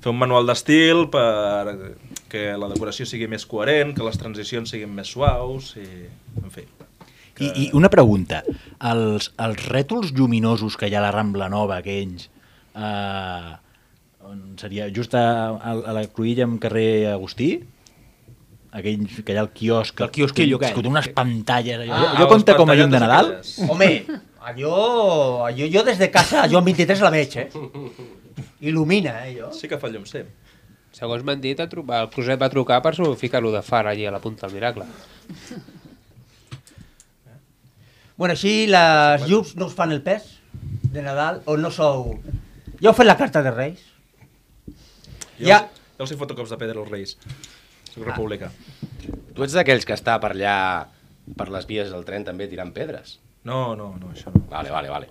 Fer 0.00 0.08
un 0.12 0.16
manual 0.18 0.46
d'estil 0.48 1.06
per 1.12 1.92
que 2.32 2.46
la 2.56 2.68
decoració 2.72 3.04
sigui 3.08 3.26
més 3.28 3.44
coherent, 3.46 3.92
que 3.96 4.06
les 4.06 4.16
transicions 4.20 4.70
siguin 4.72 4.92
més 4.96 5.10
suaus 5.12 5.74
i... 5.76 5.88
En 6.42 6.48
fi. 6.54 6.64
I, 7.42 7.48
I 7.48 7.66
una 7.76 7.88
pregunta, 7.92 8.42
els, 8.92 9.30
els 9.40 9.66
rètols 9.72 10.12
lluminosos 10.16 10.76
que 10.80 10.88
hi 10.88 10.94
ha 10.94 11.00
a 11.00 11.06
la 11.06 11.12
Rambla 11.12 11.48
Nova, 11.52 11.78
aquells, 11.80 12.28
eh, 12.76 13.52
on 14.28 14.42
seria 14.60 14.88
just 14.94 15.16
a, 15.18 15.24
a, 15.56 15.72
a 15.90 15.94
la 15.96 16.04
cruïlla 16.12 16.44
amb 16.48 16.60
carrer 16.62 17.10
Agustí, 17.12 17.50
aquell 18.72 19.02
que 19.24 19.32
hi 19.34 19.36
ha 19.40 19.44
el 19.44 19.50
quiosc... 19.56 20.00
El 20.00 20.12
quiosquillo 20.14 20.60
que, 20.60 20.68
aquell. 20.70 20.80
que 20.80 20.86
té 20.86 20.92
unes 20.92 21.08
pantalles... 21.16 21.82
Allò, 21.84 21.96
Ah, 21.98 22.12
allò 22.16 22.28
compta 22.30 22.56
com 22.56 22.70
a 22.72 22.76
llum 22.78 22.92
de 22.92 23.00
Nadal? 23.02 23.32
Home, 23.68 23.90
allò, 24.44 25.44
allò 25.46 25.66
jo 25.72 25.82
des 25.86 25.98
de 25.98 26.10
casa, 26.10 26.46
jo 26.48 26.58
en 26.58 26.64
23 26.70 27.00
la 27.04 27.10
veig, 27.14 27.36
eh? 27.36 27.48
Il·lumina, 28.62 29.16
eh, 29.26 29.34
allò. 29.36 29.50
Sí 29.56 29.68
que 29.68 29.78
fa 29.78 29.88
llum, 29.90 30.04
sí. 30.06 30.22
Segons 30.92 31.22
m'han 31.24 31.40
dit, 31.40 31.58
el, 31.58 31.68
Cruzet 32.12 32.40
va 32.40 32.50
trucar 32.52 32.82
per 32.84 32.92
ficar-lo 33.16 33.50
de 33.54 33.62
far 33.64 33.86
allí 33.88 34.04
a 34.06 34.10
la 34.12 34.20
punta 34.20 34.46
del 34.46 34.54
miracle. 34.58 34.84
Bueno, 38.16 38.34
així 38.36 38.66
les 38.70 39.24
llums 39.28 39.54
no 39.56 39.66
us 39.70 39.74
fan 39.74 39.90
el 39.94 40.02
pes 40.04 40.26
de 40.92 41.02
Nadal 41.02 41.40
o 41.48 41.56
no 41.56 41.70
sou... 41.72 42.18
Ja 42.82 42.90
heu 42.90 42.96
fet 42.98 43.08
la 43.08 43.16
carta 43.16 43.40
de 43.42 43.50
Reis? 43.54 43.80
Jo, 45.38 45.48
Ja. 45.48 45.58
jo 45.96 46.04
els 46.04 46.12
hi 46.12 46.18
foto 46.20 46.36
cops 46.38 46.52
de 46.52 46.58
pedra 46.60 46.82
als 46.82 46.90
Reis. 46.92 47.16
Soc 47.88 48.04
republicà. 48.06 48.50
Tu 49.34 49.44
ets 49.46 49.56
d'aquells 49.56 49.86
que 49.88 49.96
està 49.96 50.18
per 50.20 50.34
allà, 50.36 50.54
per 51.38 51.48
les 51.54 51.66
vies 51.66 51.90
del 51.90 52.04
tren 52.04 52.24
també 52.28 52.46
tirant 52.52 52.70
pedres? 52.76 53.16
No, 53.48 53.74
no, 53.74 53.88
no, 53.98 54.12
això 54.12 54.30
no. 54.34 54.44
Vale, 54.50 54.70
vale, 54.70 54.90
vale. 54.92 55.08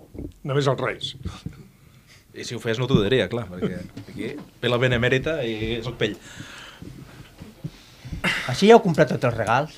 Només 0.47 0.67
els 0.71 0.79
Reis. 0.79 1.13
I 2.31 2.45
si 2.47 2.55
ho 2.55 2.61
fes 2.63 2.79
no 2.79 2.87
t'ho 2.87 3.01
diria, 3.03 3.27
clar, 3.31 3.43
perquè 3.51 3.81
aquí 4.07 4.29
ve 4.61 4.71
la 4.71 4.79
benemèrita 4.79 5.41
i 5.43 5.81
soc 5.83 5.97
pell. 5.99 6.15
Així 8.51 8.69
ja 8.69 8.77
heu 8.77 8.83
comprat 8.83 9.11
tots 9.11 9.27
els 9.27 9.35
regals? 9.35 9.75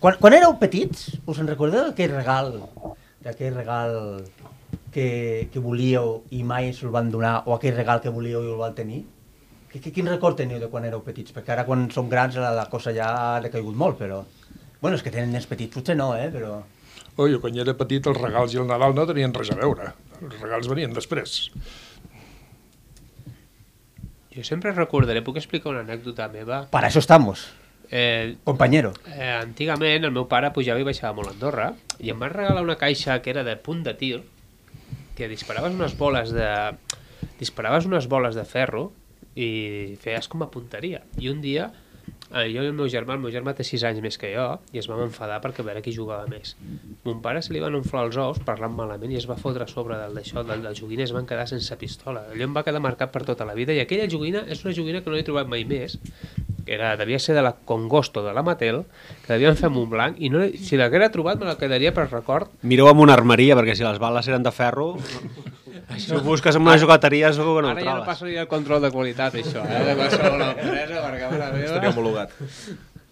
Quan, 0.00 0.16
quan 0.20 0.36
éreu 0.36 0.56
petits, 0.60 1.10
us 1.28 1.40
en 1.40 1.50
recordeu 1.50 1.90
d'aquell 1.90 2.14
regal, 2.14 2.54
d'aquell 3.24 3.54
regal 3.56 3.94
que, 4.94 5.48
que 5.52 5.60
volíeu 5.60 6.22
i 6.32 6.42
mai 6.46 6.70
us 6.72 6.82
el 6.86 6.92
van 6.94 7.10
donar, 7.12 7.42
o 7.44 7.56
aquell 7.56 7.76
regal 7.76 8.00
que 8.04 8.12
volíeu 8.14 8.44
i 8.44 8.52
el 8.52 8.60
van 8.60 8.76
tenir? 8.78 9.02
Que, 9.72 9.80
que, 9.80 9.92
quin 9.92 10.08
record 10.08 10.38
teniu 10.38 10.60
de 10.62 10.70
quan 10.72 10.86
éreu 10.88 11.02
petits? 11.04 11.34
Perquè 11.36 11.52
ara 11.52 11.66
quan 11.68 11.88
som 11.92 12.08
grans 12.08 12.38
la, 12.40 12.54
la 12.56 12.68
cosa 12.72 12.94
ja 12.96 13.10
ha 13.10 13.40
decaigut 13.44 13.76
molt, 13.76 13.98
però... 14.00 14.22
Bueno, 14.80 14.96
és 14.96 15.02
que 15.02 15.12
tenen 15.12 15.32
nens 15.32 15.48
petits, 15.50 15.72
potser 15.74 15.96
no, 15.98 16.12
eh? 16.16 16.30
Però... 16.32 16.62
Oh, 17.16 17.28
jo 17.30 17.38
quan 17.40 17.56
era 17.62 17.76
petit 17.78 18.06
els 18.10 18.18
regals 18.18 18.54
i 18.54 18.58
el 18.58 18.66
Nadal 18.66 18.94
no 18.96 19.04
tenien 19.06 19.32
res 19.34 19.50
a 19.54 19.58
veure. 19.58 19.92
Els 20.20 20.40
regals 20.40 20.66
venien 20.70 20.92
després. 20.96 21.50
Jo 24.34 24.42
sempre 24.42 24.72
recordaré, 24.74 25.22
puc 25.22 25.36
explicar 25.38 25.70
una 25.70 25.84
anècdota 25.84 26.26
meva? 26.32 26.64
Para 26.70 26.88
eso 26.88 26.98
estamos, 26.98 27.52
Eh, 27.90 28.36
compañero. 28.42 28.92
eh, 29.06 29.28
antigament 29.30 30.04
el 30.04 30.10
meu 30.10 30.24
pare 30.26 30.48
pujava 30.50 30.80
i 30.80 30.86
baixava 30.88 31.12
molt 31.14 31.28
a 31.28 31.32
Andorra 31.34 31.66
i 32.00 32.08
em 32.10 32.18
van 32.18 32.32
regalar 32.32 32.62
una 32.64 32.74
caixa 32.80 33.20
que 33.22 33.30
era 33.30 33.44
de 33.44 33.54
punt 33.60 33.84
de 33.84 33.92
tir 33.94 34.22
que 35.14 35.28
disparaves 35.28 35.74
unes 35.76 35.94
boles 35.96 36.32
de 36.32 36.48
disparaves 37.38 37.84
unes 37.86 38.08
boles 38.08 38.34
de 38.34 38.44
ferro 38.48 38.90
i 39.36 39.94
feies 40.00 40.26
com 40.32 40.42
a 40.42 40.50
punteria 40.50 41.02
i 41.20 41.28
un 41.28 41.42
dia 41.44 41.68
eh, 42.32 42.46
jo 42.52 42.62
i 42.62 42.68
el 42.68 42.72
meu 42.76 42.88
germà, 42.90 43.16
el 43.16 43.22
meu 43.22 43.32
germà 43.34 43.54
té 43.56 43.66
6 43.66 43.84
anys 43.90 44.02
més 44.04 44.18
que 44.20 44.30
jo 44.34 44.46
i 44.72 44.80
es 44.82 44.88
vam 44.90 45.02
enfadar 45.06 45.40
perquè 45.44 45.64
a 45.64 45.68
veure 45.68 45.82
qui 45.84 45.94
jugava 45.96 46.28
més 46.30 46.54
mon 47.04 47.20
pare 47.24 47.42
se 47.44 47.52
li 47.54 47.62
van 47.62 47.76
inflar 47.78 48.06
els 48.08 48.18
ous 48.20 48.40
parlant 48.46 48.74
malament 48.76 49.12
i 49.12 49.20
es 49.20 49.28
va 49.30 49.38
fotre 49.40 49.66
a 49.66 49.70
sobre 49.70 49.98
del 50.00 50.16
d'això 50.18 50.44
del, 50.46 50.64
del 50.64 50.78
joguina 50.78 51.04
i 51.04 51.08
es 51.08 51.14
van 51.16 51.28
quedar 51.28 51.46
sense 51.50 51.76
pistola 51.80 52.26
allò 52.30 52.48
em 52.48 52.56
va 52.56 52.64
quedar 52.66 52.82
marcat 52.84 53.12
per 53.14 53.24
tota 53.28 53.48
la 53.48 53.56
vida 53.58 53.76
i 53.76 53.82
aquella 53.84 54.08
joguina 54.10 54.46
és 54.48 54.64
una 54.64 54.74
joguina 54.76 55.04
que 55.04 55.12
no 55.12 55.20
he 55.20 55.26
trobat 55.26 55.50
mai 55.50 55.66
més 55.68 55.98
que 56.64 56.74
era, 56.74 56.96
devia 56.96 57.18
ser 57.18 57.34
de 57.36 57.42
la 57.44 57.52
Congosto 57.52 58.22
de 58.24 58.32
la 58.32 58.42
Mattel, 58.42 58.84
que 59.26 59.34
devien 59.34 59.56
fer 59.56 59.68
un 59.68 59.90
blanc, 59.90 60.16
i 60.18 60.30
no, 60.32 60.46
si 60.56 60.78
l'haguera 60.80 61.10
trobat 61.12 61.40
me 61.40 61.48
la 61.50 61.58
quedaria 61.60 61.92
per 61.92 62.08
record. 62.08 62.48
Mireu 62.64 62.88
amb 62.88 63.04
una 63.04 63.12
armeria, 63.12 63.56
perquè 63.58 63.76
si 63.76 63.84
les 63.84 64.00
bales 64.00 64.30
eren 64.32 64.46
de 64.46 64.54
ferro... 64.54 64.94
si 65.98 66.14
ho 66.14 66.20
busques 66.24 66.56
en 66.56 66.62
una 66.62 66.78
jugateria 66.78 67.32
segur 67.32 67.56
que 67.58 67.62
no 67.62 67.68
ho 67.68 67.76
Ara 67.76 67.80
ja 67.80 67.84
no 67.90 67.92
trobes. 68.00 68.08
passaria 68.08 68.40
el 68.42 68.48
control 68.48 68.82
de 68.82 68.90
qualitat, 68.90 69.34
això, 69.40 69.62
eh? 69.66 69.84
de 69.90 69.94
qualsevol 69.98 70.42
empresa, 70.48 71.04
perquè 71.06 71.30
mare 71.30 71.52
meva... 71.52 71.64
Estaria 71.64 71.90
homologat. 71.90 72.34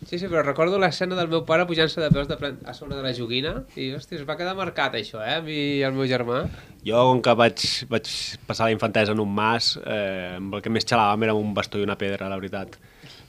Sí, 0.03 0.19
sí, 0.19 0.27
però 0.27 0.43
recordo 0.43 0.81
l'escena 0.83 1.15
del 1.15 1.29
meu 1.31 1.45
pare 1.47 1.63
pujant-se 1.65 2.01
de 2.03 2.09
peus 2.11 2.27
de 2.29 2.35
plen- 2.37 2.59
a 2.67 2.73
sobre 2.75 2.97
de 2.99 3.03
la 3.05 3.13
joguina 3.15 3.53
i, 3.79 3.93
hòstia, 3.95 4.19
es 4.19 4.25
va 4.27 4.35
quedar 4.37 4.57
marcat 4.59 4.97
això, 4.99 5.21
eh, 5.23 5.37
a 5.39 5.43
mi 5.47 5.55
i 5.79 5.83
al 5.87 5.95
meu 5.95 6.09
germà. 6.11 6.41
Jo, 6.85 7.05
com 7.13 7.21
que 7.23 7.35
vaig, 7.39 7.63
vaig 7.89 8.11
passar 8.49 8.67
la 8.67 8.75
infantesa 8.75 9.15
en 9.15 9.21
un 9.23 9.31
mas, 9.33 9.77
eh, 9.87 10.35
amb 10.41 10.59
el 10.59 10.65
que 10.65 10.73
més 10.75 10.85
xalàvem 10.91 11.29
era 11.29 11.37
un 11.39 11.55
bastó 11.55 11.79
i 11.79 11.87
una 11.87 11.95
pedra, 11.97 12.29
la 12.29 12.37
veritat. 12.41 12.75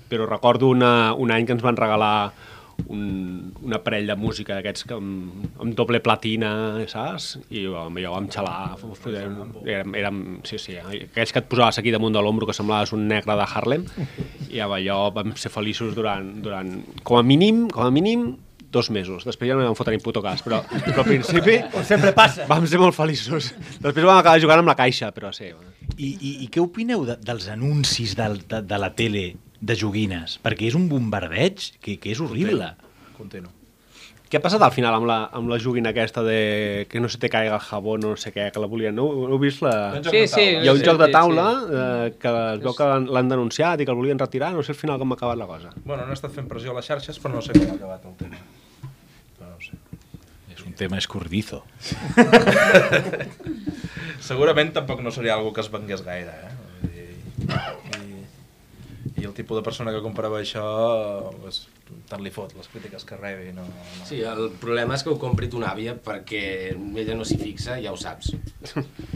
Però 0.10 0.26
recordo 0.26 0.68
una, 0.74 1.14
un 1.14 1.30
any 1.32 1.46
que 1.46 1.54
ens 1.54 1.62
van 1.64 1.78
regalar 1.78 2.34
un, 2.88 3.54
un 3.62 3.76
aparell 3.76 4.08
de 4.10 4.16
música 4.20 4.58
d'aquests 4.58 4.88
que 4.90 4.98
amb, 4.98 5.48
amb 5.62 5.76
doble 5.78 6.02
platina, 6.04 6.52
saps? 6.92 7.34
I 7.54 7.66
amb 7.68 8.00
allò 8.00 8.16
vam 8.16 8.30
xalar, 8.34 8.78
érem, 9.66 9.98
érem, 10.00 10.24
sí, 10.48 10.60
sí, 10.62 10.78
aquells 10.80 11.34
que 11.34 11.44
et 11.44 11.52
posaves 11.52 11.82
aquí 11.82 11.94
damunt 11.94 12.16
de 12.16 12.24
l'ombro 12.24 12.50
que 12.50 12.56
semblaves 12.58 12.94
un 12.96 13.08
negre 13.10 13.38
de 13.40 13.48
Harlem, 13.48 13.86
i 14.50 14.64
amb 14.64 14.78
allò 14.80 15.06
vam 15.16 15.36
ser 15.40 15.54
feliços 15.54 15.96
durant, 15.98 16.34
durant 16.44 16.76
com 17.04 17.20
a 17.20 17.24
mínim, 17.26 17.68
com 17.74 17.88
a 17.88 17.94
mínim, 17.94 18.34
dos 18.74 18.90
mesos. 18.90 19.24
Després 19.24 19.52
ja 19.52 19.56
no 19.56 19.68
vam 19.70 19.78
fotre 19.78 19.94
ni 19.96 20.02
puto 20.04 20.20
cas, 20.26 20.42
però, 20.44 20.60
però 20.66 21.04
al 21.04 21.08
principi... 21.08 21.60
Com 21.76 21.86
sempre 21.88 22.12
passa. 22.18 22.48
Vam 22.50 22.66
ser 22.68 22.82
molt 22.82 22.98
feliços. 22.98 23.54
Després 23.78 24.02
vam 24.02 24.18
acabar 24.18 24.42
jugant 24.42 24.64
amb 24.64 24.72
la 24.74 24.76
caixa, 24.80 25.14
però 25.16 25.30
sí. 25.36 25.52
I, 25.94 26.10
i, 26.10 26.32
i 26.44 26.50
què 26.52 26.60
opineu 26.64 27.06
de, 27.06 27.20
dels 27.22 27.48
anuncis 27.54 28.18
del, 28.18 28.42
de, 28.50 28.64
de 28.66 28.82
la 28.82 28.90
tele 28.98 29.28
de 29.64 29.76
joguines? 29.80 30.38
Perquè 30.44 30.68
és 30.70 30.76
un 30.76 30.90
bombardeig 30.92 31.70
que, 31.80 31.96
que 32.04 32.12
és 32.12 32.20
horrible. 32.24 32.74
Continu. 33.18 33.50
Què 34.34 34.40
ha 34.40 34.42
passat 34.42 34.64
al 34.66 34.72
final 34.74 34.96
amb 34.98 35.06
la, 35.06 35.18
amb 35.38 35.52
la 35.52 35.60
joguina 35.62 35.92
aquesta 35.94 36.24
de 36.26 36.88
que 36.90 36.98
no 37.00 37.06
se 37.08 37.20
te 37.22 37.30
caiga 37.30 37.54
el 37.60 37.62
jabó, 37.62 38.00
no 38.02 38.16
sé 38.18 38.32
què, 38.34 38.48
que 38.52 38.60
la 38.64 38.66
volien... 38.72 38.96
No, 38.98 39.06
no 39.14 39.36
heu 39.36 39.38
vist 39.44 39.62
la... 39.62 39.74
Sí, 40.08 40.24
sí, 40.32 40.46
Hi 40.58 40.68
ha 40.68 40.74
un 40.74 40.80
sí, 40.82 40.88
joc 40.88 40.98
de 41.04 41.06
sí, 41.12 41.14
taula 41.14 41.46
eh, 41.62 42.08
que 42.18 42.32
es 42.56 42.64
veu 42.64 42.74
que 42.74 42.88
l'han- 43.14 43.30
denunciat 43.30 43.84
i 43.84 43.86
que 43.86 43.94
el 43.94 44.00
volien 44.00 44.18
retirar, 44.18 44.50
no 44.58 44.66
sé 44.66 44.74
al 44.74 44.80
final 44.80 44.98
com 44.98 45.14
ha 45.14 45.20
acabat 45.20 45.38
la 45.38 45.46
cosa. 45.52 45.70
Bueno, 45.86 46.08
no 46.08 46.16
he 46.16 46.18
estat 46.18 46.34
fent 46.34 46.50
pressió 46.50 46.74
a 46.74 46.80
les 46.80 46.90
xarxes, 46.90 47.22
però 47.22 47.36
no 47.38 47.44
sé 47.46 47.54
com 47.60 47.70
ha 47.76 47.78
acabat 47.78 48.10
el 48.10 48.16
tema. 48.24 48.42
Però 49.38 49.52
no 49.54 49.62
sé. 49.62 49.78
És 50.58 50.66
un 50.66 50.74
tema 50.82 50.98
escordizo. 50.98 51.62
Segurament 54.24 54.74
tampoc 54.76 55.02
no 55.06 55.12
seria 55.14 55.36
algo 55.38 55.54
que 55.54 55.62
es 55.62 55.70
vengués 55.72 56.02
gaire, 56.06 56.34
eh? 56.34 56.54
Vull 56.82 56.94
dir, 56.98 57.08
I, 58.02 58.13
I 59.24 59.28
el 59.30 59.32
tipus 59.38 59.56
de 59.56 59.64
persona 59.64 59.94
que 59.96 60.02
comprava 60.04 60.42
això, 60.44 60.64
pues, 61.40 61.62
tant 62.10 62.20
li 62.26 62.32
fot 62.34 62.52
les 62.58 62.68
crítiques 62.68 63.06
que 63.08 63.16
rebi. 63.16 63.54
No, 63.56 63.64
no. 63.64 63.84
Sí, 64.08 64.18
el 64.28 64.50
problema 64.60 64.98
és 64.98 65.04
que 65.06 65.14
ho 65.14 65.18
compri 65.22 65.48
ton 65.48 65.64
àvia 65.64 65.94
perquè 65.96 66.42
ella 66.76 67.16
no 67.16 67.24
s'hi 67.24 67.38
fixa, 67.40 67.78
ja 67.80 67.94
ho 67.94 68.00
saps. 68.00 68.34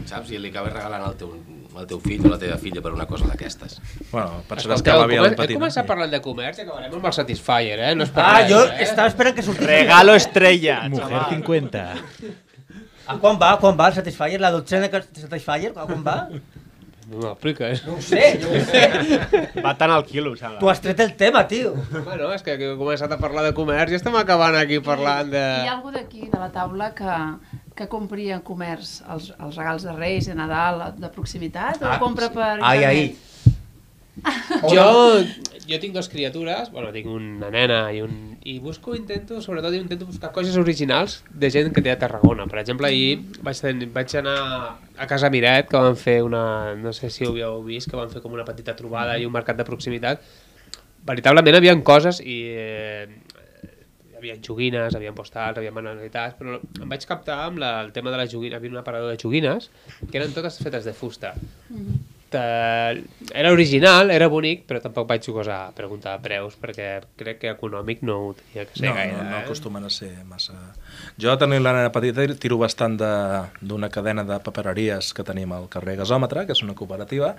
Saps? 0.08 0.32
I 0.32 0.40
li 0.40 0.48
acabes 0.48 0.72
regalant 0.72 1.04
al 1.10 1.16
teu, 1.20 1.34
al 1.76 1.86
teu 1.90 2.00
fill 2.00 2.24
o 2.24 2.32
la 2.32 2.38
teva 2.40 2.56
filla 2.62 2.80
per 2.84 2.94
una 2.96 3.04
cosa 3.10 3.28
d'aquestes. 3.28 3.76
Bueno, 4.10 4.40
Escolteu, 4.56 5.02
comen- 5.04 5.36
He 5.44 5.54
començat 5.58 5.86
parlant 5.90 6.14
de 6.16 6.22
comerç 6.24 6.62
i 6.62 6.64
acabarem 6.64 6.94
amb 7.02 7.10
el 7.12 7.16
Satisfyer, 7.20 7.78
eh? 7.90 7.94
No 7.98 8.06
és 8.08 8.14
per 8.14 8.24
Ah, 8.24 8.38
res, 8.40 8.48
jo 8.54 8.62
eh? 8.64 8.82
estava 8.88 9.12
esperant 9.12 9.36
que 9.36 9.44
sortís... 9.44 9.66
Regalo 9.68 10.14
estrella, 10.16 10.80
Mujer 10.88 11.20
50. 11.34 11.84
A 13.08 13.16
quan 13.20 13.36
va? 13.40 13.54
Quan 13.60 13.76
va 13.76 13.88
el 13.92 13.94
Satisfyer? 14.00 14.40
La 14.40 14.50
dotzena 14.52 14.88
que 14.92 15.02
Satisfyer? 15.20 15.74
A 15.76 15.84
quan 15.88 16.02
va? 16.04 16.16
No 17.08 17.22
m'expliques. 17.22 17.80
No 17.86 17.94
ho 17.96 18.02
sé, 18.04 18.24
no 18.42 18.50
ho 18.52 18.60
sé. 18.68 18.82
Va 19.64 19.72
tant 19.80 19.92
al 19.94 20.02
quilo, 20.04 20.34
em 20.34 20.36
sembla. 20.40 20.58
Tu 20.60 20.68
has 20.68 20.82
tret 20.84 20.98
el 21.00 21.14
tema, 21.16 21.46
tio. 21.48 21.70
Bueno, 22.04 22.28
és 22.36 22.42
que 22.44 22.56
he 22.58 22.72
començat 22.76 23.14
a 23.14 23.18
parlar 23.20 23.46
de 23.46 23.54
comerç 23.56 23.94
i 23.94 23.98
estem 23.98 24.16
acabant 24.20 24.58
aquí 24.60 24.80
parlant 24.84 25.30
de... 25.32 25.40
Hi 25.64 25.70
ha 25.70 25.78
algú 25.78 25.94
d'aquí, 25.94 26.26
de 26.28 26.40
la 26.42 26.50
taula, 26.52 26.90
que, 26.98 27.14
que 27.78 27.86
compri 27.88 28.28
en 28.36 28.42
comerç 28.44 28.98
els, 29.08 29.30
els 29.38 29.56
regals 29.56 29.86
de 29.88 29.96
Reis, 29.96 30.28
de 30.28 30.36
Nadal, 30.36 30.84
de 31.00 31.08
proximitat, 31.14 31.80
o 31.80 31.88
Ah, 31.94 31.96
compra 32.02 32.28
per 32.34 32.50
Ai, 32.60 32.84
ai. 32.84 33.02
Jo, 34.68 34.88
jo 35.68 35.78
tinc 35.82 35.94
dues 35.94 36.08
criatures, 36.08 36.70
bueno, 36.72 36.90
tinc 36.94 37.08
una 37.12 37.50
nena 37.52 37.80
i 37.92 38.00
un... 38.04 38.14
I 38.48 38.58
busco, 38.64 38.94
intento, 38.96 39.42
sobretot 39.44 39.74
intento 39.76 40.06
buscar 40.08 40.32
coses 40.32 40.56
originals 40.56 41.18
de 41.28 41.50
gent 41.52 41.72
que 41.76 41.84
té 41.84 41.92
a 41.92 41.98
Tarragona. 42.00 42.48
Per 42.48 42.60
exemple, 42.62 42.88
ahir 42.88 43.18
vaig, 43.44 43.60
ten, 43.60 43.84
vaig 43.94 44.14
anar 44.22 44.38
a 44.96 45.08
Casa 45.10 45.28
Miret, 45.30 45.68
que 45.68 45.82
van 45.84 45.98
fer 46.00 46.20
una... 46.24 46.74
No 46.80 46.94
sé 46.96 47.12
si 47.12 47.26
ho 47.26 47.32
havíeu 47.34 47.62
vist, 47.66 47.90
que 47.90 47.98
van 48.00 48.10
fer 48.12 48.24
com 48.24 48.32
una 48.34 48.46
petita 48.48 48.76
trobada 48.78 49.18
i 49.20 49.28
un 49.28 49.34
mercat 49.34 49.60
de 49.60 49.68
proximitat. 49.68 50.24
Veritablement 51.08 51.58
hi 51.58 51.62
havia 51.62 51.76
coses 51.84 52.22
i... 52.24 52.40
Eh, 52.56 53.08
hi 54.08 54.16
havia 54.18 54.34
joguines, 54.42 54.90
hi 54.90 54.98
havia 54.98 55.12
postals, 55.14 55.54
hi 55.54 55.60
havia 55.62 55.70
manualitats, 55.76 56.34
però 56.40 56.56
em 56.58 56.88
vaig 56.90 57.04
captar 57.06 57.36
amb 57.44 57.60
la, 57.62 57.76
el 57.84 57.92
tema 57.94 58.10
de 58.10 58.18
les 58.18 58.32
joguines. 58.32 58.56
Hi 58.56 58.58
havia 58.58 58.72
un 58.72 58.80
aparador 58.80 59.12
de 59.12 59.20
joguines 59.20 59.68
que 60.08 60.18
eren 60.18 60.34
totes 60.34 60.58
fetes 60.58 60.88
de 60.88 60.96
fusta. 60.96 61.36
Te... 62.28 62.40
Era 63.32 63.52
original, 63.54 64.10
era 64.12 64.28
bonic, 64.28 64.66
però 64.68 64.82
tampoc 64.84 65.06
vaig 65.08 65.24
gosar 65.32 65.70
preguntar 65.76 66.18
preus 66.20 66.58
perquè 66.60 66.98
crec 67.16 67.38
que 67.40 67.52
econòmic 67.54 68.02
no 68.04 68.18
ho 68.20 68.30
tenia 68.36 68.66
que 68.68 68.76
ser 68.76 68.90
no, 68.90 68.94
gaire. 68.98 69.16
no, 69.16 69.24
no 69.30 69.36
eh? 69.38 69.42
acostumen 69.46 69.88
a 69.88 69.90
ser 69.92 70.10
massa... 70.28 70.56
Jo, 71.16 71.38
tenint 71.40 71.64
la 71.64 71.72
nena 71.76 71.92
petita, 71.94 72.26
tiro 72.36 72.58
bastant 72.60 72.98
de- 73.00 73.44
d'una 73.60 73.88
cadena 73.88 74.26
de 74.28 74.36
papereries 74.44 75.14
que 75.16 75.24
tenim 75.24 75.54
al 75.56 75.70
carrer 75.72 75.96
Gasòmetre, 76.02 76.44
que 76.44 76.56
és 76.56 76.62
una 76.66 76.76
cooperativa, 76.76 77.34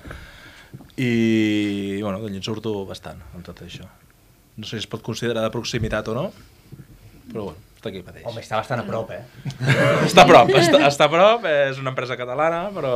i, 0.97 1.99
bueno, 2.01 2.19
d'allí 2.23 2.41
en 2.41 2.45
surto 2.45 2.73
bastant 2.89 3.21
amb 3.33 3.45
tot 3.45 3.61
això. 3.65 3.85
No 4.59 4.65
sé 4.67 4.77
si 4.77 4.83
es 4.83 4.89
pot 4.91 5.05
considerar 5.05 5.45
de 5.45 5.51
proximitat 5.53 6.09
o 6.11 6.15
no, 6.17 6.25
però 7.29 7.51
bueno, 7.51 7.61
està 7.77 7.93
aquí 7.93 8.01
mateix. 8.03 8.25
Home, 8.27 8.41
està 8.43 8.57
bastant 8.59 8.81
a 8.81 8.87
prop, 8.89 9.13
eh? 9.15 9.21
està 10.09 10.25
a 10.25 10.27
prop, 10.27 10.49
està, 10.59 10.81
està 10.89 11.07
a 11.07 11.13
prop, 11.13 11.45
és 11.47 11.79
una 11.79 11.93
empresa 11.93 12.17
catalana, 12.19 12.65
però 12.75 12.95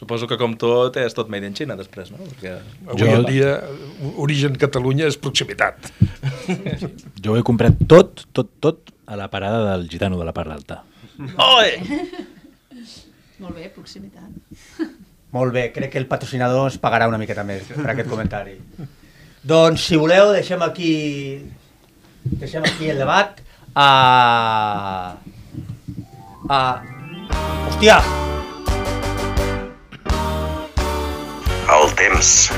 suposo 0.00 0.26
que 0.26 0.38
com 0.40 0.54
tot 0.56 0.96
és 0.96 1.12
tot 1.16 1.28
made 1.32 1.44
in 1.44 1.56
China 1.56 1.76
després, 1.76 2.08
no? 2.14 2.20
Perquè... 2.32 2.54
Avui 2.88 3.12
en 3.12 3.26
dia, 3.28 3.50
origen 4.24 4.56
Catalunya 4.60 5.10
és 5.10 5.20
proximitat. 5.20 5.90
Jo 7.22 7.34
ho 7.34 7.36
he 7.36 7.44
comprat 7.44 7.76
tot, 7.90 8.24
tot, 8.32 8.48
tot 8.64 8.94
a 9.04 9.18
la 9.20 9.28
parada 9.28 9.60
del 9.72 9.88
gitano 9.92 10.16
de 10.16 10.24
la 10.24 10.32
part 10.32 10.54
alta. 10.54 10.80
Oi! 11.20 11.76
Molt 13.40 13.56
bé, 13.56 13.68
proximitat. 13.74 14.88
Molt 15.36 15.52
bé, 15.54 15.68
crec 15.74 15.92
que 15.92 16.00
el 16.00 16.08
patrocinador 16.08 16.70
ens 16.70 16.80
pagarà 16.80 17.08
una 17.10 17.20
miqueta 17.20 17.44
més 17.46 17.68
per 17.68 17.92
aquest 17.92 18.08
comentari. 18.10 18.56
doncs, 19.44 19.84
si 19.84 20.00
voleu, 20.00 20.32
deixem 20.36 20.64
aquí 20.64 20.94
deixem 22.24 22.64
aquí 22.64 22.90
el 22.90 23.04
debat. 23.04 23.44
A... 23.74 23.86
A... 26.48 26.64
Hòstia! 27.68 28.29
Temps. 32.20 32.52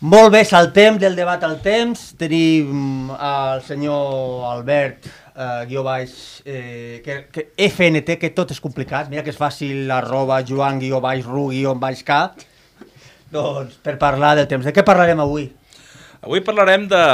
Molt 0.00 0.32
bé, 0.32 0.42
saltem 0.42 0.98
del 0.98 1.14
debat 1.14 1.44
al 1.46 1.60
temps. 1.62 2.16
Tenim 2.18 3.12
el 3.14 3.62
senyor 3.62 4.42
Albert, 4.50 5.06
eh, 5.36 5.66
guió 5.70 5.86
baix, 5.86 6.42
eh, 6.44 7.00
que, 7.04 7.28
que 7.30 7.48
FNT, 7.70 8.18
que 8.18 8.34
tot 8.34 8.50
és 8.50 8.58
complicat. 8.58 9.06
Mira 9.06 9.22
que 9.22 9.30
és 9.30 9.38
fàcil, 9.38 9.86
arroba 9.94 10.42
joan 10.42 10.82
guió 10.82 10.98
baix 10.98 11.22
ru 11.22 11.52
guió 11.54 11.78
baix 11.78 12.02
k. 12.02 12.24
Doncs 13.32 13.78
per 13.84 13.98
parlar 14.00 14.34
del 14.38 14.48
temps. 14.50 14.64
De 14.64 14.72
què 14.72 14.84
parlarem 14.86 15.20
avui? 15.20 15.50
Avui 16.18 16.42
parlarem 16.42 16.88
de 16.90 17.04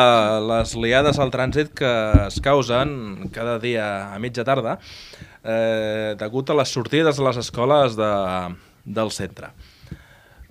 les 0.49 0.73
liades 0.81 1.19
al 1.21 1.33
trànsit 1.35 1.75
que 1.77 1.91
es 2.25 2.39
causen 2.41 3.29
cada 3.35 3.59
dia 3.61 3.85
a 4.15 4.19
mitja 4.23 4.47
tarda 4.49 4.79
eh, 5.45 6.17
degut 6.19 6.51
a 6.51 6.57
les 6.57 6.73
sortides 6.73 7.21
de 7.21 7.27
les 7.27 7.41
escoles 7.45 7.99
de, 8.01 8.13
del 8.85 9.13
centre. 9.13 9.53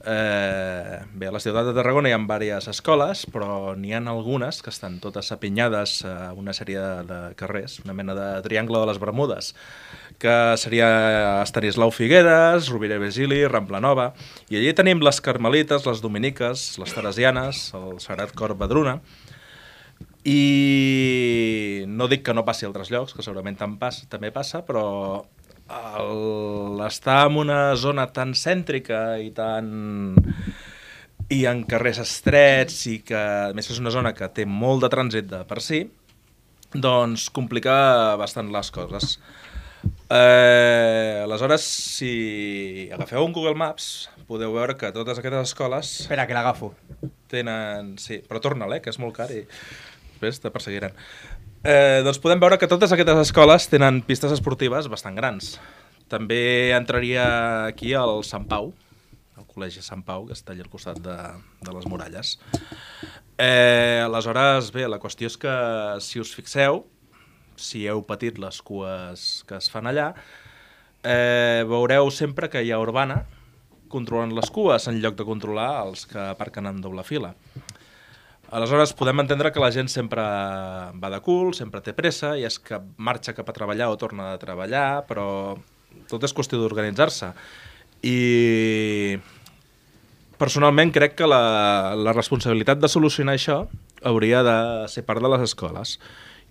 Eh, 0.06 1.00
bé, 1.16 1.30
a 1.30 1.32
la 1.32 1.40
ciutat 1.40 1.64
de 1.64 1.74
Tarragona 1.78 2.10
hi 2.12 2.14
ha 2.14 2.20
diverses 2.20 2.74
escoles, 2.76 3.24
però 3.32 3.74
n'hi 3.80 3.94
ha 3.96 4.02
algunes 4.12 4.60
que 4.62 4.70
estan 4.70 5.00
totes 5.00 5.32
apinyades 5.32 6.02
a 6.06 6.34
una 6.36 6.54
sèrie 6.54 6.82
de 7.08 7.20
carrers, 7.40 7.80
una 7.86 7.96
mena 7.96 8.14
de 8.14 8.28
triangle 8.44 8.82
de 8.84 8.90
les 8.92 9.00
Bermudes, 9.00 9.54
que 10.22 10.36
seria 10.62 10.88
Estanislau 11.44 11.92
Figueres, 11.92 12.70
Rovira 12.72 12.98
i 13.00 13.04
Virgili, 13.04 13.42
Rambla 13.48 13.82
Nova, 13.84 14.12
i 14.50 14.60
allí 14.60 14.74
tenim 14.78 15.04
les 15.04 15.22
Carmelites, 15.24 15.86
les 15.90 16.02
Dominiques, 16.04 16.66
les 16.82 16.96
Teresianes, 16.96 17.70
el 17.78 18.00
Sagrat 18.04 18.34
Cor 18.38 18.56
Badruna, 18.60 19.00
i 20.24 21.84
no 21.88 22.08
dic 22.08 22.24
que 22.24 22.36
no 22.36 22.46
passi 22.48 22.66
a 22.66 22.72
altres 22.72 22.92
llocs, 22.94 23.16
que 23.16 23.26
segurament 23.26 23.58
pas, 23.80 24.04
també 24.12 24.32
passa, 24.32 24.64
però 24.64 25.26
el, 26.00 26.80
estar 26.88 27.26
en 27.28 27.40
una 27.44 27.76
zona 27.76 28.08
tan 28.14 28.34
cèntrica 28.34 29.20
i 29.20 29.32
tan 29.36 30.16
i 31.32 31.46
en 31.50 31.64
carrers 31.68 32.02
estrets 32.04 32.86
i 32.92 33.00
que 33.06 33.18
a 33.18 33.54
més 33.56 33.70
és 33.72 33.80
una 33.80 33.94
zona 33.94 34.14
que 34.14 34.28
té 34.36 34.46
molt 34.46 34.84
de 34.84 34.90
trànsit 34.92 35.30
de 35.32 35.42
per 35.50 35.62
si, 35.64 35.86
doncs 36.74 37.30
complica 37.34 38.16
bastant 38.20 38.52
les 38.54 38.72
coses. 38.74 39.18
Eh, 40.14 41.22
aleshores, 41.24 41.64
si 41.66 42.90
agafeu 42.94 43.26
un 43.26 43.34
Google 43.34 43.56
Maps, 43.58 44.12
podeu 44.30 44.54
veure 44.54 44.76
que 44.78 44.92
totes 44.94 45.18
aquestes 45.18 45.50
escoles... 45.50 45.94
Espera, 46.06 46.28
que 46.30 46.38
l'agafo. 46.38 46.74
Tenen... 47.32 47.96
Sí, 47.98 48.20
però 48.28 48.44
torna-la, 48.44 48.78
eh, 48.78 48.84
que 48.84 48.94
és 48.94 49.02
molt 49.02 49.18
car 49.18 49.32
i 49.34 49.42
després 50.24 50.40
te 50.44 50.52
perseguiran. 50.54 50.94
Eh, 51.64 52.02
doncs 52.06 52.22
podem 52.24 52.40
veure 52.40 52.60
que 52.60 52.70
totes 52.70 52.94
aquestes 52.94 53.26
escoles 53.26 53.68
tenen 53.72 54.02
pistes 54.06 54.32
esportives 54.36 54.88
bastant 54.92 55.18
grans. 55.18 55.58
També 56.12 56.72
entraria 56.76 57.26
aquí 57.72 57.94
el 57.98 58.24
Sant 58.28 58.46
Pau, 58.48 58.74
el 59.40 59.48
Col·legi 59.50 59.82
Sant 59.82 60.04
Pau, 60.06 60.28
que 60.28 60.38
està 60.38 60.54
allà 60.54 60.68
al 60.68 60.72
costat 60.72 61.00
de, 61.02 61.18
de 61.64 61.76
les 61.76 61.90
muralles. 61.90 62.38
Eh, 63.42 64.04
aleshores, 64.04 64.70
bé, 64.76 64.86
la 64.88 65.02
qüestió 65.02 65.32
és 65.32 65.40
que 65.42 65.56
si 66.06 66.22
us 66.22 66.34
fixeu, 66.36 66.84
si 67.56 67.86
heu 67.88 68.04
patit 68.08 68.40
les 68.42 68.62
cues 68.62 69.44
que 69.48 69.60
es 69.60 69.70
fan 69.72 69.88
allà, 69.90 70.14
eh, 71.04 71.64
veureu 71.68 72.10
sempre 72.12 72.50
que 72.50 72.64
hi 72.64 72.72
ha 72.72 72.82
Urbana 72.82 73.24
controlant 73.94 74.34
les 74.34 74.50
cues 74.50 74.88
en 74.90 75.00
lloc 75.04 75.18
de 75.20 75.28
controlar 75.28 75.70
els 75.84 76.08
que 76.10 76.20
aparquen 76.32 76.68
en 76.70 76.82
doble 76.82 77.06
fila. 77.06 77.36
aleshores 78.54 78.94
podem 78.94 79.18
entendre 79.24 79.50
que 79.52 79.62
la 79.62 79.72
gent 79.74 79.90
sempre 79.90 80.22
va 80.22 81.10
de 81.10 81.20
cul, 81.26 81.54
sempre 81.58 81.82
té 81.82 81.94
pressa, 81.98 82.36
i 82.38 82.44
és 82.46 82.60
que 82.62 82.78
marxa 82.98 83.34
cap 83.34 83.48
a 83.50 83.56
treballar 83.56 83.90
o 83.90 83.98
torna 83.98 84.32
de 84.32 84.42
treballar, 84.42 85.06
però 85.10 85.58
tot 86.10 86.24
és 86.24 86.34
qüestió 86.34 86.60
d'organitzar-se. 86.62 87.32
I 88.06 89.18
personalment 90.38 90.92
crec 90.94 91.16
que 91.18 91.30
la, 91.30 91.96
la 91.98 92.14
responsabilitat 92.14 92.78
de 92.78 92.92
solucionar 92.92 93.38
això 93.40 93.64
hauria 94.04 94.44
de 94.46 94.58
ser 94.92 95.06
part 95.08 95.24
de 95.24 95.34
les 95.34 95.48
escoles. 95.50 95.98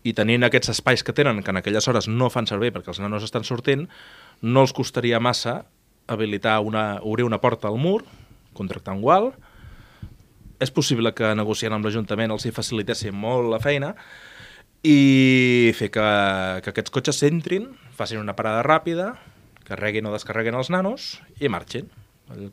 I 0.02 0.14
tenint 0.18 0.42
aquests 0.42 0.72
espais 0.72 1.04
que 1.06 1.14
tenen, 1.14 1.42
que 1.42 1.52
en 1.54 1.60
aquelles 1.60 1.86
hores 1.88 2.08
no 2.08 2.30
fan 2.30 2.48
servir 2.50 2.72
perquè 2.74 2.90
els 2.90 3.00
nanos 3.02 3.22
estan 3.22 3.46
sortint, 3.46 3.86
no 4.42 4.64
els 4.64 4.74
costaria 4.74 5.20
massa 5.22 5.62
habilitar 6.10 6.58
una, 6.60 6.98
obrir 7.02 7.24
una 7.24 7.40
porta 7.40 7.68
al 7.68 7.78
mur, 7.78 8.02
contractar 8.52 8.96
un 8.96 9.02
gual, 9.02 9.30
és 10.62 10.70
possible 10.70 11.12
que 11.14 11.32
negociant 11.38 11.74
amb 11.74 11.86
l'Ajuntament 11.86 12.34
els 12.34 12.46
hi 12.46 12.54
facilitessin 12.54 13.14
molt 13.14 13.50
la 13.50 13.60
feina 13.62 13.94
i 14.82 15.70
fer 15.78 15.90
que, 15.94 16.06
que 16.62 16.72
aquests 16.74 16.94
cotxes 16.94 17.22
entrin, 17.28 17.70
facin 17.94 18.22
una 18.22 18.34
parada 18.38 18.62
ràpida, 18.66 19.12
carreguin 19.66 20.10
o 20.10 20.14
descarreguin 20.14 20.58
els 20.58 20.70
nanos 20.74 21.16
i 21.38 21.50
marxin, 21.50 21.86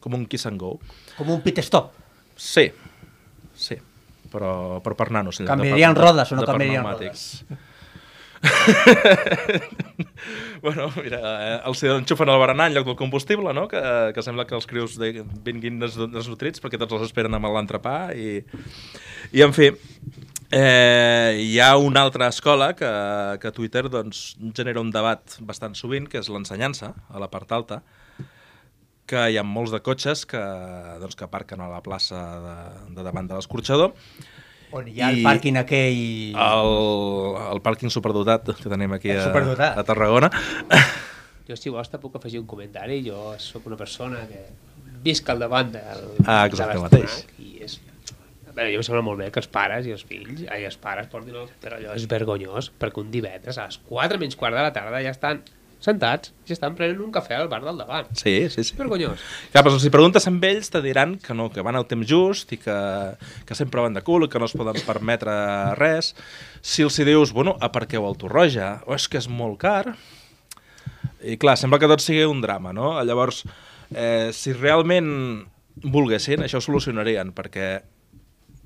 com 0.01 0.17
un 0.17 0.25
kiss 0.29 0.45
and 0.49 0.61
go. 0.61 0.75
Com 1.17 1.31
un 1.33 1.41
pit 1.45 1.61
stop. 1.65 1.93
Sí, 2.37 2.69
sí, 3.57 3.77
però, 4.31 4.51
però 4.85 4.99
per 4.99 5.09
nanos. 5.15 5.39
en 5.39 5.45
lloc 5.45 5.55
de 5.55 5.55
Canviarien 5.55 5.97
rodes 5.97 6.31
o 6.31 6.39
no 6.39 6.47
canviarien 6.47 6.83
pneumàtics. 6.83 7.25
bueno, 10.61 10.91
mira, 10.95 11.19
eh, 11.19 11.59
els 11.67 11.81
enxufen 11.83 12.29
el 12.31 12.39
berenar 12.39 12.69
en 12.69 12.77
lloc 12.77 12.85
del 12.87 12.97
combustible, 12.99 13.53
no? 13.53 13.67
Que, 13.67 13.81
que 14.15 14.23
sembla 14.23 14.45
que 14.47 14.55
els 14.55 14.67
crius 14.69 14.95
de, 15.01 15.25
vinguin 15.45 15.79
des, 15.81 15.97
desnutrits 16.13 16.63
perquè 16.63 16.79
tots 16.79 16.95
els 16.97 17.09
esperen 17.09 17.35
amb 17.35 17.49
l'entrepà 17.51 17.97
i, 18.15 18.39
i 19.35 19.43
en 19.45 19.55
fi, 19.55 19.71
eh, 20.51 21.37
hi 21.39 21.59
ha 21.59 21.75
una 21.77 22.03
altra 22.07 22.29
escola 22.31 22.73
que, 22.75 22.91
que 23.41 23.51
Twitter 23.55 23.87
doncs, 23.89 24.37
genera 24.55 24.81
un 24.81 24.91
debat 24.95 25.39
bastant 25.45 25.75
sovint, 25.75 26.07
que 26.09 26.21
és 26.21 26.31
l'ensenyança, 26.31 26.93
a 27.09 27.21
la 27.21 27.29
part 27.31 27.51
alta, 27.55 27.81
que 29.09 29.23
hi 29.31 29.39
ha 29.39 29.45
molts 29.45 29.73
de 29.73 29.81
cotxes 29.85 30.25
que, 30.29 30.41
doncs, 31.01 31.17
que 31.17 31.25
aparquen 31.25 31.63
a 31.65 31.69
la 31.71 31.81
plaça 31.85 32.21
de, 32.45 32.57
de 32.97 33.05
davant 33.07 33.29
de 33.29 33.39
l'escorxador 33.39 33.95
On 34.77 34.85
hi 34.85 35.01
ha 35.01 35.09
el 35.09 35.23
pàrquing 35.25 35.57
aquell... 35.57 36.35
El, 36.37 36.73
el 37.55 37.61
pàrquing 37.65 37.89
superdotat 37.89 38.51
que 38.59 38.69
tenim 38.69 38.93
aquí 38.93 39.09
a, 39.15 39.23
a 39.71 39.83
Tarragona. 39.87 40.29
Jo, 41.49 41.57
si 41.57 41.71
vols, 41.73 41.89
te 41.89 41.97
puc 41.97 42.19
afegir 42.19 42.37
un 42.43 42.45
comentari. 42.49 42.99
Jo 43.01 43.33
sóc 43.41 43.65
una 43.65 43.79
persona 43.79 44.21
que 44.29 44.43
visc 45.05 45.29
al 45.33 45.41
davant 45.41 45.71
del, 45.73 46.03
Ah, 46.27 46.43
de 46.43 46.51
exacte, 46.51 46.77
l'Espanac 46.77 46.83
mateix. 46.85 47.15
I 47.41 47.63
és... 47.65 47.79
A 48.45 48.53
veure, 48.53 48.69
jo 48.75 48.81
em 48.81 48.85
sembla 48.85 49.01
molt 49.05 49.21
bé 49.23 49.31
que 49.33 49.41
els 49.41 49.49
pares 49.49 49.87
i 49.89 49.95
els 49.95 50.05
fills, 50.05 50.43
ai, 50.51 50.67
els 50.69 50.77
pares 50.81 51.09
portin 51.09 51.37
el... 51.41 51.49
Però 51.63 51.79
allò 51.79 51.95
és 51.97 52.05
vergonyós, 52.11 52.69
perquè 52.81 53.01
un 53.01 53.09
divendres 53.13 53.57
a 53.57 53.65
les 53.69 53.79
4 53.89 54.21
menys 54.21 54.37
quart 54.37 54.57
de 54.57 54.65
la 54.67 54.73
tarda 54.75 55.01
ja 55.01 55.13
estan 55.15 55.41
sentats 55.83 56.33
i 56.47 56.53
estan 56.55 56.75
prenent 56.75 56.99
un 57.03 57.11
cafè 57.15 57.37
al 57.37 57.47
bar 57.51 57.61
del 57.63 57.79
davant. 57.79 58.09
Sí, 58.17 58.49
sí, 58.51 58.65
sí. 58.67 58.75
Vergonyós. 58.77 59.21
Clar, 59.53 59.63
però 59.63 59.79
si 59.79 59.91
preguntes 59.93 60.27
amb 60.27 60.43
ells 60.43 60.71
te 60.73 60.81
diran 60.83 61.15
que 61.23 61.35
no, 61.37 61.47
que 61.53 61.63
van 61.65 61.79
al 61.79 61.87
temps 61.89 62.07
just 62.09 62.51
i 62.55 62.59
que, 62.59 62.77
que 63.47 63.57
sempre 63.57 63.83
van 63.85 63.95
de 63.95 64.03
cul 64.05 64.27
i 64.27 64.31
que 64.31 64.41
no 64.41 64.49
es 64.49 64.55
poden 64.59 64.79
permetre 64.87 65.33
res. 65.79 66.13
Si 66.61 66.83
els 66.83 66.99
hi 66.99 67.07
dius, 67.07 67.33
bueno, 67.35 67.55
aparqueu 67.63 68.07
al 68.07 68.19
Torroja, 68.19 68.79
o 68.87 68.95
és 68.97 69.07
que 69.07 69.21
és 69.21 69.29
molt 69.31 69.59
car... 69.63 69.95
I 71.19 71.35
clar, 71.35 71.57
sembla 71.59 71.79
que 71.79 71.87
tot 71.91 71.99
sigui 71.99 72.23
un 72.27 72.39
drama, 72.39 72.71
no? 72.75 72.93
Llavors, 73.03 73.41
eh, 73.91 74.31
si 74.35 74.53
realment 74.55 75.09
volguessin, 75.83 76.43
això 76.43 76.59
ho 76.59 76.63
solucionarien, 76.63 77.33
perquè 77.35 77.67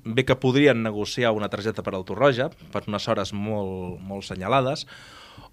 bé 0.04 0.24
que 0.26 0.36
podrien 0.38 0.82
negociar 0.84 1.32
una 1.34 1.48
targeta 1.50 1.82
per 1.82 1.94
al 1.96 2.04
Torroja, 2.06 2.50
per 2.72 2.84
unes 2.86 3.08
hores 3.08 3.32
molt, 3.34 3.98
molt 4.04 4.26
senyalades, 4.26 4.84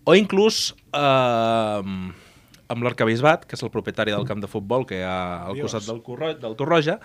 o 0.03 0.15
inclús 0.17 0.73
eh, 0.93 1.81
amb 2.71 2.85
l'Arcabisbat, 2.85 3.45
que 3.45 3.57
és 3.57 3.63
el 3.65 3.71
propietari 3.73 4.13
del 4.15 4.27
camp 4.29 4.41
de 4.43 4.49
futbol 4.51 4.85
que 4.87 5.01
hi 5.01 5.05
ha 5.07 5.47
al 5.47 5.57
Dios. 5.59 5.69
costat 5.69 5.89
del, 5.89 6.01
Corro 6.05 6.33
del 6.33 6.55
Torroja, 6.59 6.99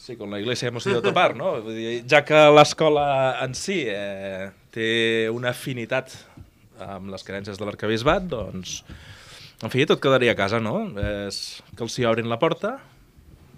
Sí, 0.00 0.16
con 0.16 0.30
la 0.30 0.40
iglesia 0.40 0.68
hemos 0.68 0.86
ido 0.86 1.00
a 1.00 1.02
topar, 1.08 1.36
no? 1.36 1.60
Vull 1.60 1.76
dir, 1.76 1.90
ja 2.08 2.22
que 2.24 2.38
l'escola 2.56 3.36
en 3.44 3.52
si 3.52 3.82
eh, 3.84 4.48
té 4.72 5.28
una 5.28 5.50
afinitat 5.52 6.14
amb 6.80 7.10
les 7.12 7.24
creences 7.26 7.60
de 7.60 7.66
l'arcabisbat, 7.68 8.24
doncs, 8.30 8.78
en 9.60 9.68
fi, 9.68 9.84
tot 9.84 10.00
quedaria 10.00 10.32
a 10.32 10.38
casa, 10.38 10.56
no? 10.56 10.86
És 11.28 11.60
que 11.76 11.84
els 11.84 11.98
hi 12.00 12.08
obrin 12.08 12.32
la 12.32 12.40
porta, 12.40 12.78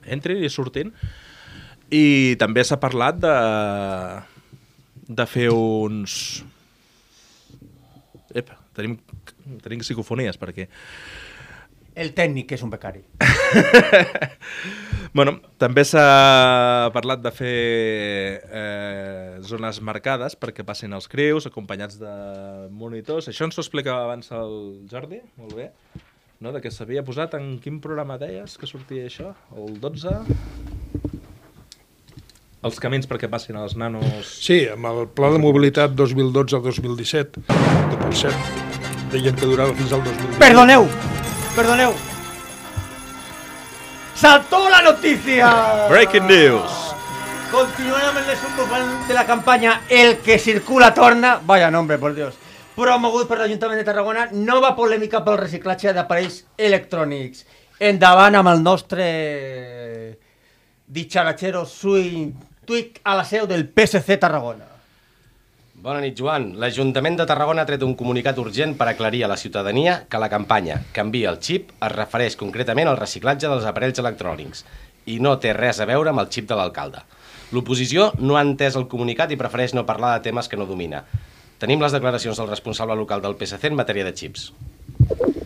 entrin 0.02 0.42
i 0.42 0.50
surtin. 0.50 0.90
I 1.94 2.34
també 2.42 2.64
s'ha 2.66 2.80
parlat 2.82 3.22
de, 3.22 3.36
de 5.22 5.28
fer 5.30 5.46
uns... 5.54 6.42
Tenim, 8.76 8.98
tenim 9.64 9.82
psicofonies 9.84 10.38
per 10.40 10.52
aquí. 10.52 10.68
El 11.92 12.14
tècnic, 12.16 12.54
és 12.56 12.62
un 12.64 12.72
becari. 12.72 13.04
Bueno, 15.12 15.34
també 15.60 15.82
s'ha 15.84 16.88
parlat 16.94 17.20
de 17.20 17.30
fer 17.36 17.56
eh, 18.48 19.40
zones 19.44 19.82
marcades 19.84 20.38
perquè 20.40 20.64
passin 20.64 20.96
els 20.96 21.04
crius, 21.12 21.44
acompanyats 21.50 21.98
de 22.00 22.12
monitors. 22.72 23.28
Això 23.28 23.44
ens 23.44 23.58
ho 23.58 23.60
explicava 23.60 24.06
abans 24.06 24.32
el 24.32 24.54
Jordi, 24.88 25.20
molt 25.36 25.52
bé, 25.58 25.68
no? 26.40 26.54
de 26.54 26.62
que 26.64 26.72
s'havia 26.72 27.04
posat 27.04 27.36
en 27.36 27.58
quin 27.60 27.76
programa 27.84 28.16
deies 28.22 28.56
que 28.56 28.70
sortia 28.70 29.04
això? 29.10 29.34
El 29.52 29.76
12? 29.84 30.16
Els 32.62 32.78
camins 32.78 33.08
perquè 33.10 33.26
passin 33.26 33.56
els 33.58 33.72
nanos... 33.74 34.28
Sí, 34.38 34.60
amb 34.70 34.86
el 34.86 35.08
Pla 35.10 35.32
de 35.34 35.38
Mobilitat 35.42 35.96
2012-2017, 35.98 37.40
que 37.48 37.96
per 37.98 38.10
cert, 38.14 38.60
deien 39.10 39.34
que 39.34 39.48
durava 39.50 39.74
fins 39.74 39.90
al 39.96 40.04
2020. 40.06 40.38
Perdoneu, 40.38 40.86
perdoneu. 41.56 41.96
Saltó 44.14 44.60
la 44.70 44.78
noticia. 44.86 45.48
Breaking 45.90 46.28
news. 46.30 46.76
Continúan 47.50 48.06
amb 48.12 48.22
el 48.22 48.30
desenvolupament 48.30 49.10
de 49.10 49.18
la 49.18 49.26
campanya 49.26 49.74
El 49.90 50.20
que 50.22 50.38
circula 50.38 50.92
torna. 50.94 51.34
Vaya 51.42 51.72
nombre, 51.74 51.98
por 51.98 52.14
Dios. 52.14 52.38
Promogut 52.78 53.26
per 53.26 53.40
l'Ajuntament 53.42 53.82
de 53.82 53.88
Tarragona, 53.90 54.28
nova 54.30 54.70
polèmica 54.78 55.24
pel 55.26 55.40
reciclatge 55.42 55.96
d'aparells 55.98 56.38
electrònics. 56.70 57.42
Endavant 57.90 58.38
amb 58.38 58.54
el 58.54 58.62
nostre 58.62 59.10
dicharachero 60.86 61.66
swing 61.66 62.51
tweet 62.64 63.00
a 63.04 63.16
la 63.18 63.24
seu 63.24 63.48
del 63.50 63.66
PSC 63.66 64.18
Tarragona. 64.20 64.68
Bona 65.82 65.98
nit, 65.98 66.14
Joan. 66.14 66.52
L'Ajuntament 66.62 67.16
de 67.18 67.26
Tarragona 67.26 67.64
ha 67.64 67.66
tret 67.66 67.82
un 67.82 67.96
comunicat 67.98 68.36
urgent 68.38 68.76
per 68.78 68.86
aclarir 68.86 69.24
a 69.26 69.30
la 69.32 69.36
ciutadania 69.40 69.96
que 70.08 70.20
la 70.22 70.28
campanya 70.30 70.76
Canvia 70.94 71.32
el 71.32 71.40
xip 71.42 71.72
es 71.74 71.92
refereix 71.96 72.36
concretament 72.38 72.86
al 72.86 73.00
reciclatge 73.00 73.50
dels 73.50 73.66
aparells 73.66 73.98
electrònics 73.98 74.62
i 75.10 75.18
no 75.18 75.34
té 75.42 75.50
res 75.56 75.82
a 75.82 75.88
veure 75.90 76.12
amb 76.12 76.22
el 76.22 76.30
xip 76.30 76.46
de 76.46 76.58
l'alcalde. 76.58 77.02
L'oposició 77.50 78.12
no 78.20 78.38
ha 78.38 78.44
entès 78.46 78.78
el 78.78 78.86
comunicat 78.88 79.34
i 79.34 79.40
prefereix 79.40 79.74
no 79.74 79.82
parlar 79.88 80.14
de 80.14 80.28
temes 80.28 80.46
que 80.48 80.56
no 80.56 80.68
domina. 80.70 81.02
Tenim 81.58 81.82
les 81.82 81.92
declaracions 81.92 82.38
del 82.38 82.48
responsable 82.48 82.94
local 82.96 83.20
del 83.20 83.34
PSC 83.34 83.66
en 83.72 83.76
matèria 83.82 84.06
de 84.06 84.14
xips. 84.14 84.52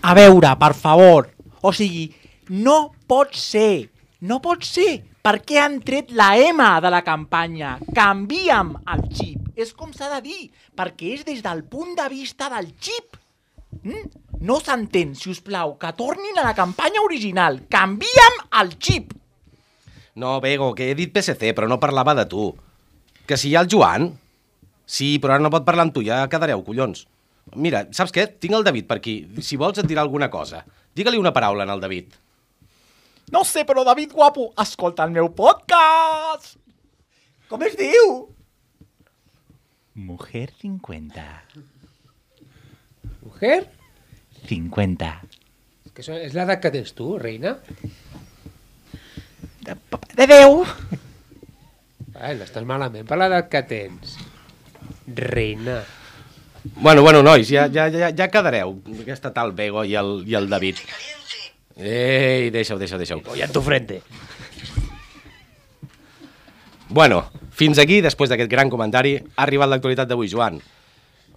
A 0.03 0.13
veure, 0.15 0.53
per 0.61 0.75
favor. 0.77 1.33
O 1.65 1.73
sigui, 1.73 2.11
no 2.53 2.93
pot 3.09 3.33
ser, 3.35 3.89
no 4.21 4.43
pot 4.45 4.69
ser. 4.69 5.01
Per 5.27 5.41
què 5.43 5.57
han 5.59 5.81
tret 5.83 6.13
la 6.15 6.37
M 6.39 6.63
de 6.79 6.91
la 6.93 7.01
campanya? 7.03 7.73
Canvia'm 7.95 8.69
el 8.93 9.01
xip. 9.11 9.49
És 9.59 9.73
com 9.75 9.91
s'ha 9.91 10.07
de 10.13 10.21
dir, 10.23 10.43
perquè 10.79 11.09
és 11.17 11.25
des 11.27 11.41
del 11.43 11.65
punt 11.67 11.97
de 11.99 12.05
vista 12.13 12.47
del 12.53 12.69
xip. 12.79 13.17
Mm? 13.81 14.21
No 14.47 14.61
s'entén, 14.63 15.17
si 15.19 15.33
us 15.33 15.41
plau, 15.43 15.73
que 15.81 15.91
tornin 15.99 16.39
a 16.39 16.45
la 16.47 16.53
campanya 16.55 17.03
original. 17.03 17.59
Canvia'm 17.67 18.39
el 18.61 18.71
xip. 18.79 19.17
No, 20.15 20.37
Bego, 20.45 20.69
que 20.79 20.93
he 20.93 20.95
dit 20.95 21.11
PSC, 21.11 21.51
però 21.57 21.67
no 21.67 21.81
parlava 21.83 22.15
de 22.15 22.29
tu. 22.31 22.45
Que 23.27 23.35
si 23.35 23.51
hi 23.51 23.57
ha 23.57 23.65
el 23.67 23.71
Joan... 23.73 24.13
Sí, 24.87 25.17
però 25.19 25.35
ara 25.35 25.43
no 25.43 25.51
pot 25.51 25.67
parlar 25.67 25.89
amb 25.89 25.97
tu, 25.97 26.05
ja 26.07 26.21
quedareu, 26.31 26.63
collons. 26.63 27.03
Mira, 27.59 27.83
saps 27.91 28.15
què? 28.15 28.29
Tinc 28.39 28.55
el 28.55 28.69
David 28.69 28.87
per 28.87 29.01
aquí. 29.01 29.17
Si 29.43 29.59
vols 29.59 29.83
et 29.83 29.91
dirà 29.91 30.07
alguna 30.07 30.31
cosa. 30.31 30.63
Digue-li 30.95 31.19
una 31.19 31.35
paraula 31.35 31.67
en 31.67 31.75
el 31.75 31.83
David. 31.83 32.15
No 33.33 33.43
sé, 33.45 33.65
però 33.67 33.83
David 33.85 34.13
Guapo, 34.15 34.53
escolta 34.63 35.05
el 35.05 35.11
meu 35.15 35.33
podcast. 35.35 36.55
Com 37.51 37.63
es 37.67 37.75
diu? 37.79 38.13
Mujer 39.97 40.53
50. 40.61 41.25
Mujer? 43.25 43.65
50. 44.47 45.11
Que 45.97 46.05
això 46.05 46.15
és 46.21 46.37
l'edat 46.37 46.63
que 46.63 46.71
tens 46.75 46.95
tu, 46.95 47.17
reina? 47.19 47.57
De 49.67 49.75
10. 50.29 50.75
Ai, 52.21 52.37
no 52.39 52.47
estàs 52.47 52.65
malament 52.69 53.09
per 53.09 53.19
l'edat 53.19 53.51
que 53.51 53.63
tens. 53.67 54.17
Reina. 55.07 55.81
Bueno, 56.77 57.03
bueno, 57.03 57.23
nois, 57.23 57.49
ja, 57.51 57.67
ja, 57.73 57.89
ja, 57.91 58.11
ja 58.15 58.31
quedareu. 58.31 58.79
Aquesta 59.03 59.33
tal 59.35 59.55
Bego 59.57 59.83
i 59.87 59.95
el, 59.99 60.21
i 60.29 60.37
el 60.39 60.51
David. 60.51 60.83
Ei, 61.77 62.51
deixa-ho, 62.51 62.79
deixa-ho, 62.79 62.99
deixa-ho. 62.99 63.21
Voy 63.23 63.43
a 63.43 63.49
tu 63.49 63.61
frente. 63.61 64.03
Bueno, 66.89 67.27
Fins 67.57 67.79
aquí, 67.81 68.03
després 68.05 68.29
d'aquest 68.29 68.51
gran 68.53 68.69
comentari, 68.69 69.15
ha 69.17 69.45
arribat 69.47 69.71
l'actualitat 69.71 70.11
d'avui, 70.11 70.29
Joan. 70.29 70.59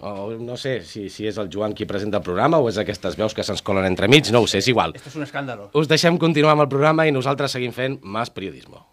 O 0.03 0.33
no 0.35 0.57
sé 0.59 0.81
si, 0.83 1.05
si 1.11 1.27
és 1.29 1.37
el 1.39 1.47
Joan 1.51 1.71
qui 1.75 1.87
presenta 1.87 2.19
el 2.19 2.25
programa 2.25 2.59
o 2.59 2.67
és 2.67 2.79
aquestes 2.81 3.15
veus 3.19 3.35
que 3.35 3.43
se'ns 3.47 3.63
colen 3.63 3.87
entre 3.87 4.09
mig, 4.11 4.27
no 4.35 4.41
ho 4.43 4.47
sé, 4.47 4.59
és 4.59 4.67
igual. 4.67 4.91
Esto 4.99 5.07
es 5.13 5.15
un 5.15 5.23
escàndalo. 5.23 5.69
Us 5.79 5.87
deixem 5.87 6.19
continuar 6.19 6.57
amb 6.57 6.65
el 6.65 6.69
programa 6.71 7.07
i 7.07 7.15
nosaltres 7.15 7.55
seguim 7.55 7.71
fent 7.75 7.95
més 8.03 8.31
periodisme. 8.35 8.83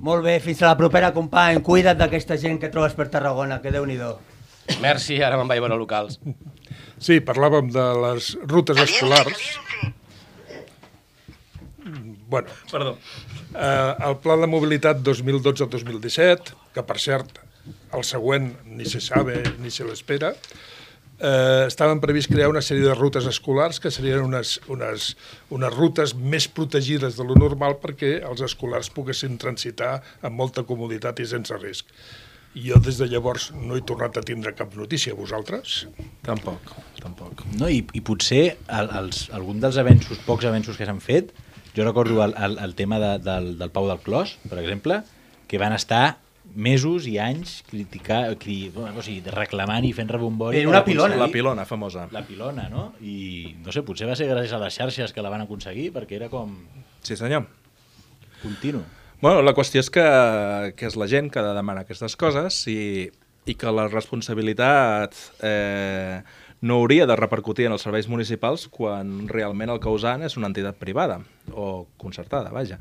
Molt 0.00 0.24
bé, 0.24 0.38
fins 0.40 0.62
a 0.64 0.70
la 0.70 0.78
propera, 0.80 1.12
company. 1.12 1.60
Cuida't 1.60 2.00
d'aquesta 2.00 2.40
gent 2.40 2.56
que 2.62 2.72
trobes 2.72 2.96
per 2.96 3.10
Tarragona, 3.12 3.60
que 3.60 3.72
déu-n'hi-do. 3.74 4.14
Merci, 4.80 5.20
ara 5.20 5.36
me'n 5.36 5.50
vaig 5.50 5.60
a 5.60 5.66
veure 5.66 5.76
locals. 5.76 6.16
Sí, 6.96 7.20
parlàvem 7.20 7.68
de 7.74 7.90
les 8.06 8.32
rutes 8.48 8.80
escolars. 8.86 9.44
Bueno, 12.28 12.48
Perdó. 12.70 12.98
eh, 13.54 13.94
el 14.08 14.16
Pla 14.24 14.36
de 14.40 14.46
Mobilitat 14.48 15.02
2012-2017, 15.04 16.54
que 16.74 16.82
per 16.82 16.98
cert, 16.98 17.38
el 17.94 18.04
següent 18.04 18.50
ni 18.66 18.86
se 18.88 19.00
sabe 19.00 19.42
ni 19.60 19.70
se 19.70 19.84
l'espera, 19.84 20.32
eh, 21.20 21.64
estaven 21.68 22.00
previst 22.00 22.32
crear 22.32 22.48
una 22.50 22.62
sèrie 22.64 22.88
de 22.88 22.96
rutes 22.96 23.28
escolars 23.30 23.80
que 23.80 23.92
serien 23.94 24.24
unes, 24.24 24.58
unes, 24.72 25.14
unes 25.54 25.72
rutes 25.76 26.14
més 26.16 26.48
protegides 26.48 27.16
de 27.16 27.24
lo 27.24 27.36
normal 27.38 27.78
perquè 27.82 28.16
els 28.24 28.42
escolars 28.44 28.90
poguessin 28.90 29.38
transitar 29.38 29.98
amb 30.22 30.36
molta 30.40 30.64
comoditat 30.64 31.20
i 31.20 31.26
sense 31.30 31.56
risc. 31.62 31.92
I 32.54 32.68
jo 32.70 32.76
des 32.78 33.00
de 33.00 33.08
llavors 33.10 33.48
no 33.54 33.74
he 33.74 33.82
tornat 33.82 34.16
a 34.16 34.22
tindre 34.22 34.52
cap 34.54 34.76
notícia. 34.78 35.14
Vosaltres? 35.18 35.88
Tampoc, 36.22 36.68
tampoc. 37.02 37.42
No, 37.58 37.66
i, 37.66 37.80
i 37.92 38.00
potser 38.00 38.44
el, 38.68 38.90
els, 39.00 39.24
algun 39.34 39.58
dels 39.62 39.78
avenços, 39.82 40.20
pocs 40.22 40.46
avenços 40.46 40.78
que 40.78 40.86
s'han 40.86 41.00
fet, 41.02 41.32
jo 41.76 41.84
recordo 41.84 42.24
el, 42.24 42.34
el, 42.38 42.58
el 42.58 42.74
tema 42.74 42.98
de, 43.00 43.18
del, 43.18 43.56
del 43.58 43.70
Pau 43.70 43.88
del 43.88 43.98
Clos, 43.98 44.36
per 44.48 44.58
exemple, 44.62 45.02
que 45.48 45.58
van 45.58 45.72
estar 45.74 46.18
mesos 46.54 47.06
i 47.08 47.16
anys 47.18 47.62
criticar, 47.66 48.36
cri, 48.38 48.68
o 48.76 49.02
sigui, 49.02 49.22
reclamant 49.32 49.84
i 49.88 49.94
fent 49.96 50.10
rebombori. 50.12 50.58
Però 50.60 50.70
una 50.74 50.82
pilona, 50.84 51.16
La 51.16 51.30
pilona, 51.32 51.64
famosa. 51.64 52.04
La 52.12 52.20
pilona, 52.26 52.68
no? 52.68 52.90
I 53.00 53.54
no 53.64 53.72
sé, 53.72 53.82
potser 53.82 54.06
va 54.10 54.14
ser 54.14 54.28
gràcies 54.28 54.52
a 54.52 54.60
les 54.62 54.76
xarxes 54.76 55.12
que 55.16 55.24
la 55.24 55.32
van 55.32 55.46
aconseguir, 55.46 55.88
perquè 55.96 56.18
era 56.20 56.28
com 56.28 56.52
Sí, 57.02 57.16
senyor. 57.16 57.46
continu. 58.42 58.82
Bueno, 59.22 59.40
la 59.42 59.54
qüestió 59.56 59.80
és 59.80 59.88
que, 59.90 60.04
que 60.76 60.86
és 60.90 60.96
la 61.00 61.06
gent 61.08 61.30
que 61.32 61.40
ha 61.40 61.46
de 61.46 61.54
demanar 61.56 61.86
aquestes 61.86 62.12
coses 62.20 62.58
i, 62.68 63.08
i 63.48 63.54
que 63.56 63.72
la 63.72 63.86
responsabilitat 63.88 65.16
eh, 65.40 66.20
no 66.64 66.78
hauria 66.80 67.04
de 67.04 67.16
repercutir 67.16 67.66
en 67.68 67.74
els 67.76 67.82
serveis 67.84 68.06
municipals 68.08 68.68
quan 68.72 69.26
realment 69.28 69.68
el 69.74 69.82
causant 69.84 70.24
és 70.24 70.38
una 70.40 70.48
entitat 70.48 70.78
privada 70.80 71.18
o 71.52 71.86
concertada, 72.00 72.54
vaja. 72.56 72.78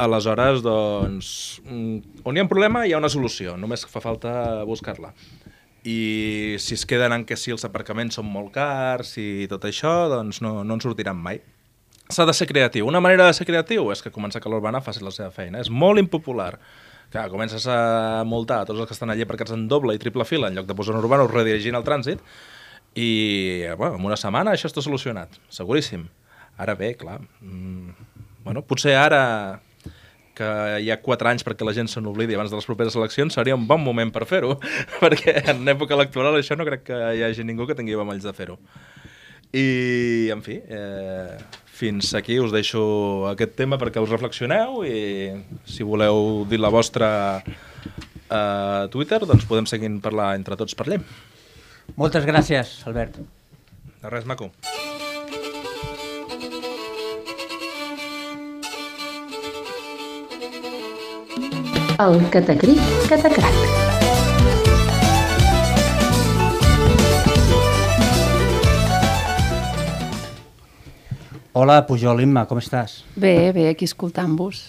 Aleshores, 0.00 0.62
doncs, 0.64 1.28
mm, 1.68 2.24
on 2.24 2.36
hi 2.36 2.40
ha 2.40 2.46
un 2.46 2.48
problema 2.48 2.86
hi 2.86 2.94
ha 2.94 3.02
una 3.02 3.12
solució, 3.12 3.58
només 3.60 3.84
fa 3.84 4.00
falta 4.00 4.64
buscar-la. 4.64 5.12
I 5.84 6.56
si 6.58 6.78
es 6.78 6.86
queden 6.88 7.12
en 7.12 7.26
que 7.28 7.36
si 7.36 7.52
els 7.52 7.66
aparcaments 7.68 8.16
són 8.16 8.24
molt 8.24 8.54
cars 8.54 9.18
i 9.20 9.44
tot 9.52 9.68
això, 9.68 10.08
doncs 10.08 10.40
no, 10.40 10.62
no 10.64 10.80
en 10.80 10.80
sortiran 10.80 11.20
mai. 11.20 11.42
S'ha 12.08 12.24
de 12.24 12.32
ser 12.32 12.48
creatiu. 12.48 12.88
Una 12.88 13.04
manera 13.04 13.28
de 13.28 13.36
ser 13.36 13.44
creatiu 13.44 13.92
és 13.92 14.00
que 14.00 14.12
comença 14.12 14.40
que 14.40 14.48
l'Urbana 14.48 14.80
faci 14.80 15.04
la 15.04 15.12
seva 15.12 15.30
feina. 15.30 15.60
És 15.60 15.68
molt 15.68 16.00
impopular. 16.00 16.54
Clar, 17.12 17.28
comences 17.28 17.68
a 17.68 18.24
multar 18.24 18.62
a 18.62 18.64
tots 18.64 18.80
els 18.80 18.88
que 18.88 18.96
estan 18.96 19.12
allí 19.12 19.28
aparcats 19.28 19.52
en 19.52 19.68
doble 19.68 19.92
i 19.92 20.00
triple 20.00 20.24
fila 20.24 20.48
en 20.48 20.56
lloc 20.56 20.66
de 20.66 20.74
posar 20.74 20.96
un 20.96 21.04
urbano 21.04 21.28
redirigint 21.28 21.76
el 21.76 21.84
trànsit 21.84 22.24
i, 22.94 23.64
bueno, 23.76 23.98
en 23.98 24.06
una 24.06 24.18
setmana 24.18 24.54
això 24.54 24.70
està 24.70 24.82
solucionat, 24.84 25.34
seguríssim. 25.50 26.06
Ara 26.56 26.76
bé, 26.78 26.92
clar, 26.94 27.18
mm, 27.42 28.10
bueno, 28.44 28.62
potser 28.62 28.94
ara 28.94 29.60
que 30.34 30.46
hi 30.82 30.90
ha 30.90 31.00
quatre 31.02 31.30
anys 31.30 31.44
perquè 31.46 31.66
la 31.66 31.74
gent 31.74 31.88
se 31.90 32.02
n'oblidi 32.02 32.34
abans 32.34 32.50
de 32.50 32.58
les 32.58 32.66
properes 32.66 32.96
eleccions, 32.98 33.34
seria 33.34 33.54
un 33.54 33.66
bon 33.70 33.82
moment 33.82 34.10
per 34.14 34.26
fer-ho, 34.26 34.58
perquè 35.02 35.36
en 35.50 35.66
època 35.70 35.94
electoral 35.94 36.38
això 36.38 36.58
no 36.58 36.66
crec 36.66 36.86
que 36.90 37.00
hi 37.18 37.22
hagi 37.26 37.46
ningú 37.46 37.66
que 37.66 37.78
tingui 37.78 37.98
bemalls 37.98 38.26
de 38.26 38.34
fer-ho. 38.34 38.58
I, 39.54 40.30
en 40.34 40.42
fi, 40.42 40.58
eh, 40.66 41.36
fins 41.74 42.10
aquí 42.18 42.40
us 42.42 42.50
deixo 42.54 42.82
aquest 43.30 43.54
tema 43.58 43.78
perquè 43.78 44.02
us 44.02 44.10
reflexioneu 44.10 44.82
i 44.86 45.30
si 45.70 45.86
voleu 45.86 46.42
dir 46.50 46.58
la 46.58 46.72
vostra 46.74 47.10
a 48.34 48.42
Twitter, 48.90 49.20
doncs 49.22 49.46
podem 49.46 49.66
seguir 49.70 49.92
parlar 50.02 50.32
entre 50.34 50.58
tots 50.58 50.74
per 50.74 50.88
allà. 50.88 50.98
Moltes 51.96 52.24
gràcies, 52.26 52.80
Albert. 52.88 53.20
De 54.02 54.10
res, 54.10 54.24
maco. 54.26 54.50
El 62.04 62.18
catacric 62.34 62.80
catacrac. 63.08 63.54
Hola, 71.54 71.84
Pujol, 71.86 72.18
Imma, 72.24 72.48
com 72.50 72.58
estàs? 72.58 73.04
Bé, 73.14 73.52
bé, 73.54 73.68
aquí 73.70 73.86
escoltant-vos. 73.86 74.64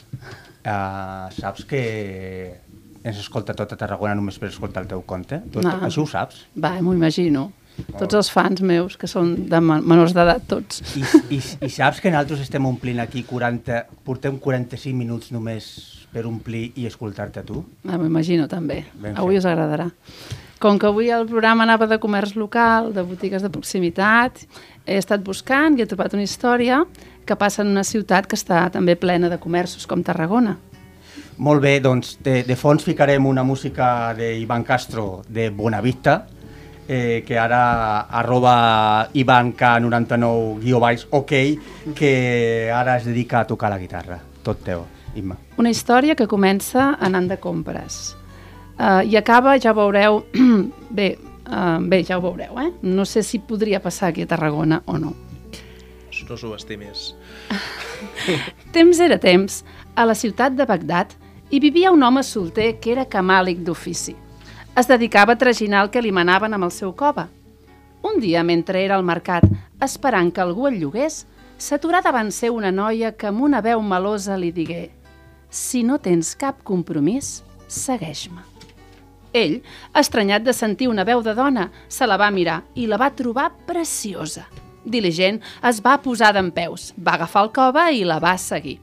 Uh, 0.65 1.31
saps 1.33 1.65
que 1.65 1.81
ens 3.05 3.19
escolta 3.21 3.53
tota 3.53 3.77
Tarragona 3.77 4.15
només 4.17 4.39
per 4.41 4.49
escoltar 4.49 4.81
el 4.83 4.89
teu 4.89 5.03
conte? 5.05 5.41
Tu, 5.53 5.61
No. 5.61 5.75
Això 5.85 6.01
ho 6.03 6.09
saps? 6.09 6.45
Va, 6.57 6.75
m'ho 6.81 6.93
imagino. 6.97 7.51
Tots 7.99 8.15
els 8.15 8.29
fans 8.31 8.61
meus, 8.63 8.95
que 8.95 9.07
són 9.07 9.33
de 9.51 9.59
men- 9.59 9.83
menors 9.83 10.13
d'edat 10.15 10.45
tots. 10.47 10.79
I, 10.95 11.03
i, 11.35 11.39
I 11.67 11.69
saps 11.69 11.99
que 11.99 12.09
nosaltres 12.11 12.39
estem 12.45 12.65
omplint 12.65 13.01
aquí 13.03 13.23
40... 13.27 13.81
Portem 14.07 14.37
45 14.39 14.95
minuts 14.95 15.31
només 15.35 15.67
per 16.15 16.23
omplir 16.25 16.69
i 16.79 16.85
escoltar-te 16.87 17.43
tu? 17.43 17.65
Ah, 17.83 17.97
M'ho 17.99 18.07
imagino 18.07 18.47
també. 18.47 18.85
Ben 18.95 19.17
avui 19.19 19.35
fet. 19.35 19.43
us 19.43 19.49
agradarà. 19.51 19.89
Com 20.63 20.79
que 20.79 20.87
avui 20.87 21.09
el 21.11 21.25
programa 21.27 21.65
anava 21.67 21.85
de 21.91 21.97
comerç 21.99 22.37
local, 22.39 22.93
de 22.95 23.03
botigues 23.03 23.43
de 23.43 23.49
proximitat, 23.51 24.45
he 24.87 24.95
estat 24.95 25.19
buscant 25.27 25.75
i 25.77 25.83
he 25.83 25.89
trobat 25.91 26.15
una 26.15 26.23
història 26.23 26.85
que 27.27 27.35
passa 27.35 27.61
en 27.65 27.73
una 27.75 27.83
ciutat 27.83 28.25
que 28.31 28.39
està 28.39 28.69
també 28.71 28.95
plena 28.95 29.27
de 29.27 29.37
comerços, 29.37 29.83
com 29.85 29.99
Tarragona. 30.01 30.55
Molt 31.37 31.61
bé, 31.61 31.79
doncs 31.83 32.15
de, 32.23 32.43
de 32.47 32.55
fons 32.55 32.83
ficarem 32.83 33.25
una 33.27 33.43
música 33.43 34.13
d'Ivan 34.15 34.63
Castro 34.63 35.21
de 35.27 35.49
Bonavista, 35.49 36.21
eh, 36.87 37.23
que 37.27 37.37
ara 37.39 38.07
arroba 38.07 39.09
ivank99 39.13 40.61
guió 40.61 40.79
baix 40.79 41.07
ok, 41.11 41.33
que 41.95 42.71
ara 42.71 42.95
es 42.97 43.05
dedica 43.05 43.41
a 43.41 43.47
tocar 43.47 43.69
la 43.69 43.79
guitarra. 43.79 44.19
Tot 44.45 44.63
teu, 44.63 44.85
Imma. 45.15 45.35
Una 45.57 45.73
història 45.73 46.15
que 46.15 46.27
comença 46.27 46.93
anant 47.01 47.27
de 47.27 47.39
compres. 47.41 48.15
Uh, 48.75 49.03
I 49.03 49.17
acaba, 49.19 49.57
ja 49.59 49.73
veureu... 49.75 50.23
bé, 50.97 51.17
uh, 51.47 51.79
bé, 51.83 52.03
ja 52.03 52.19
ho 52.19 52.23
veureu, 52.23 52.59
eh? 52.61 52.71
No 52.83 53.05
sé 53.05 53.23
si 53.23 53.39
podria 53.39 53.81
passar 53.83 54.13
aquí 54.13 54.23
a 54.23 54.31
Tarragona 54.31 54.83
o 54.85 54.97
no. 54.99 55.13
No 56.25 56.37
subestimis. 56.37 57.13
Temps 58.75 58.99
era 59.03 59.19
temps, 59.19 59.63
a 59.95 60.05
la 60.07 60.15
ciutat 60.15 60.55
de 60.57 60.65
Bagdad 60.65 61.11
hi 61.49 61.59
vivia 61.59 61.91
un 61.91 62.01
home 62.03 62.23
solter 62.23 62.79
que 62.81 62.91
era 62.91 63.05
camàlic 63.05 63.61
d'ofici. 63.65 64.15
Es 64.75 64.87
dedicava 64.89 65.35
a 65.35 65.37
traginar 65.37 65.83
el 65.85 65.91
que 65.93 66.01
li 66.01 66.11
manaven 66.11 66.53
amb 66.57 66.65
el 66.67 66.71
seu 66.73 66.95
cova. 66.97 67.27
Un 68.01 68.19
dia, 68.19 68.43
mentre 68.43 68.81
era 68.83 68.97
al 68.97 69.05
mercat, 69.05 69.45
esperant 69.81 70.31
que 70.33 70.41
algú 70.41 70.67
el 70.67 70.79
llogués, 70.81 71.23
s'aturà 71.57 72.01
davant 72.03 72.31
seu 72.33 72.57
una 72.57 72.71
noia 72.71 73.13
que 73.13 73.29
amb 73.29 73.45
una 73.45 73.61
veu 73.61 73.81
melosa 73.81 74.37
li 74.37 74.51
digué 74.51 74.89
«Si 75.49 75.83
no 75.83 75.99
tens 76.01 76.33
cap 76.35 76.63
compromís, 76.63 77.43
segueix-me». 77.67 78.41
Ell, 79.35 79.61
estranyat 79.93 80.43
de 80.43 80.53
sentir 80.53 80.87
una 80.87 81.03
veu 81.03 81.21
de 81.21 81.35
dona, 81.35 81.69
se 81.87 82.07
la 82.07 82.17
va 82.17 82.31
mirar 82.31 82.63
i 82.75 82.87
la 82.87 82.97
va 82.97 83.11
trobar 83.11 83.51
preciosa. 83.67 84.45
Diligent, 84.85 85.41
es 85.63 85.81
va 85.83 85.97
posar 86.01 86.33
d'en 86.33 86.51
peus, 86.55 86.93
va 86.97 87.15
agafar 87.19 87.45
el 87.45 87.53
cova 87.55 87.89
i 87.91 88.03
la 88.07 88.19
va 88.23 88.37
seguir. 88.37 88.79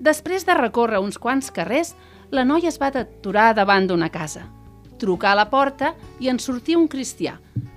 Després 0.00 0.46
de 0.48 0.54
recórrer 0.56 0.96
uns 1.04 1.18
quants 1.20 1.50
carrers, 1.52 1.92
la 2.32 2.46
noia 2.48 2.70
es 2.70 2.78
va 2.80 2.88
aturar 2.88 3.50
davant 3.52 3.84
d'una 3.84 4.08
casa. 4.08 4.46
Trucar 4.96 5.34
a 5.34 5.38
la 5.42 5.50
porta 5.52 5.92
i 6.24 6.30
en 6.32 6.38
sortia 6.40 6.78
un 6.78 6.88
cristià, 6.88 7.34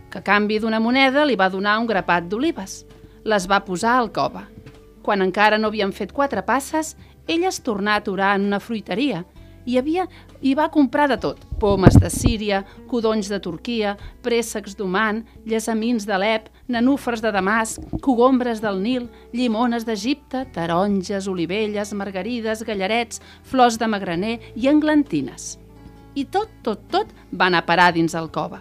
que 0.09 0.21
a 0.21 0.23
canvi 0.23 0.61
d'una 0.63 0.79
moneda 0.79 1.25
li 1.27 1.35
va 1.35 1.49
donar 1.51 1.75
un 1.81 1.89
grapat 1.89 2.29
d'olives. 2.31 2.85
Les 3.27 3.47
va 3.51 3.59
posar 3.67 3.97
al 3.97 4.11
cova. 4.15 4.45
Quan 5.03 5.21
encara 5.21 5.59
no 5.59 5.67
havien 5.67 5.91
fet 5.91 6.13
quatre 6.15 6.45
passes, 6.47 6.95
ella 7.27 7.49
es 7.51 7.59
tornà 7.59 7.97
a 7.97 8.03
aturar 8.03 8.37
en 8.37 8.47
una 8.47 8.61
fruiteria 8.63 9.25
i 9.65 9.77
havia, 9.77 10.07
hi 10.43 10.53
va 10.59 10.67
comprar 10.69 11.07
de 11.07 11.15
tot. 11.17 11.39
Pomes 11.59 11.95
de 11.95 12.09
Síria, 12.11 12.65
codonys 12.91 13.29
de 13.31 13.39
Turquia, 13.39 13.93
préssecs 14.25 14.75
d'Oman, 14.75 15.21
llesamins 15.47 16.03
d'Alep, 16.03 16.49
nanúfers 16.67 17.21
de 17.23 17.31
Damasc, 17.31 17.79
cogombres 18.03 18.59
del 18.59 18.81
Nil, 18.83 19.07
llimones 19.31 19.87
d'Egipte, 19.87 20.43
taronges, 20.51 21.29
olivelles, 21.31 21.93
margarides, 21.95 22.65
gallarets, 22.67 23.21
flors 23.47 23.79
de 23.79 23.87
magraner 23.87 24.33
i 24.59 24.67
englantines. 24.67 25.53
I 26.15 26.25
tot, 26.25 26.51
tot, 26.61 26.83
tot 26.91 27.13
va 27.31 27.47
anar 27.47 27.63
a 27.63 27.67
parar 27.69 27.93
dins 27.95 28.13
el 28.13 28.27
cova. 28.27 28.59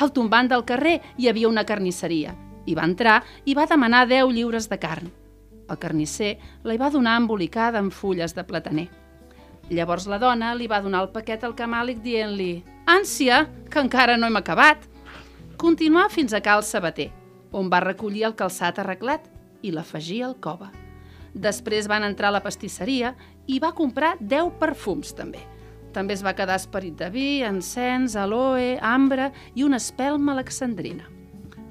Al 0.00 0.14
tombant 0.16 0.48
del 0.48 0.64
carrer 0.64 1.02
hi 1.18 1.28
havia 1.28 1.50
una 1.50 1.66
carnisseria. 1.68 2.32
Hi 2.64 2.78
va 2.78 2.88
entrar 2.88 3.18
i 3.44 3.52
va 3.54 3.68
demanar 3.68 4.06
10 4.08 4.32
lliures 4.32 4.70
de 4.72 4.80
carn. 4.80 5.12
El 5.68 5.78
carnisser 5.78 6.32
la 6.64 6.72
hi 6.72 6.80
va 6.80 6.90
donar 6.90 7.18
embolicada 7.20 7.78
amb 7.78 7.92
fulles 7.92 8.32
de 8.34 8.46
plataner. 8.48 8.88
Llavors 9.70 10.08
la 10.10 10.18
dona 10.18 10.50
li 10.58 10.66
va 10.66 10.80
donar 10.82 11.04
el 11.04 11.12
paquet 11.14 11.44
al 11.46 11.54
camàlic 11.54 12.00
dient-li 12.02 12.64
«Ànsia, 12.90 13.44
que 13.70 13.78
encara 13.78 14.16
no 14.18 14.26
hem 14.26 14.38
acabat». 14.40 14.82
Continuà 15.60 16.08
fins 16.10 16.32
a 16.34 16.40
cal 16.42 16.64
sabater, 16.66 17.10
on 17.52 17.68
va 17.70 17.78
recollir 17.84 18.24
el 18.26 18.34
calçat 18.34 18.80
arreglat 18.82 19.28
i 19.62 19.70
l'afegir 19.70 20.24
al 20.26 20.34
cova. 20.42 20.72
Després 21.34 21.86
van 21.86 22.02
entrar 22.02 22.32
a 22.32 22.34
la 22.34 22.42
pastisseria 22.42 23.12
i 23.46 23.60
va 23.62 23.70
comprar 23.76 24.16
10 24.18 24.56
perfums, 24.58 25.12
també. 25.14 25.42
També 25.94 26.16
es 26.16 26.24
va 26.26 26.34
quedar 26.34 26.56
esperit 26.58 26.96
de 26.98 27.10
vi, 27.14 27.28
encens, 27.46 28.16
aloe, 28.18 28.76
ambre 28.82 29.30
i 29.54 29.62
una 29.66 29.78
espelma 29.78 30.34
alexandrina. 30.34 31.06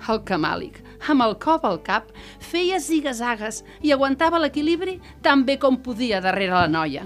El 0.07 0.21
camàlic, 0.23 0.79
amb 1.11 1.25
el 1.25 1.35
cop 1.43 1.65
al 1.67 1.81
cap, 1.83 2.07
feia 2.39 2.79
zigazagues 2.79 3.65
i 3.83 3.91
aguantava 3.91 4.39
l'equilibri 4.39 4.99
tan 5.21 5.43
bé 5.43 5.57
com 5.59 5.81
podia 5.83 6.23
darrere 6.23 6.55
la 6.55 6.71
noia. 6.71 7.03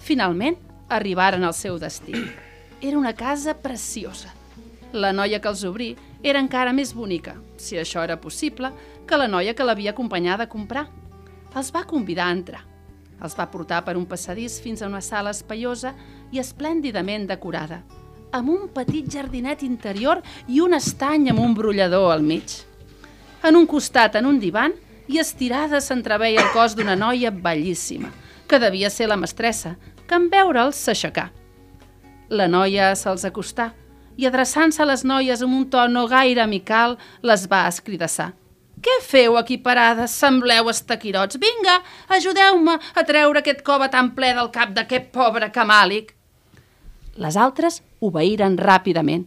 Finalment, 0.00 0.56
arribaren 0.88 1.44
al 1.44 1.54
seu 1.54 1.78
destí. 1.78 2.16
Era 2.80 2.98
una 2.98 3.12
casa 3.14 3.54
preciosa. 3.54 4.32
La 4.92 5.12
noia 5.12 5.38
que 5.40 5.48
els 5.48 5.62
obrí 5.68 5.92
era 6.22 6.40
encara 6.40 6.72
més 6.74 6.94
bonica, 6.96 7.36
si 7.56 7.78
això 7.78 8.02
era 8.02 8.18
possible, 8.20 8.72
que 9.06 9.18
la 9.20 9.28
noia 9.28 9.54
que 9.54 9.64
l'havia 9.64 9.92
acompanyada 9.92 10.48
a 10.48 10.50
comprar. 10.50 10.88
Els 11.54 11.70
va 11.74 11.86
convidar 11.86 12.26
a 12.26 12.34
entrar. 12.34 12.64
Els 13.20 13.36
va 13.36 13.50
portar 13.52 13.82
per 13.84 13.96
un 14.00 14.06
passadís 14.08 14.58
fins 14.64 14.82
a 14.82 14.88
una 14.88 15.02
sala 15.04 15.30
espaiosa 15.36 15.92
i 16.32 16.40
esplèndidament 16.40 17.26
decorada, 17.28 17.82
amb 18.32 18.48
un 18.48 18.68
petit 18.72 19.08
jardinet 19.12 19.62
interior 19.66 20.22
i 20.48 20.60
un 20.64 20.74
estany 20.74 21.28
amb 21.30 21.42
un 21.44 21.54
brollador 21.54 22.10
al 22.14 22.24
mig. 22.24 22.62
En 23.44 23.56
un 23.56 23.66
costat, 23.66 24.16
en 24.16 24.26
un 24.26 24.40
divan, 24.40 24.72
i 25.10 25.18
estirada 25.18 25.80
s'entreveia 25.82 26.40
el 26.40 26.50
cos 26.54 26.76
d'una 26.78 26.96
noia 26.96 27.30
bellíssima, 27.30 28.12
que 28.46 28.58
devia 28.58 28.90
ser 28.90 29.08
la 29.10 29.18
mestressa, 29.18 29.76
que 30.10 30.18
en 30.18 30.26
veure'ls 30.32 30.82
s'aixecà. 30.88 31.28
La 32.34 32.48
noia 32.50 32.90
se'ls 32.98 33.22
acostà 33.28 33.70
i, 34.18 34.26
adreçant-se 34.26 34.82
a 34.82 34.88
les 34.90 35.04
noies 35.06 35.42
amb 35.46 35.54
un 35.54 35.66
to 35.70 35.86
no 35.88 36.08
gaire 36.10 36.42
amical, 36.42 36.96
les 37.22 37.46
va 37.50 37.68
escridassar. 37.70 38.32
Què 38.80 38.96
feu 39.04 39.36
aquí 39.36 39.58
parades? 39.60 40.14
Sembleu 40.16 40.70
estaquirots. 40.72 41.38
Vinga, 41.38 41.76
ajudeu-me 42.16 42.78
a 42.80 43.04
treure 43.06 43.42
aquest 43.42 43.62
cova 43.62 43.90
tan 43.92 44.10
ple 44.16 44.32
del 44.34 44.50
cap 44.54 44.72
d'aquest 44.76 45.10
pobre 45.14 45.50
camàlic. 45.52 46.14
Les 47.20 47.36
altres 47.36 47.82
obeïren 48.00 48.56
ràpidament. 48.58 49.26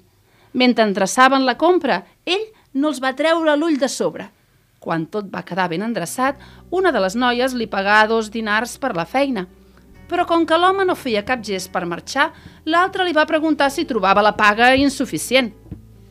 Mentre 0.53 0.87
endreçaven 0.89 1.45
la 1.45 1.57
compra, 1.57 2.01
ell 2.25 2.47
no 2.73 2.89
els 2.89 3.01
va 3.01 3.13
treure 3.17 3.55
l'ull 3.57 3.77
de 3.79 3.89
sobre. 3.89 4.27
Quan 4.83 5.05
tot 5.07 5.29
va 5.31 5.45
quedar 5.47 5.69
ben 5.71 5.85
endreçat, 5.85 6.39
una 6.71 6.91
de 6.91 6.99
les 6.99 7.15
noies 7.15 7.53
li 7.53 7.69
pagà 7.69 8.03
dos 8.09 8.33
dinars 8.33 8.75
per 8.81 8.95
la 8.97 9.05
feina. 9.05 9.45
Però 10.13 10.27
com 10.29 10.43
que 10.45 10.57
l'home 10.61 10.85
no 10.85 10.93
feia 10.93 11.23
cap 11.25 11.41
gest 11.41 11.71
per 11.73 11.87
marxar, 11.89 12.27
l'altre 12.69 13.01
li 13.07 13.15
va 13.17 13.25
preguntar 13.25 13.71
si 13.73 13.87
trobava 13.89 14.21
la 14.21 14.35
paga 14.37 14.75
insuficient. 14.77 15.49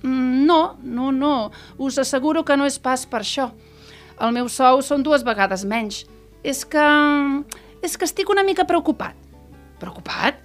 Mm, 0.03 0.43
no, 0.49 0.77
no, 0.83 1.13
no, 1.15 1.53
us 1.79 2.01
asseguro 2.03 2.43
que 2.43 2.57
no 2.59 2.67
és 2.67 2.81
pas 2.83 3.07
per 3.07 3.21
això. 3.23 3.53
El 4.19 4.35
meu 4.35 4.51
sou 4.51 4.83
són 4.83 5.07
dues 5.07 5.23
vegades 5.23 5.63
menys. 5.63 6.03
És 6.43 6.65
que... 6.67 6.89
és 7.79 7.95
que 7.95 8.11
estic 8.11 8.35
una 8.35 8.43
mica 8.43 8.67
preocupat. 8.67 9.15
Preocupat? 9.79 10.43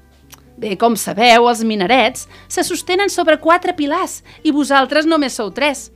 Bé, 0.57 0.75
com 0.77 0.93
sabeu, 0.93 1.49
els 1.49 1.65
minarets 1.65 2.27
se 2.45 2.61
sostenen 2.61 3.09
sobre 3.09 3.41
quatre 3.41 3.73
pilars 3.73 4.21
i 4.45 4.53
vosaltres 4.53 5.09
només 5.09 5.33
sou 5.33 5.49
tres. 5.49 5.87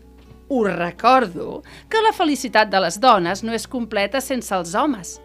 Us 0.50 0.74
recordo 0.74 1.62
que 1.90 2.02
la 2.02 2.18
felicitat 2.18 2.74
de 2.74 2.82
les 2.82 2.98
dones 2.98 3.46
no 3.46 3.54
és 3.54 3.70
completa 3.70 4.18
sense 4.22 4.50
els 4.50 4.74
homes. 4.74 5.20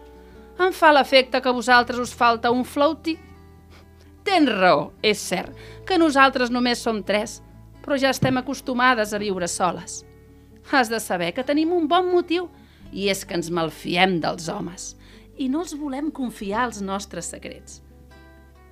Em 0.57 0.73
fa 0.73 0.89
l'efecte 0.93 1.41
que 1.41 1.49
a 1.49 1.55
vosaltres 1.55 1.99
us 2.01 2.13
falta 2.17 2.51
un 2.51 2.63
flauti. 2.65 3.17
Tens 4.25 4.49
raó, 4.49 4.91
és 5.05 5.21
cert, 5.21 5.53
que 5.85 5.99
nosaltres 6.01 6.49
només 6.51 6.81
som 6.83 7.03
tres, 7.05 7.39
però 7.83 7.95
ja 8.01 8.09
estem 8.11 8.39
acostumades 8.41 9.13
a 9.13 9.21
viure 9.21 9.47
soles. 9.47 10.01
Has 10.71 10.89
de 10.91 10.99
saber 10.99 11.31
que 11.33 11.45
tenim 11.47 11.71
un 11.71 11.87
bon 11.87 12.09
motiu, 12.11 12.49
i 12.91 13.07
és 13.11 13.23
que 13.23 13.37
ens 13.37 13.51
malfiem 13.53 14.17
dels 14.23 14.49
homes, 14.49 14.95
i 15.37 15.47
no 15.47 15.61
els 15.63 15.77
volem 15.77 16.09
confiar 16.11 16.65
els 16.67 16.81
nostres 16.81 17.29
secrets. 17.31 17.81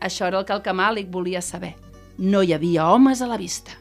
Això 0.02 0.28
era 0.28 0.42
el 0.42 0.46
que 0.46 0.56
el 0.58 0.66
camàlic 0.66 1.08
volia 1.12 1.42
saber. 1.42 1.76
No 2.18 2.42
hi 2.42 2.54
havia 2.56 2.90
homes 2.92 3.22
a 3.22 3.30
la 3.30 3.38
vista. 3.38 3.78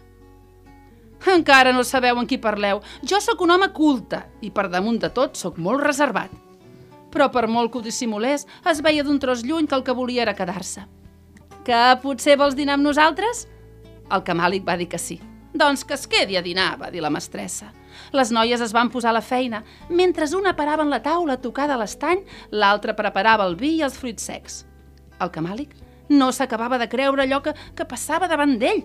Encara 1.33 1.73
no 1.73 1.83
sabeu 1.85 2.19
en 2.21 2.27
qui 2.29 2.39
parleu. 2.39 2.83
Jo 3.03 3.21
sóc 3.21 3.41
un 3.41 3.55
home 3.55 3.71
culte 3.73 4.21
i 4.45 4.51
per 4.53 4.69
damunt 4.69 5.01
de 5.01 5.11
tot 5.11 5.39
sóc 5.41 5.57
molt 5.59 5.83
reservat. 5.83 6.31
Però 7.15 7.31
per 7.31 7.47
molt 7.47 7.71
que 7.71 7.79
ho 7.79 7.85
dissimulés, 7.85 8.49
es 8.67 8.83
veia 8.83 9.05
d'un 9.07 9.21
tros 9.23 9.45
lluny 9.47 9.69
que 9.71 9.79
el 9.79 9.85
que 9.87 9.95
volia 9.95 10.25
era 10.27 10.35
quedar-se. 10.35 10.83
Que 11.65 11.83
potser 12.03 12.35
vols 12.37 12.57
dinar 12.59 12.75
amb 12.75 12.85
nosaltres? 12.85 13.47
El 14.13 14.27
camàlic 14.27 14.67
va 14.67 14.77
dir 14.77 14.89
que 14.91 14.99
sí. 14.99 15.21
Doncs 15.55 15.85
que 15.87 15.95
es 15.95 16.09
quedi 16.11 16.37
a 16.37 16.43
dinar, 16.43 16.75
va 16.81 16.91
dir 16.91 17.01
la 17.01 17.13
mestressa. 17.15 17.71
Les 18.13 18.33
noies 18.35 18.61
es 18.61 18.75
van 18.75 18.91
posar 18.91 19.13
a 19.13 19.19
la 19.21 19.23
feina. 19.23 19.63
Mentre 19.89 20.27
una 20.37 20.57
parava 20.59 20.83
en 20.83 20.91
la 20.91 21.03
taula 21.03 21.39
tocada 21.41 21.77
a 21.77 21.79
l'estany, 21.79 22.25
l'altra 22.51 22.97
preparava 22.99 23.47
el 23.47 23.55
vi 23.55 23.77
i 23.79 23.83
els 23.87 23.95
fruits 23.95 24.27
secs. 24.27 24.65
El 25.23 25.31
camàlic 25.31 25.77
no 26.11 26.33
s'acabava 26.33 26.79
de 26.79 26.89
creure 26.91 27.23
allò 27.23 27.41
que, 27.41 27.55
que 27.55 27.87
passava 27.87 28.27
davant 28.29 28.59
d'ell. 28.59 28.83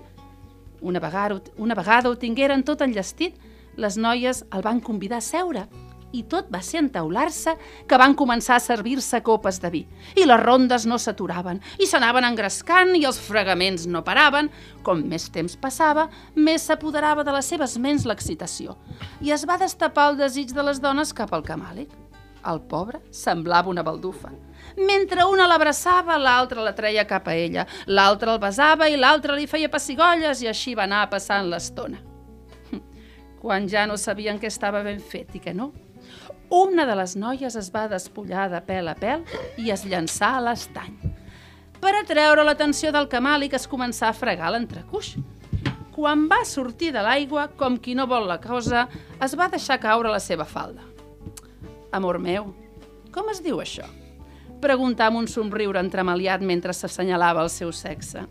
Una 0.82 1.02
vegada, 1.02 1.42
una 1.58 1.76
vegada 1.76 2.10
ho 2.10 2.16
tingueren 2.16 2.64
tot 2.64 2.86
enllestit, 2.86 3.36
les 3.76 3.98
noies 3.98 4.46
el 4.54 4.62
van 4.62 4.80
convidar 4.80 5.18
a 5.18 5.26
seure 5.26 5.66
i 6.12 6.24
tot 6.30 6.50
va 6.52 6.62
ser 6.66 6.82
entaular-se 6.84 7.54
que 7.88 8.00
van 8.02 8.16
començar 8.18 8.58
a 8.58 8.64
servir-se 8.64 9.22
copes 9.26 9.60
de 9.62 9.70
vi. 9.74 9.84
I 10.18 10.26
les 10.26 10.42
rondes 10.42 10.88
no 10.90 10.98
s'aturaven, 10.98 11.62
i 11.80 11.88
s'anaven 11.90 12.26
engrescant 12.26 12.96
i 12.98 13.06
els 13.06 13.20
fregaments 13.22 13.86
no 13.88 14.04
paraven. 14.06 14.50
Com 14.84 15.06
més 15.10 15.30
temps 15.34 15.56
passava, 15.60 16.08
més 16.36 16.66
s'apoderava 16.66 17.24
de 17.24 17.36
les 17.36 17.54
seves 17.54 17.78
ments 17.78 18.08
l'excitació. 18.10 18.78
I 19.22 19.34
es 19.36 19.46
va 19.46 19.60
destapar 19.62 20.12
el 20.12 20.22
desig 20.22 20.54
de 20.56 20.66
les 20.66 20.82
dones 20.82 21.14
cap 21.14 21.34
al 21.34 21.46
camàlic. 21.46 21.94
El 22.50 22.62
pobre 22.72 23.02
semblava 23.12 23.70
una 23.70 23.84
baldufa. 23.84 24.32
Mentre 24.78 25.26
una 25.28 25.48
l'abraçava, 25.48 26.18
l'altra 26.18 26.64
la 26.64 26.76
treia 26.76 27.04
cap 27.08 27.28
a 27.28 27.36
ella, 27.36 27.66
l'altra 27.88 28.32
el 28.34 28.40
besava 28.40 28.88
i 28.88 28.96
l'altra 28.96 29.36
li 29.36 29.48
feia 29.48 29.70
pessigolles 29.72 30.42
i 30.42 30.48
així 30.48 30.76
va 30.76 30.86
anar 30.88 31.10
passant 31.12 31.50
l'estona. 31.52 32.00
Quan 33.42 33.68
ja 33.72 33.86
no 33.88 33.98
sabien 33.98 34.40
què 34.40 34.48
estava 34.48 34.84
ben 34.84 35.00
fet 35.00 35.36
i 35.36 35.44
què 35.44 35.54
no, 35.56 35.72
una 36.50 36.86
de 36.86 36.96
les 36.98 37.16
noies 37.16 37.56
es 37.56 37.70
va 37.74 37.88
despullar 37.88 38.50
de 38.50 38.60
pèl 38.66 38.90
a 38.90 38.96
pèl 38.98 39.26
i 39.62 39.70
es 39.74 39.86
llançà 39.86 40.36
a 40.38 40.44
l'estany. 40.44 40.96
Per 41.80 41.94
atreure 41.96 42.44
l'atenció 42.44 42.92
del 42.92 43.08
camàlic 43.08 43.54
es 43.56 43.68
començà 43.70 44.10
a 44.10 44.18
fregar 44.18 44.52
l'entrecuix. 44.52 45.14
Quan 45.96 46.28
va 46.32 46.42
sortir 46.48 46.92
de 46.96 47.04
l'aigua, 47.04 47.48
com 47.60 47.78
qui 47.78 47.96
no 47.96 48.08
vol 48.08 48.28
la 48.28 48.40
cosa, 48.42 48.88
es 49.22 49.36
va 49.36 49.50
deixar 49.52 49.80
caure 49.80 50.12
la 50.12 50.20
seva 50.20 50.46
falda. 50.48 50.84
Amor 51.92 52.20
meu, 52.20 52.54
com 53.14 53.32
es 53.32 53.42
diu 53.44 53.62
això? 53.62 53.88
Preguntà 54.60 55.08
amb 55.08 55.22
un 55.22 55.28
somriure 55.32 55.80
entremaliat 55.80 56.44
mentre 56.44 56.76
s'assenyalava 56.76 57.46
el 57.46 57.52
seu 57.54 57.72
sexe. 57.72 58.26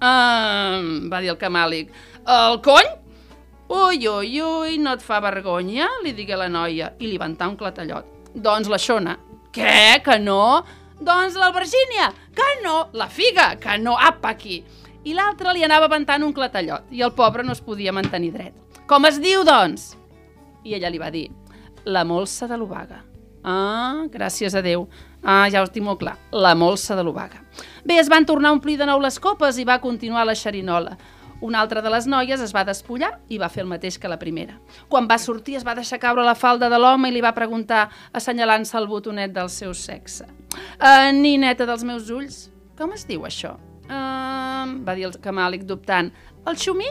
Ah, 0.00 0.80
va 1.10 1.20
dir 1.20 1.32
el 1.32 1.40
camàlic. 1.40 1.92
El 2.24 2.60
cony? 2.64 2.88
Ui, 3.68 4.06
ui, 4.08 4.40
ui, 4.42 4.78
no 4.78 4.92
et 4.92 5.02
fa 5.02 5.20
vergonya? 5.24 5.88
li 6.04 6.12
digué 6.12 6.36
la 6.36 6.48
noia 6.48 6.92
i 7.00 7.08
li 7.08 7.18
ventà 7.18 7.48
un 7.48 7.56
clatallot. 7.56 8.10
Doncs 8.34 8.68
la 8.68 8.78
Xona. 8.78 9.16
Què? 9.54 10.02
Que 10.04 10.18
no? 10.18 10.64
Doncs 11.00 11.38
l'Albergínia. 11.38 12.10
Que 12.34 12.48
no? 12.64 12.90
La 12.92 13.08
figa. 13.08 13.54
Que 13.56 13.78
no? 13.78 13.96
Apa, 13.96 14.34
aquí. 14.34 14.62
I 15.04 15.14
l'altre 15.16 15.52
li 15.52 15.64
anava 15.64 15.88
ventant 15.88 16.22
un 16.24 16.32
clatallot 16.32 16.92
i 16.92 17.02
el 17.04 17.12
pobre 17.16 17.44
no 17.44 17.52
es 17.52 17.60
podia 17.64 17.92
mantenir 17.92 18.32
dret. 18.32 18.54
Com 18.88 19.04
es 19.08 19.18
diu, 19.20 19.44
doncs? 19.44 19.94
I 20.64 20.76
ella 20.76 20.90
li 20.92 21.00
va 21.00 21.10
dir, 21.12 21.26
la 21.84 22.04
molsa 22.08 22.48
de 22.48 22.56
l'Obaga. 22.60 23.02
Ah, 23.44 24.04
gràcies 24.08 24.56
a 24.56 24.62
Déu. 24.64 24.86
Ah, 25.22 25.48
ja 25.52 25.60
ho 25.60 25.68
tinc 25.68 25.84
molt 25.84 26.00
clar, 26.00 26.16
la 26.32 26.54
molsa 26.56 26.96
de 26.96 27.04
l'Obaga. 27.04 27.42
Bé, 27.84 27.98
es 28.00 28.08
van 28.08 28.24
tornar 28.24 28.50
a 28.50 28.56
omplir 28.56 28.78
de 28.80 28.88
nou 28.88 29.00
les 29.00 29.18
copes 29.20 29.60
i 29.60 29.64
va 29.68 29.80
continuar 29.80 30.24
la 30.24 30.36
xerinola. 30.36 30.96
Una 31.40 31.60
altra 31.60 31.82
de 31.82 31.90
les 31.90 32.06
noies 32.06 32.40
es 32.40 32.54
va 32.54 32.64
despullar 32.64 33.10
i 33.28 33.38
va 33.38 33.50
fer 33.52 33.64
el 33.64 33.70
mateix 33.70 33.98
que 33.98 34.08
la 34.08 34.18
primera. 34.20 34.56
Quan 34.88 35.08
va 35.10 35.18
sortir 35.18 35.58
es 35.58 35.66
va 35.66 35.74
deixar 35.74 35.98
caure 36.02 36.24
la 36.24 36.36
falda 36.38 36.70
de 36.70 36.78
l'home 36.78 37.10
i 37.10 37.14
li 37.14 37.22
va 37.24 37.34
preguntar, 37.36 37.88
assenyalant-se 38.12 38.78
el 38.78 38.88
botonet 38.88 39.34
del 39.34 39.50
seu 39.52 39.74
sexe. 39.74 40.28
Uh, 40.78 41.10
nineta 41.12 41.66
dels 41.66 41.84
meus 41.84 42.10
ulls, 42.14 42.48
com 42.78 42.94
es 42.94 43.04
diu 43.08 43.26
això? 43.26 43.56
Uh, 43.84 44.80
va 44.86 44.94
dir 44.96 45.08
el 45.10 45.18
camàlic 45.20 45.66
dubtant. 45.68 46.12
El 46.48 46.56
xumí? 46.60 46.88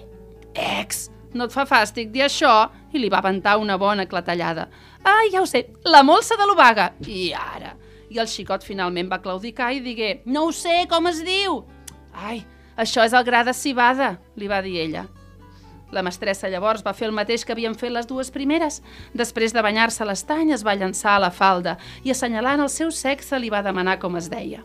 Ex, 0.54 1.08
no 1.34 1.48
et 1.48 1.54
fa 1.56 1.66
fàstic 1.66 2.12
dir 2.14 2.28
això? 2.28 2.54
I 2.94 3.02
li 3.02 3.10
va 3.10 3.24
ventar 3.26 3.58
una 3.58 3.80
bona 3.82 4.06
clatellada. 4.06 4.68
Ah, 5.04 5.24
ja 5.32 5.42
ho 5.42 5.48
sé, 5.50 5.66
la 5.90 6.04
molsa 6.06 6.38
de 6.38 6.46
l'Obaga. 6.48 6.92
I 7.10 7.32
ara? 7.34 7.74
I 8.14 8.22
el 8.22 8.30
xicot 8.30 8.64
finalment 8.64 9.10
va 9.10 9.22
claudicar 9.24 9.72
i 9.74 9.82
digué, 9.82 10.20
no 10.30 10.48
ho 10.48 10.52
sé, 10.54 10.84
com 10.90 11.10
es 11.10 11.24
diu? 11.26 11.64
Ai, 12.14 12.44
això 12.78 13.04
és 13.06 13.14
el 13.14 13.26
gra 13.28 13.44
de 13.44 13.54
cibada, 13.54 14.18
li 14.36 14.48
va 14.48 14.62
dir 14.66 14.80
ella. 14.82 15.08
La 15.94 16.02
mestressa 16.02 16.50
llavors 16.50 16.82
va 16.82 16.96
fer 16.98 17.08
el 17.08 17.16
mateix 17.16 17.44
que 17.46 17.54
havien 17.54 17.76
fet 17.78 17.94
les 17.94 18.08
dues 18.10 18.32
primeres. 18.34 18.82
Després 19.14 19.54
de 19.54 19.62
banyar-se 19.62 20.02
a 20.04 20.08
l'estany, 20.10 20.52
es 20.52 20.66
va 20.66 20.74
llançar 20.76 21.18
a 21.18 21.24
la 21.28 21.32
falda 21.32 21.78
i, 22.02 22.10
assenyalant 22.10 22.64
el 22.66 22.72
seu 22.74 22.90
sexe, 22.92 23.38
li 23.38 23.54
va 23.54 23.62
demanar 23.62 24.00
com 24.02 24.18
es 24.18 24.30
deia. 24.32 24.64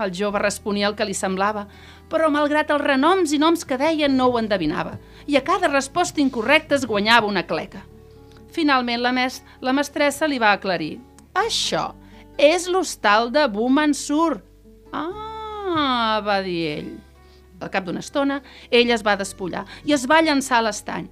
El 0.00 0.14
jove 0.16 0.40
responia 0.40 0.88
el 0.88 0.96
que 0.96 1.04
li 1.04 1.14
semblava, 1.14 1.66
però 2.08 2.30
malgrat 2.32 2.72
els 2.72 2.80
renoms 2.80 3.36
i 3.36 3.38
noms 3.38 3.66
que 3.68 3.76
deien 3.76 4.16
no 4.16 4.30
ho 4.30 4.38
endevinava, 4.40 4.96
i 5.28 5.36
a 5.36 5.44
cada 5.44 5.68
resposta 5.68 6.24
incorrecta 6.24 6.78
es 6.78 6.88
guanyava 6.88 7.28
una 7.28 7.44
cleca. 7.44 7.84
Finalment 8.52 9.04
la, 9.04 9.12
mes 9.12 9.42
la 9.60 9.76
mestressa 9.76 10.28
li 10.28 10.40
va 10.40 10.54
aclarir. 10.56 10.96
Això 11.36 11.90
és 12.40 12.66
l'hostal 12.68 13.30
de 13.32 13.46
Bu 13.52 13.68
Mansur. 13.68 14.40
Ah, 14.92 16.20
va 16.24 16.40
dir 16.44 16.60
ell. 16.72 16.92
Al 17.62 17.70
cap 17.70 17.86
d'una 17.86 18.02
estona, 18.02 18.40
ell 18.70 18.90
es 18.90 19.04
va 19.06 19.16
despullar 19.16 19.64
i 19.86 19.94
es 19.94 20.06
va 20.10 20.22
llançar 20.22 20.58
a 20.58 20.66
l'estany. 20.68 21.08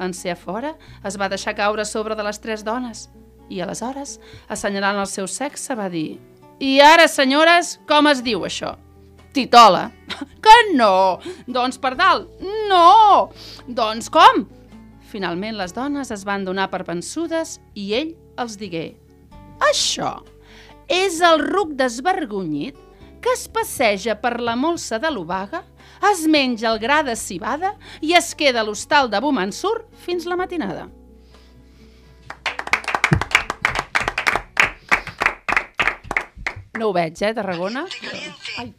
En 0.00 0.14
ser 0.16 0.32
a 0.32 0.38
fora, 0.38 0.74
es 1.04 1.18
va 1.20 1.28
deixar 1.28 1.56
caure 1.58 1.84
sobre 1.84 2.16
de 2.16 2.24
les 2.24 2.40
tres 2.40 2.64
dones 2.64 3.10
i 3.50 3.60
aleshores, 3.60 4.16
assenyalant 4.48 5.00
el 5.02 5.08
seu 5.10 5.26
sexe, 5.28 5.74
va 5.76 5.90
dir 5.92 6.20
«I 6.60 6.78
ara, 6.84 7.08
senyores, 7.08 7.78
com 7.88 8.08
es 8.08 8.22
diu 8.24 8.46
això?» 8.48 8.76
Titola. 9.32 9.90
Que 10.44 10.56
no! 10.74 11.20
Doncs 11.46 11.78
per 11.78 11.94
dalt. 11.98 12.30
No! 12.68 13.30
Doncs 13.68 14.08
com? 14.10 14.46
Finalment 15.10 15.58
les 15.58 15.74
dones 15.74 16.10
es 16.14 16.24
van 16.26 16.44
donar 16.46 16.68
per 16.72 16.82
vençudes 16.86 17.58
i 17.78 17.90
ell 17.98 18.12
els 18.40 18.56
digué 18.58 18.94
Això 19.66 20.20
és 20.90 21.20
el 21.22 21.42
ruc 21.42 21.74
desvergonyit 21.78 22.78
que 23.22 23.34
es 23.36 23.46
passeja 23.52 24.16
per 24.18 24.38
la 24.40 24.56
molsa 24.56 24.98
de 24.98 25.10
l'Obaga, 25.12 25.60
es 26.12 26.26
menja 26.26 26.70
el 26.72 26.78
gra 26.82 27.02
de 27.06 27.14
cibada 27.16 27.74
i 28.00 28.14
es 28.18 28.32
queda 28.34 28.60
a 28.62 28.64
l'hostal 28.64 29.10
de 29.12 29.20
Bumansur 29.20 29.84
fins 30.06 30.24
la 30.26 30.36
matinada. 30.36 30.88
No 36.78 36.88
ho 36.88 36.92
veig, 36.96 37.18
eh, 37.22 37.32
Tarragona? 37.36 37.84
Ai. 38.58 38.72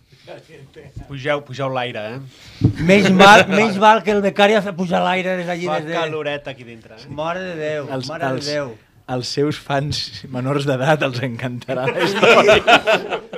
Pugeu, 1.07 1.41
pugeu 1.43 1.69
l'aire, 1.73 2.01
eh? 2.15 2.69
Menys 2.87 3.09
mal, 3.11 3.43
menys 3.49 3.77
val 3.81 3.99
que 4.05 4.13
el 4.15 4.21
becari 4.23 4.55
ha 4.55 4.61
fet 4.63 4.77
pujar 4.77 5.01
l'aire 5.03 5.35
des 5.41 5.49
d'allí. 5.49 5.67
Fa 5.67 5.79
Des 5.81 5.89
de... 5.89 5.97
caloret 5.97 6.47
aquí 6.47 6.63
dintre. 6.63 6.95
Eh? 6.97 7.09
Mare 7.17 7.41
de 7.49 7.55
Déu, 7.59 7.89
Els, 7.97 8.07
mare 8.09 8.29
els, 8.29 8.45
de 8.47 8.55
Déu. 8.55 8.71
els 9.17 9.33
seus 9.37 9.59
fans 9.59 9.99
menors 10.31 10.65
d'edat 10.69 11.03
els 11.09 11.19
encantarà 11.27 11.89
la 11.89 12.05
història. 12.05 12.55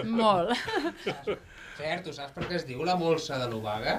Molt. 0.05 0.53
Fer, 1.83 1.97
tu 1.99 2.13
saps 2.15 2.31
per 2.31 2.45
què 2.47 2.55
es 2.55 2.61
diu 2.63 2.85
la 2.87 2.93
molsa 2.95 3.35
de 3.41 3.43
l'Obaga? 3.51 3.97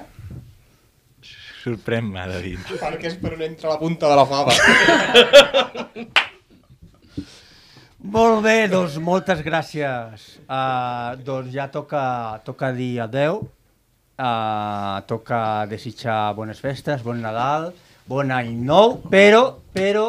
Sorprèn-me, 1.61 2.23
David. 2.31 2.63
Perquè 2.81 3.11
és 3.11 3.17
per 3.21 3.35
on 3.35 3.43
entra 3.45 3.75
la 3.75 3.77
punta 3.77 4.09
de 4.09 4.15
la 4.17 4.23
fava. 4.25 4.55
Molt 8.15 8.41
bé, 8.41 8.55
doncs 8.73 8.97
moltes 9.05 9.45
gràcies. 9.45 10.25
Uh, 10.47 11.13
doncs 11.27 11.53
ja 11.53 11.67
toca, 11.69 12.01
toca 12.49 12.71
dir 12.73 12.95
adeu, 13.05 13.43
uh, 14.17 14.97
toca 15.05 15.43
desitjar 15.69 16.33
bones 16.41 16.65
festes, 16.65 17.05
bon 17.05 17.21
Nadal, 17.21 17.69
bon 18.09 18.33
any 18.33 18.49
nou, 18.65 18.97
però, 19.13 19.59
però 19.77 20.07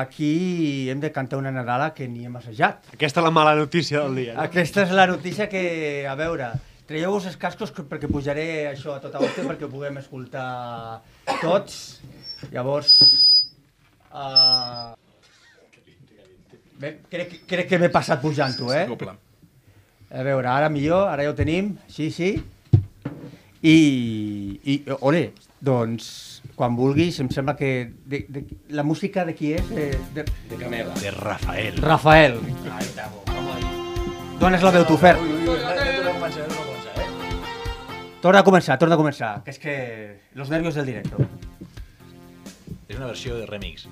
aquí 0.00 0.88
hem 0.90 1.00
de 1.00 1.10
cantar 1.12 1.38
una 1.38 1.52
Nadala 1.52 1.92
que 1.94 2.08
ni 2.08 2.24
hem 2.26 2.36
assajat. 2.38 2.90
Aquesta 2.94 3.20
és 3.20 3.26
la 3.26 3.32
mala 3.34 3.54
notícia 3.58 4.02
del 4.04 4.16
dia. 4.22 4.34
No? 4.34 4.44
Aquesta 4.46 4.84
és 4.86 4.94
la 4.94 5.06
notícia 5.10 5.48
que, 5.50 5.62
a 6.08 6.14
veure, 6.18 6.52
traieu-vos 6.88 7.26
els 7.28 7.36
cascos 7.40 7.72
perquè 7.76 8.10
pujaré 8.10 8.68
això 8.70 8.94
a 8.96 9.02
tota 9.02 9.20
hòstia 9.20 9.46
perquè 9.48 9.66
ho 9.66 9.72
puguem 9.72 9.98
escoltar 10.00 11.02
tots. 11.42 11.98
Llavors, 12.52 12.92
uh, 14.14 14.94
bé, 16.78 16.94
crec, 17.10 17.40
crec 17.50 17.68
que 17.72 17.80
m'he 17.82 17.90
passat 17.92 18.22
pujant-ho, 18.22 18.70
eh? 18.72 18.86
A 20.08 20.22
veure, 20.24 20.48
ara 20.48 20.70
millor, 20.72 21.08
ara 21.10 21.26
ja 21.26 21.34
ho 21.34 21.36
tenim, 21.36 21.74
sí, 21.90 22.12
sí. 22.14 22.36
I, 23.58 23.76
i 24.62 24.78
ole, 25.02 25.32
doncs, 25.60 26.37
quan 26.58 26.76
vulguis, 26.76 27.20
em 27.22 27.30
sembla 27.30 27.54
que... 27.56 27.94
De, 28.04 28.26
de, 28.28 28.44
la 28.74 28.82
música 28.82 29.24
de 29.24 29.34
qui 29.38 29.54
és? 29.54 29.70
De, 29.70 29.92
de, 30.16 30.26
De 30.50 30.56
Camela. 30.58 30.92
De 30.98 31.10
Rafael. 31.14 31.78
Rafael. 31.80 32.40
Ai, 32.74 32.86
tamo. 32.98 33.22
Dones 34.38 34.62
la 34.62 34.70
veu, 34.70 34.84
tu, 34.86 34.96
Fer. 34.98 35.16
Torna 38.22 38.40
a 38.42 38.46
començar, 38.46 38.78
torna 38.78 38.94
a 38.94 38.98
començar, 38.98 39.42
que 39.46 39.50
és 39.54 39.58
que 39.62 39.74
los 40.38 40.50
nervios 40.50 40.74
del 40.78 40.86
directo. 40.86 41.16
És 42.88 42.96
una 42.96 43.06
versió 43.10 43.34
de 43.38 43.46
remix. 43.46 43.86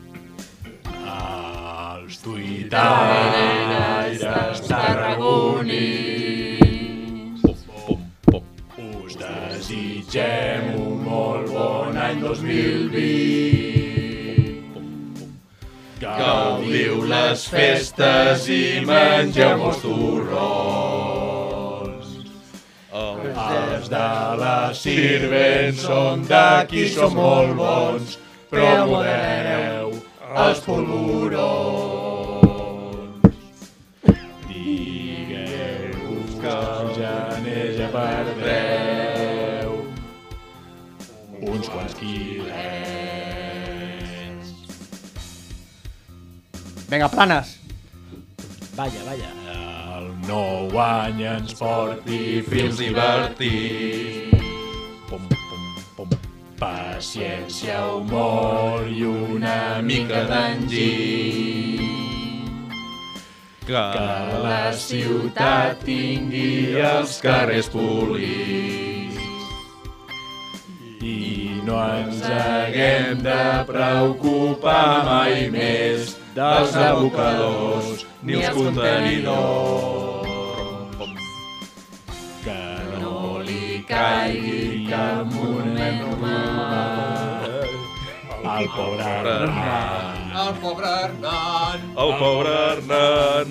Els 1.07 2.19
tuitaires 2.23 4.19
tarragonins. 4.67 5.87
Us 8.87 9.15
desitgem 9.19 10.65
un 10.79 10.96
molt 11.17 11.49
bon 11.51 11.97
any 11.97 12.21
2020. 12.21 13.87
Gaudiu 16.01 16.97
les 17.09 17.41
festes 17.53 18.49
i 18.53 18.85
mengeu 18.87 19.57
molts 19.63 19.81
torrons. 19.85 21.27
Els 22.97 23.87
de 23.93 24.11
la 24.43 24.59
Sirven 24.77 25.75
són 25.81 26.17
d'aquí, 26.29 26.85
som 26.93 27.13
molt 27.17 27.53
bons, 27.61 28.09
però 28.53 28.73
modereu 28.93 29.89
els 30.45 30.59
polvorons. 30.67 31.97
Digueu-vos 34.51 36.33
que 36.43 36.55
el 36.57 36.87
gener 37.01 37.67
ja 37.81 37.89
uns 41.57 41.69
quants 41.73 41.95
quilets. 41.97 42.47
Vinga, 46.91 47.09
planes. 47.09 47.57
Vaya, 48.77 49.01
vaya. 49.07 49.31
El 49.97 50.11
nou 50.29 50.79
any 50.83 51.23
ens 51.25 51.55
porti 51.57 52.43
fins 52.45 52.77
divertits. 52.83 54.45
Pum, 55.09 55.25
pum, 55.33 55.65
pum. 55.97 56.11
Paciència, 56.61 57.81
humor 57.95 58.87
i 58.89 59.05
una 59.09 59.81
mica 59.83 60.27
d'enginy. 60.29 61.95
Que 63.67 63.87
la 64.45 64.71
ciutat 64.79 65.83
tingui 65.89 66.77
els 66.79 67.19
carrers 67.25 67.69
polits 67.73 69.16
i 71.03 71.61
no 71.65 71.77
ens 71.99 72.23
haguem 72.23 73.23
de 73.25 73.43
preocupar 73.69 75.05
mai 75.09 75.49
més 75.51 76.17
dels 76.35 76.77
abocadors 76.87 78.07
ni 78.23 78.41
els 78.41 78.57
contenidors. 78.57 80.27
Que 82.47 82.63
no 83.01 83.39
li 83.47 83.85
caigui 83.89 84.87
cap 84.91 85.33
monet 85.35 86.07
al 88.57 88.69
pobre 88.69 89.03
Hernán. 89.03 90.31
El 90.47 90.55
pobre 90.63 90.87
Hernán. 90.87 91.81
El 91.99 92.13
pobre 92.19 92.51
Hernán. 92.71 93.47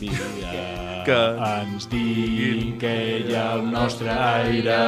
Dia 0.00 0.77
Que 1.08 1.16
ens 1.40 1.86
diguin 1.88 2.74
que 2.76 2.90
hi 3.24 3.32
ha 3.32 3.54
el 3.54 3.62
nostre 3.72 4.12
aire. 4.12 4.80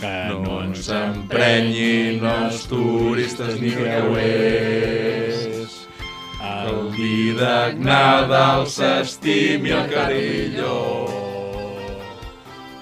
Que 0.00 0.12
no 0.30 0.62
ens 0.62 0.88
emprenyin 0.96 2.24
els 2.30 2.62
turistes 2.70 3.60
ni 3.60 3.74
creuers. 3.76 5.76
el 6.48 6.78
Didagnada 6.96 8.40
els 8.58 8.78
estimi 8.86 9.72
el 9.76 9.90
Carilló 9.92 10.80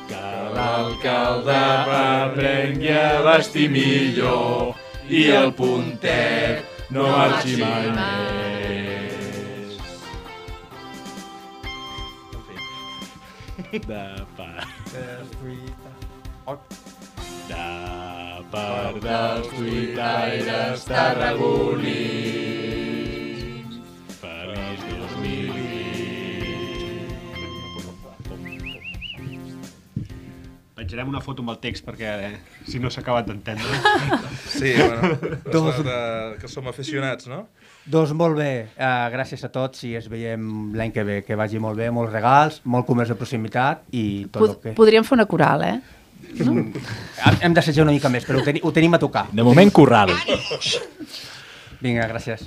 que 0.08 0.24
l'alcalde 0.56 1.60
aprengui 2.00 2.92
a 2.94 3.22
vestir 3.26 3.70
millor 3.74 4.76
i 5.10 5.26
el 5.40 5.50
puntet 5.58 6.86
no 6.90 7.10
marxi 7.16 7.58
mai. 7.64 7.90
més. 7.98 8.55
De 13.72 14.26
part. 14.36 14.66
De 17.48 18.44
part 18.50 19.00
dels 19.02 19.48
tuitaires 19.48 20.84
tarragonins. 20.84 22.45
Penjarem 30.76 31.08
una 31.08 31.22
foto 31.24 31.40
amb 31.40 31.54
el 31.54 31.56
text 31.62 31.86
perquè 31.86 32.08
eh, 32.26 32.32
si 32.68 32.76
no 32.82 32.90
s'ha 32.92 33.00
acabat 33.00 33.28
d'entendre. 33.30 33.78
Sí, 34.56 34.72
bueno, 34.76 35.08
es 35.12 35.52
Doncs- 35.52 35.78
nota 35.82 35.96
que 36.40 36.48
som 36.48 36.68
aficionats, 36.68 37.26
no? 37.28 37.46
Doncs 37.92 38.12
molt 38.16 38.36
bé, 38.38 38.50
uh, 38.76 39.06
gràcies 39.12 39.42
a 39.44 39.50
tots 39.52 39.82
i 39.88 39.94
ens 39.98 40.06
veiem 40.12 40.72
l'any 40.76 40.92
que 40.94 41.04
ve. 41.04 41.16
Que 41.26 41.36
vagi 41.38 41.60
molt 41.62 41.76
bé, 41.80 41.88
molts 41.92 42.12
regals, 42.12 42.60
molt 42.64 42.86
comerç 42.88 43.12
de 43.12 43.16
proximitat 43.20 43.84
i 43.96 44.04
tot 44.32 44.40
Pod 44.42 44.50
el 44.54 44.58
que... 44.62 44.74
Podríem 44.78 45.04
fer 45.06 45.16
una 45.18 45.26
coral, 45.30 45.64
eh? 45.66 45.76
Hem- 46.40 46.72
Hem 47.44 47.56
d'assajar 47.56 47.84
una 47.84 47.92
mica 47.96 48.08
més, 48.12 48.24
però 48.28 48.40
ho, 48.40 48.44
teni 48.46 48.60
ho 48.64 48.72
tenim 48.74 48.96
a 48.96 49.00
tocar. 49.02 49.26
De 49.32 49.44
moment, 49.46 49.72
corral. 49.76 50.12
Vinga, 51.84 52.08
gràcies. 52.10 52.46